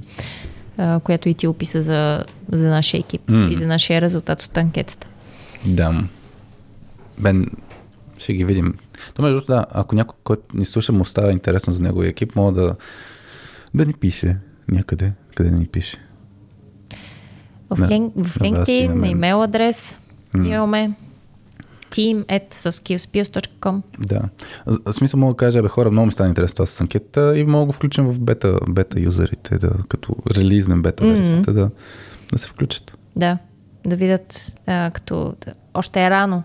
[1.03, 3.49] която и ти описа за, за нашия екип М.
[3.51, 5.07] и за нашия резултат от анкетата.
[5.65, 6.03] Да.
[7.17, 7.45] Бен,
[8.17, 8.73] ще ги видим.
[9.13, 12.51] То между да, ако някой, който ни слуша, му става интересно за неговия екип, мога
[12.51, 12.75] да,
[13.73, 14.37] да ни пише
[14.71, 15.13] някъде.
[15.35, 15.97] Къде да ни пише?
[17.69, 19.99] В, На- лин, в LinkedIn, на на имейл адрес
[20.45, 20.93] имаме
[21.95, 23.81] team at soskillspills.com.
[23.99, 24.21] Да.
[24.65, 27.43] В смисъл мога да кажа, бе, хора, много ми стана интересно това с анкетата и
[27.43, 31.69] мога да го включим в бета, бета юзерите, да, като релизнем бета версията, да,
[32.31, 32.97] да се включат.
[33.15, 33.37] Да,
[33.85, 35.35] да видят а, като
[35.73, 36.43] още е рано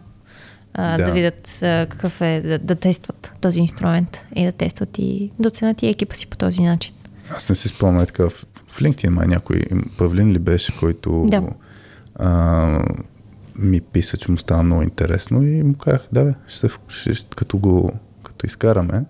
[0.74, 0.98] а, да.
[0.98, 1.06] Да.
[1.06, 5.48] да видят а, какъв е, да, да тестват този инструмент и да тестват и да
[5.48, 6.94] оценят и екипа си по този начин.
[7.31, 9.62] Аз не си спомням така, в, в LinkedIn май някой,
[9.98, 11.43] Павлин ли беше, който Да.
[12.15, 12.82] а,
[13.59, 17.36] ми писа, че му стана много интересно и му казах, да бе, ще ще, ще,
[17.36, 17.93] като го
[18.23, 19.05] като изкараме,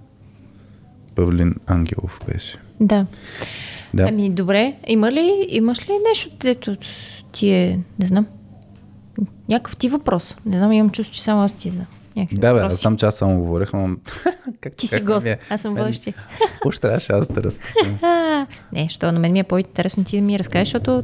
[1.14, 2.58] Павлин Ангелов беше.
[2.80, 3.06] Да.
[3.94, 4.04] Да.
[4.08, 6.76] Ами добре, има ли, имаш ли нещо, дето
[7.32, 8.26] ти е, не знам,
[9.48, 10.36] някакъв ти въпрос?
[10.46, 11.86] Не знам, имам чувство, че само аз ти знам.
[12.20, 13.96] Някакви Да, бе, аз сам че аз само говорех, ама...
[14.60, 15.38] как, Ти си гост, е?
[15.50, 16.14] аз съм Мен- водещи.
[16.66, 17.98] Уж трябваше аз да разпитам.
[18.72, 21.02] Не, що на мен ми е по-интересно ти да ми разкажеш, защото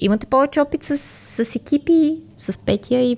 [0.00, 3.16] имате повече опит с, с екипи, с Петия и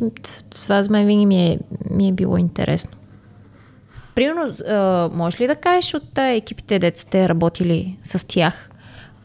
[0.51, 1.59] това за мен винаги ми е,
[1.91, 2.91] ми е било интересно.
[4.15, 4.53] Примерно,
[5.15, 8.71] можеш ли да кажеш от екипите, дето сте работили с тях,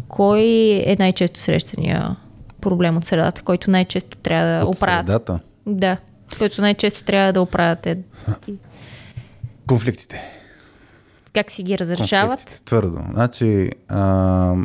[0.08, 0.42] кой
[0.86, 2.16] е най-често срещания
[2.62, 5.06] проблем от средата, който най-често трябва да От оправят?
[5.06, 5.40] средата.
[5.66, 5.98] Да,
[6.38, 7.98] който най-често трябва да оправяте.
[9.68, 10.22] Конфликтите.
[11.34, 12.62] Как си ги разрешават?
[12.66, 13.00] Твърдо.
[13.14, 14.56] Значи, а,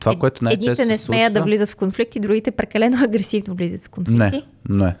[0.00, 3.84] това, Ед- което най-често Едните не смеят да влизат в конфликти, другите прекалено агресивно влизат
[3.84, 4.44] в конфликти.
[4.68, 4.96] Не, не.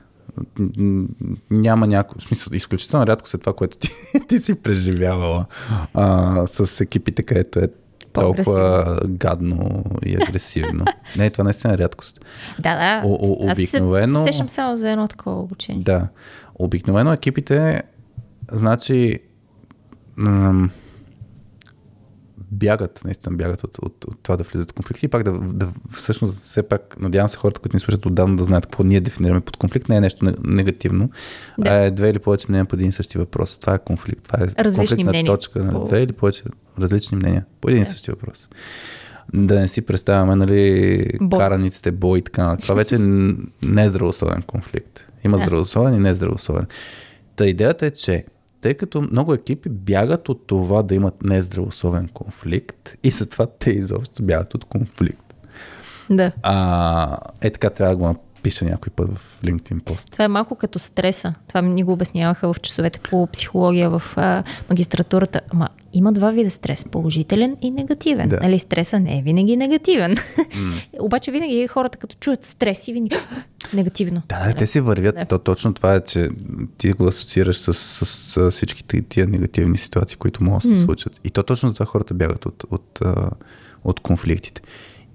[1.50, 3.88] Няма някой, в смисъл, изключително рядко се това, което ти,
[4.28, 5.46] ти си преживявала
[5.94, 7.68] а, с екипите, където е
[8.16, 10.84] толкова гадно и агресивно.
[11.16, 12.20] Не, това наистина е рядкост.
[12.58, 13.02] Да, да.
[13.06, 15.82] О- о- Аз обикновено- се сещам само за едно такова обучение.
[15.82, 16.08] Да.
[16.54, 17.82] Обикновено екипите,
[18.50, 19.18] значи,
[20.16, 20.68] м-
[22.50, 25.68] бягат, наистина бягат от, от, от това да влизат в конфликти и пак да, да
[25.90, 29.40] всъщност все пак, надявам се хората, които ни слушат отдавна да знаят какво ние дефинираме
[29.40, 31.10] под конфликт, не е нещо не- негативно,
[31.58, 31.70] Да.
[31.70, 33.58] а е две или повече мнения по един и същи въпрос.
[33.58, 34.22] Това е конфликт.
[34.22, 35.26] Това е Различни конфликтна мнения.
[35.28, 36.42] точка на две или повече
[36.78, 38.48] различни мнения по един и същи въпрос.
[39.34, 41.38] Да не си представяме, нали, Бой.
[41.38, 42.56] караниците, бой и така.
[42.56, 45.06] Това вече не е здравословен конфликт.
[45.24, 45.44] Има Да.
[45.44, 46.66] здравословен и нездравословен.
[47.36, 48.24] Та идеята е, че
[48.66, 54.22] тъй като много екипи бягат от това да имат нездравословен конфликт и затова те изобщо
[54.22, 55.34] бягат от конфликт.
[56.10, 56.32] Да.
[56.42, 58.06] А, е така трябва да го
[58.46, 60.10] напиша някой път в LinkedIn пост.
[60.10, 61.34] Това е малко като стреса.
[61.48, 65.40] Това ни го обясняваха в часовете по психология в а, магистратурата.
[65.50, 66.84] Ама има два вида стрес.
[66.90, 68.28] Положителен и негативен.
[68.28, 68.40] Да.
[68.42, 70.16] Нали, стреса не е винаги негативен.
[71.00, 73.16] Обаче винаги хората като чуят стрес и винаги
[73.74, 74.22] негативно.
[74.28, 75.14] Да, да, те си вървят.
[75.14, 75.24] Да.
[75.24, 76.28] То, точно това е, че
[76.78, 81.20] ти го асоциираш с, с, с всичките тия негативни ситуации, които могат да се случат.
[81.24, 83.30] И то точно за това хората бягат от, от, а,
[83.84, 84.62] от конфликтите.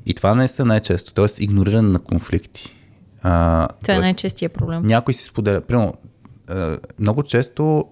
[0.05, 1.43] И това наистина най-често, т.е.
[1.43, 2.75] игнориране на конфликти.
[3.21, 4.85] А, Това е най-честия проблем.
[4.85, 5.61] някой си споделя.
[5.61, 5.93] Примерно,
[6.99, 7.85] много често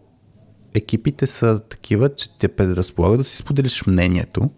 [0.76, 4.50] екипите са такива, че те предразполагат да си споделиш мнението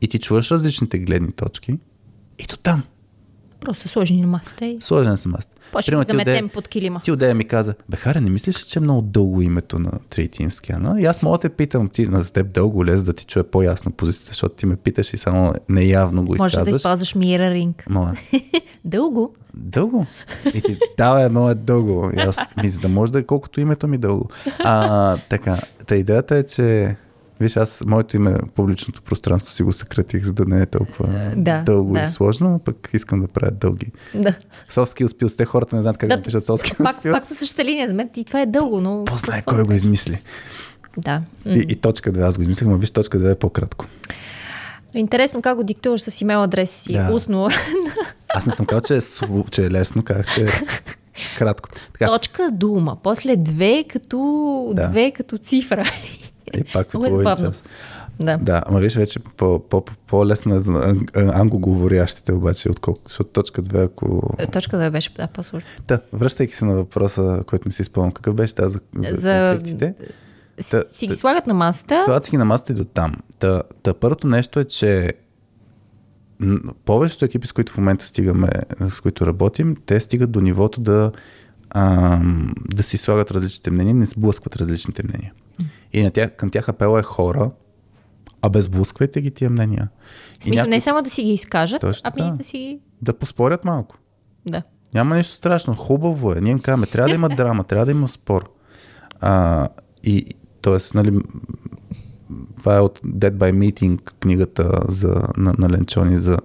[0.00, 1.78] и ти чуваш различните гледни точки
[2.38, 2.82] и то там.
[3.60, 5.16] Просто сложени на масата и Сложен
[5.72, 7.00] после Примерно, ги ти заметем под килима.
[7.04, 9.90] Ти отдея ми каза, бе, Харе, не мислиш ли, че е много дълго името на
[9.90, 11.00] Scan?
[11.00, 13.26] И аз мога да те питам, ти на за теб дълго ли за да ти
[13.26, 16.76] чуя по-ясно позицията, защото ти ме питаш и само неявно го Може да изказваш.
[16.76, 17.74] използваш mirroring.
[17.88, 18.14] Моля.
[18.84, 19.34] Дълго.
[19.54, 20.06] Дълго?
[20.54, 22.10] И ти, да, бе, много е дълго.
[22.16, 24.28] И аз, ми, за да може да е колкото името ми дълго.
[24.58, 25.56] А, така,
[25.86, 26.96] та идеята е, че
[27.40, 31.62] Виж, аз моето име публичното пространство си го съкратих, за да не е толкова да,
[31.62, 32.02] дълго да.
[32.02, 33.92] и сложно, пък искам да правя дълги.
[34.14, 34.34] Да.
[34.70, 37.34] Soft skills те хората не знаят как да, Да, напишат soft skills Пак, пак по
[37.34, 39.04] същата линия, за мен и това е дълго, но...
[39.04, 40.22] Познай кой го измисли.
[40.98, 41.22] Да.
[41.46, 43.86] И, и точка 2, аз го измислих, но виж, точка 2 е по-кратко.
[44.94, 46.92] Интересно как го диктуваш с имейл адреса си.
[46.92, 47.12] Да.
[47.12, 47.48] Устно.
[48.34, 49.00] Аз не съм казал, че е,
[49.50, 50.48] че е лесно, как че е
[51.38, 51.68] кратко.
[51.92, 52.96] Така, Точка дума.
[53.02, 54.88] После две като, Да.
[54.88, 55.84] две като цифра.
[56.54, 57.52] И пак в Много е забавно.
[58.20, 58.38] да.
[58.38, 63.08] Да, ама виж вече по, по, по, по-лесно е за ан- ан- англоговорящите обаче, отколкото,
[63.08, 64.34] защото точка 2, ако...
[64.38, 65.68] Е, Точка две беше да, по-сложно.
[65.88, 69.94] Да, връщайки се на въпроса, който не си спомням, какъв беше тази за, за, конфликтите?
[70.70, 72.02] Та- Си ги слагат на масата.
[72.04, 73.14] Слагат си ги на масата и до там.
[73.38, 75.12] Та, та първото нещо е, че
[76.84, 78.48] повечето екипи, с които в момента стигаме,
[78.80, 81.12] с които работим, те стигат до нивото да,
[81.70, 85.32] ам, да си слагат различните мнения, не сблъскват различните мнения.
[85.92, 87.50] И на тях, към тях апела е хора,
[88.42, 89.88] а безблъсквайте ги тия мнения.
[90.40, 92.36] В смисъл, не само да си ги изкажат, Точно ами така.
[92.36, 92.80] да си ги...
[93.02, 93.96] Да поспорят малко.
[94.46, 94.62] Да.
[94.94, 95.74] Няма нищо страшно.
[95.74, 96.40] Хубаво е.
[96.40, 98.50] Ние им казваме, трябва да има драма, трябва да има спор.
[99.20, 99.68] А,
[100.04, 100.26] и,
[100.62, 100.76] т.е.
[100.94, 101.18] нали,
[102.58, 106.38] това е от Dead by Meeting, книгата за, на, на Ленчони за,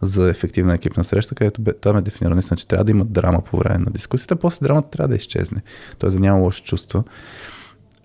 [0.00, 3.42] за ефективна екипна среща, където бе, там е дефинирано, наистина, че трябва да има драма
[3.42, 5.62] по време на дискусията, после драмата трябва да изчезне.
[5.98, 6.10] Т.е.
[6.10, 7.04] да няма лоши чувства.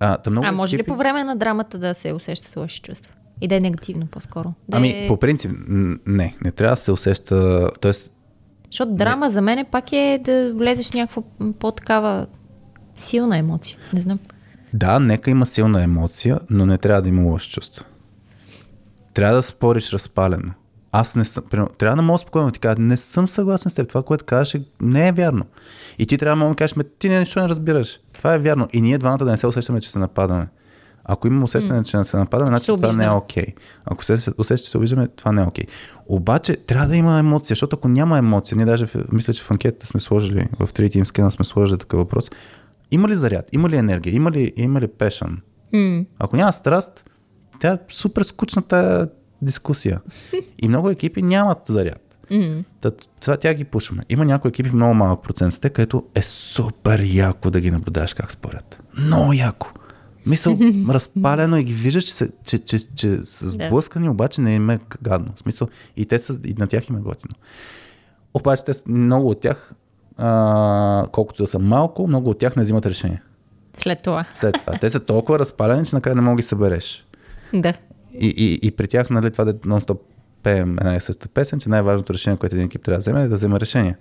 [0.04, 0.88] А, та много А може ли екипи...
[0.88, 3.14] по време на драмата да се усещат лоши чувства?
[3.42, 4.54] И да е негативно по-скоро.
[4.70, 5.08] Да Ами, е...
[5.08, 5.52] по принцип,
[6.08, 7.92] не, не трябва да се усеща, т.е.
[8.66, 11.24] Защото драма за мен пак е да влезеш в някаква
[11.60, 12.28] по-такава
[12.96, 13.78] силна емоция.
[13.94, 14.20] Не знам.
[14.74, 17.86] Да, нека има силна емоция, но не трябва да има лоши чувства.
[19.14, 20.54] Трябва да спориш разпалено.
[20.96, 21.44] Аз не съм.
[21.50, 23.90] Примерно, трябва да мога спокойно да ти кажа, не съм съгласен с теб.
[23.90, 25.46] Това, което казваш, е- не е вярно.
[26.00, 28.00] И ти трябва да да кажеш, ме, ти не, нищо не разбираш.
[28.14, 28.68] Това е вярно.
[28.74, 30.48] И ние двамата да не се усещаме, че се нападаме.
[31.06, 33.46] Ако имам усещане, че не се нападаме, значи това не е окей.
[33.86, 35.66] Ако се усеща, че се обиждаме, това не е окей.
[36.08, 39.88] Обаче трябва да има емоция, защото ако няма емоция, ние даже мисля, че в анкетата
[39.88, 42.32] сме сложили, в 3 Team Scan сме сложили такъв въпрос.
[42.92, 43.50] Има ли заряд?
[43.52, 44.16] Има ли енергия?
[44.16, 45.42] Има ли, има ли пешън?
[45.74, 46.06] М.
[46.20, 47.10] Ако няма страст,
[47.60, 49.08] тя е супер скучна тая
[49.44, 50.00] дискусия.
[50.62, 52.18] И много екипи нямат заряд.
[53.20, 54.04] Това тя ги пушваме.
[54.10, 58.14] Има някои екипи много малък процент с те, където е супер яко да ги наблюдаваш
[58.14, 58.84] как спорят.
[58.98, 59.72] Много яко.
[60.26, 60.58] Мисъл,
[60.90, 65.32] разпалено и ги виждаш, че, че, че, че са сблъскани, обаче не им е гадно.
[65.36, 65.68] В смисъл,
[65.98, 67.34] и те са, и на тях им е готино.
[68.34, 69.74] Обаче те, много от тях,
[70.18, 73.22] а, колкото да са малко, много от тях не взимат решение.
[73.78, 74.26] След това.
[74.34, 74.78] След това.
[74.78, 77.06] Те са толкова разпалени, че накрая не мога да ги събереш.
[77.54, 77.74] Да.
[78.20, 80.00] И, и, и при тях, нали, това да нон-стоп
[80.44, 83.28] пеем една и съща песен, че най-важното решение, което един екип трябва да вземе, е
[83.28, 83.96] да вземе решение.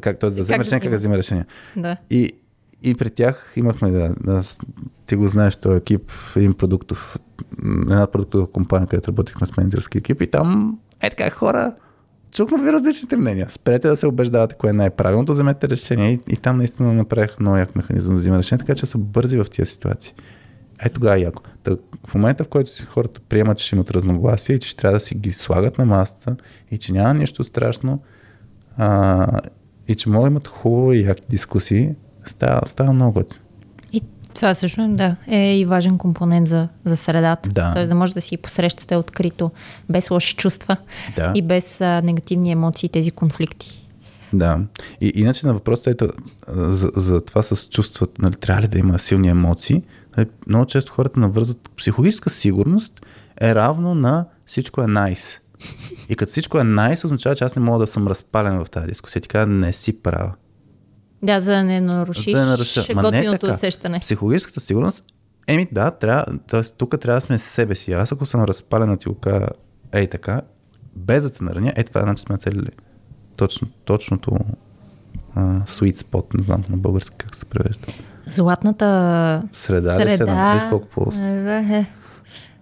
[0.00, 0.30] Как, т.е.
[0.30, 1.44] да вземе да решение, как да вземе решение.
[1.76, 1.96] Да.
[2.10, 2.32] И,
[2.82, 4.42] и при тях имахме, да, да,
[5.06, 7.18] ти го знаеш, този екип, един продуктов,
[7.64, 11.74] една продуктова компания, където работихме с менеджерски екип и там е така хора,
[12.32, 13.46] чухме ви различните мнения.
[13.50, 16.12] Спрете да се убеждавате кое е най-правилното, вземете решение.
[16.12, 19.38] И, и там наистина направих много як механизъм за взимане решение, така че са бързи
[19.38, 20.14] в тия ситуации.
[20.84, 21.42] Е, тогава е яко.
[21.62, 21.76] Та,
[22.06, 24.98] в момента, в който си хората приемат, че ще имат разногласия и че ще трябва
[24.98, 26.36] да си ги слагат на масата
[26.70, 28.02] и че няма нищо страшно
[28.76, 29.40] а,
[29.88, 31.90] и че могат да имат хубави и яки дискусии,
[32.24, 33.44] става, става много готино.
[33.92, 34.02] И
[34.34, 37.48] това също да, е и важен компонент за, за средата.
[37.48, 37.72] Да.
[37.74, 39.50] Тоест да може да си посрещате открито,
[39.90, 40.76] без лоши чувства
[41.16, 41.32] Да.
[41.34, 43.80] и без а, негативни емоции, тези конфликти.
[44.32, 44.60] Да.
[45.00, 46.08] И иначе на въпроса ето,
[46.48, 49.82] за, за това с чувствата, нали, трябва ли да има силни емоции,
[50.48, 53.06] много често хората навързват психологическа сигурност
[53.40, 55.40] е равно на всичко е найс.
[56.08, 58.86] И като всичко е найс, означава, че аз не мога да съм разпален в тази
[58.86, 59.22] дискусия.
[59.22, 60.34] Ти казва, не си права.
[61.22, 62.84] Да, за да не нарушиш да не наруша.
[62.94, 63.54] Ма не е така.
[63.54, 64.00] усещане.
[64.00, 65.04] Психологическата сигурност,
[65.46, 66.62] еми да, трябва, т.е.
[66.62, 67.92] тук трябва да сме себе си.
[67.92, 69.46] Аз ако съм разпален да ти го кажа,
[69.92, 70.42] ей така,
[70.96, 72.70] без да те нараня, е това значи сме нацелили
[73.36, 74.38] точно, точното
[75.34, 77.86] а, sweet spot, не знам на български как се превежда.
[78.26, 81.86] Златната Среда, ли се, да, виж колко по Е,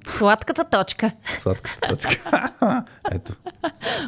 [0.09, 1.11] Сладката точка.
[1.39, 2.49] сладката точка.
[3.11, 3.33] Ето,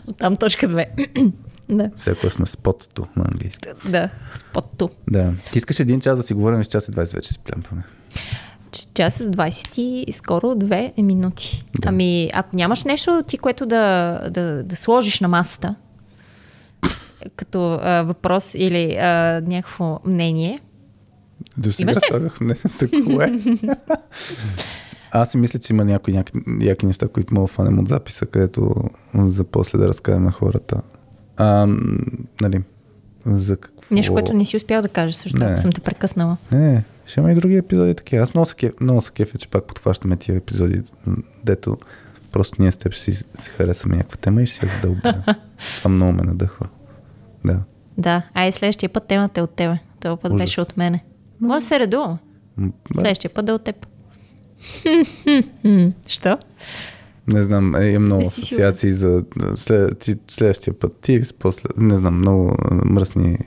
[0.07, 0.87] Оттам точка две.
[1.69, 3.69] да, всеко сме спотто на английски.
[3.89, 4.91] да, спотто.
[5.11, 5.33] Да.
[5.53, 7.83] Ти искаш един час да си говорим с час и 20 вече си плямпаме.
[8.95, 11.65] Час с 20 и скоро 2 минути.
[11.81, 11.89] Да.
[11.89, 15.75] Ами, ако нямаш нещо ти, което да, да, да сложиш на масата,
[17.37, 20.61] като а, въпрос или а, някакво мнение,
[21.59, 22.07] До сега Имаш ли?
[22.09, 23.41] слагах не за кое.
[25.11, 26.23] Аз си мисля, че има някои
[26.61, 28.75] яки неща, които мога да фанем от записа, където
[29.15, 30.81] за после да разкажем на хората.
[31.37, 31.67] А,
[32.41, 32.63] нали,
[33.27, 33.95] за какво...
[33.95, 35.61] нещо, което не си успял да кажеш, също Не.
[35.61, 36.37] съм те прекъснала.
[36.53, 38.23] Не, не, ще има и други епизоди такива.
[38.23, 40.83] Аз много се, кеф, много се кефя, че пак подхващаме тия епизоди,
[41.45, 41.77] дето
[42.33, 45.23] просто ние с теб ще си, си харесаме някаква тема и ще си я задълбаем.
[45.79, 46.67] Това много ме надъхва.
[47.45, 47.61] Да.
[47.99, 49.79] Да, ай следващия път темата е от тебе.
[50.01, 50.43] Този път Ужас.
[50.43, 51.05] беше от мене.
[51.41, 52.19] Може да се редува.
[52.57, 53.87] М, бе, Следващия път да е от теб.
[56.07, 56.39] Що?
[57.27, 59.25] Не знам, е, имам много асоциации за
[59.55, 61.01] след, ти, следващия път.
[61.01, 63.39] Ти, после, не знам, много мръсни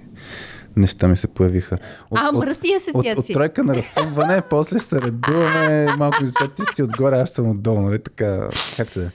[0.76, 1.78] неща ми се появиха.
[2.16, 3.12] А, мръсни от, асоциации.
[3.12, 7.32] от, от тройка на разсъмване, после ще се редуваме малко, защото ти си отгоре, аз
[7.32, 9.10] съм отдолу, нали така, както да е.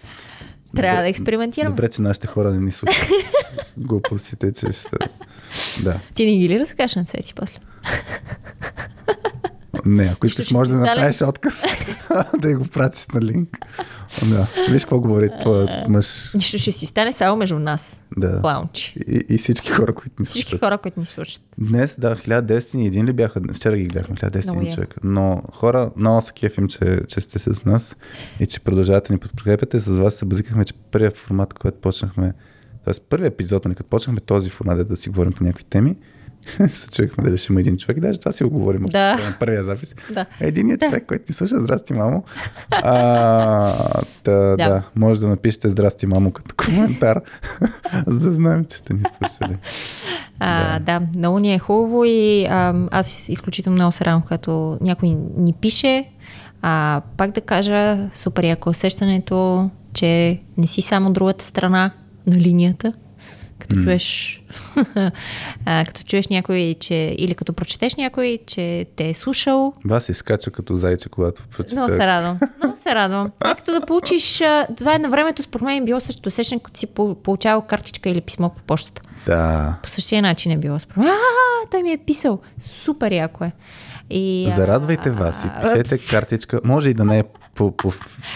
[0.76, 1.72] Трябва Добре- да експериментирам.
[1.72, 3.06] Добре, че нашите хора не ни слушат.
[3.76, 4.96] Глупостите, че ще...
[5.82, 6.00] Да.
[6.14, 7.58] Ти не ги ли разкажеш на цвети после?
[9.86, 11.62] Не, ако искаш, може да направиш отказ,
[12.38, 13.58] да я го пратиш на линк.
[14.22, 14.46] Да.
[14.70, 16.06] Виж какво говори твоят мъж.
[16.34, 18.04] Нищо ще си остане само между нас.
[18.16, 18.40] Да.
[18.44, 18.94] Лаунч.
[18.98, 20.60] И, и всички хора, които ни Всички слушат.
[20.60, 21.42] хора, които ни слушат.
[21.58, 23.40] Днес, да, 1010 и един ли бяха?
[23.54, 24.74] Вчера ги гледахме, 1010 Много яко.
[24.74, 24.96] човека.
[25.04, 27.96] Но хора, много се кефим, че, че сте с нас
[28.40, 29.78] и че продължавате ни подкрепяте.
[29.78, 32.32] С вас се базикахме, че първият формат, който почнахме,
[32.84, 32.94] т.е.
[33.08, 35.96] първият епизод, нали, като почнахме този формат, да си говорим по някакви теми,
[36.74, 38.00] се чуехме дали ще има един човек.
[38.00, 39.14] Даже това си го говорим Да.
[39.14, 39.94] на първия запис.
[40.12, 40.26] Да.
[40.40, 42.24] Единият човек, който ни слуша, здрасти, мамо.
[42.70, 44.56] А, та, да.
[44.56, 44.68] Да.
[44.68, 47.20] да, може да напишете здрасти, мамо, като коментар,
[48.06, 49.58] за да знаем, че сте ни слушали.
[50.38, 51.00] А, да.
[51.00, 55.52] да, много ни е хубаво и а, аз изключително много се радвам, когато някой ни
[55.52, 56.08] пише.
[56.62, 61.90] А, пак да кажа, супер яко е усещането, че не си само другата страна
[62.26, 62.92] на линията.
[63.58, 63.84] Като mm.
[63.84, 64.42] чуеш,
[65.64, 70.50] а, като чуеш някой, че, или като прочетеш някой, че те е слушал, Вас изкача
[70.50, 71.80] като зайче, когато прочета.
[71.80, 72.38] много се радвам.
[72.62, 73.26] Много се радвам.
[73.52, 74.42] И като да получиш,
[74.76, 78.10] това е на времето, според мен е било същото усещане, като си по- получавал картичка
[78.10, 79.02] или писмо по почтата.
[79.26, 79.76] Да.
[79.82, 80.78] По същия начин е било.
[80.78, 81.08] Според мен.
[81.08, 82.40] А, той ми е писал.
[82.58, 83.52] Супер яко е.
[84.12, 86.60] И, а, Зарадвайте вас и а, пишете картичка.
[86.64, 87.24] Може и да не е
[87.54, 87.92] по, по,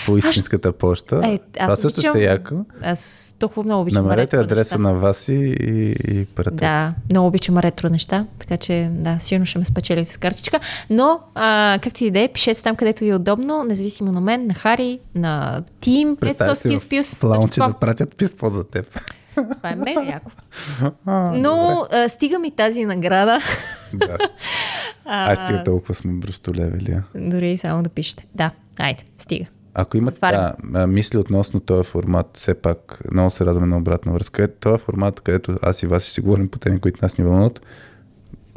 [0.06, 1.20] по истинската почта.
[1.24, 2.54] Е, Това аз също обичам- ще е яко.
[2.82, 4.78] Аз толкова много обичам Намерете адреса неща.
[4.78, 6.56] на вас и, и, и пратете.
[6.56, 10.60] Да, много обичам ретро неща, така че да, сигурно ще ме спечелите с картичка.
[10.90, 14.46] Но, а, както и да е, пишете там, където ви е удобно, независимо на мен,
[14.46, 19.00] на Хари, на Тим, Представя си в, в лаунче да пратят писмо за теб.
[19.36, 20.30] Това е мега яко.
[21.34, 23.38] Но а, стига ми тази награда.
[23.94, 24.16] да.
[25.04, 26.92] Аз стига толкова сме брустолевели.
[26.92, 27.02] а.
[27.16, 28.26] Дори само да пишете.
[28.34, 29.44] Да, айде, стига.
[29.74, 30.54] Ако имате да,
[30.86, 32.78] мисли относно този формат, все пак
[33.12, 34.42] много се радваме на обратна връзка.
[34.42, 37.24] Е, този формат, където аз и вас ще си говорим по теми, които нас ни
[37.24, 37.60] вълнуват,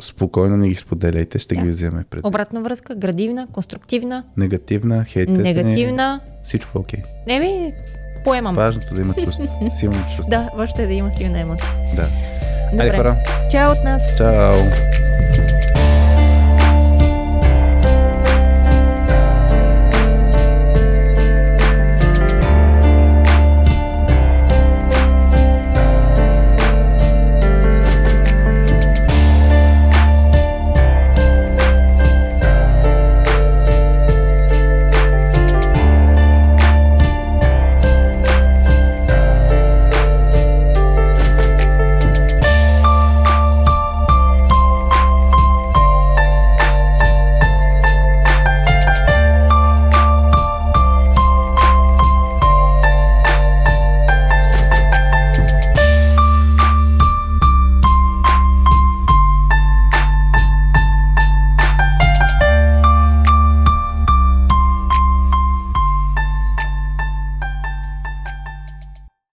[0.01, 1.61] спокойно ни ги споделяйте, ще Да.
[1.61, 2.25] ги вземем пред.
[2.25, 5.41] Обратна връзка, градивна, конструктивна, Негативна, хейтете.
[5.41, 6.19] негативна.
[6.43, 6.99] Всичко е окей.
[7.27, 7.73] Еми,
[8.23, 8.55] поемам.
[8.55, 9.69] Важното да има чувство.
[9.71, 10.29] Силно чувство.
[10.29, 11.69] Да, въобще да има силна емоция.
[11.95, 12.07] да.
[12.71, 12.83] Добре.
[12.83, 13.15] Айде хора.
[13.51, 14.01] Чао от нас.
[14.17, 14.55] Чао.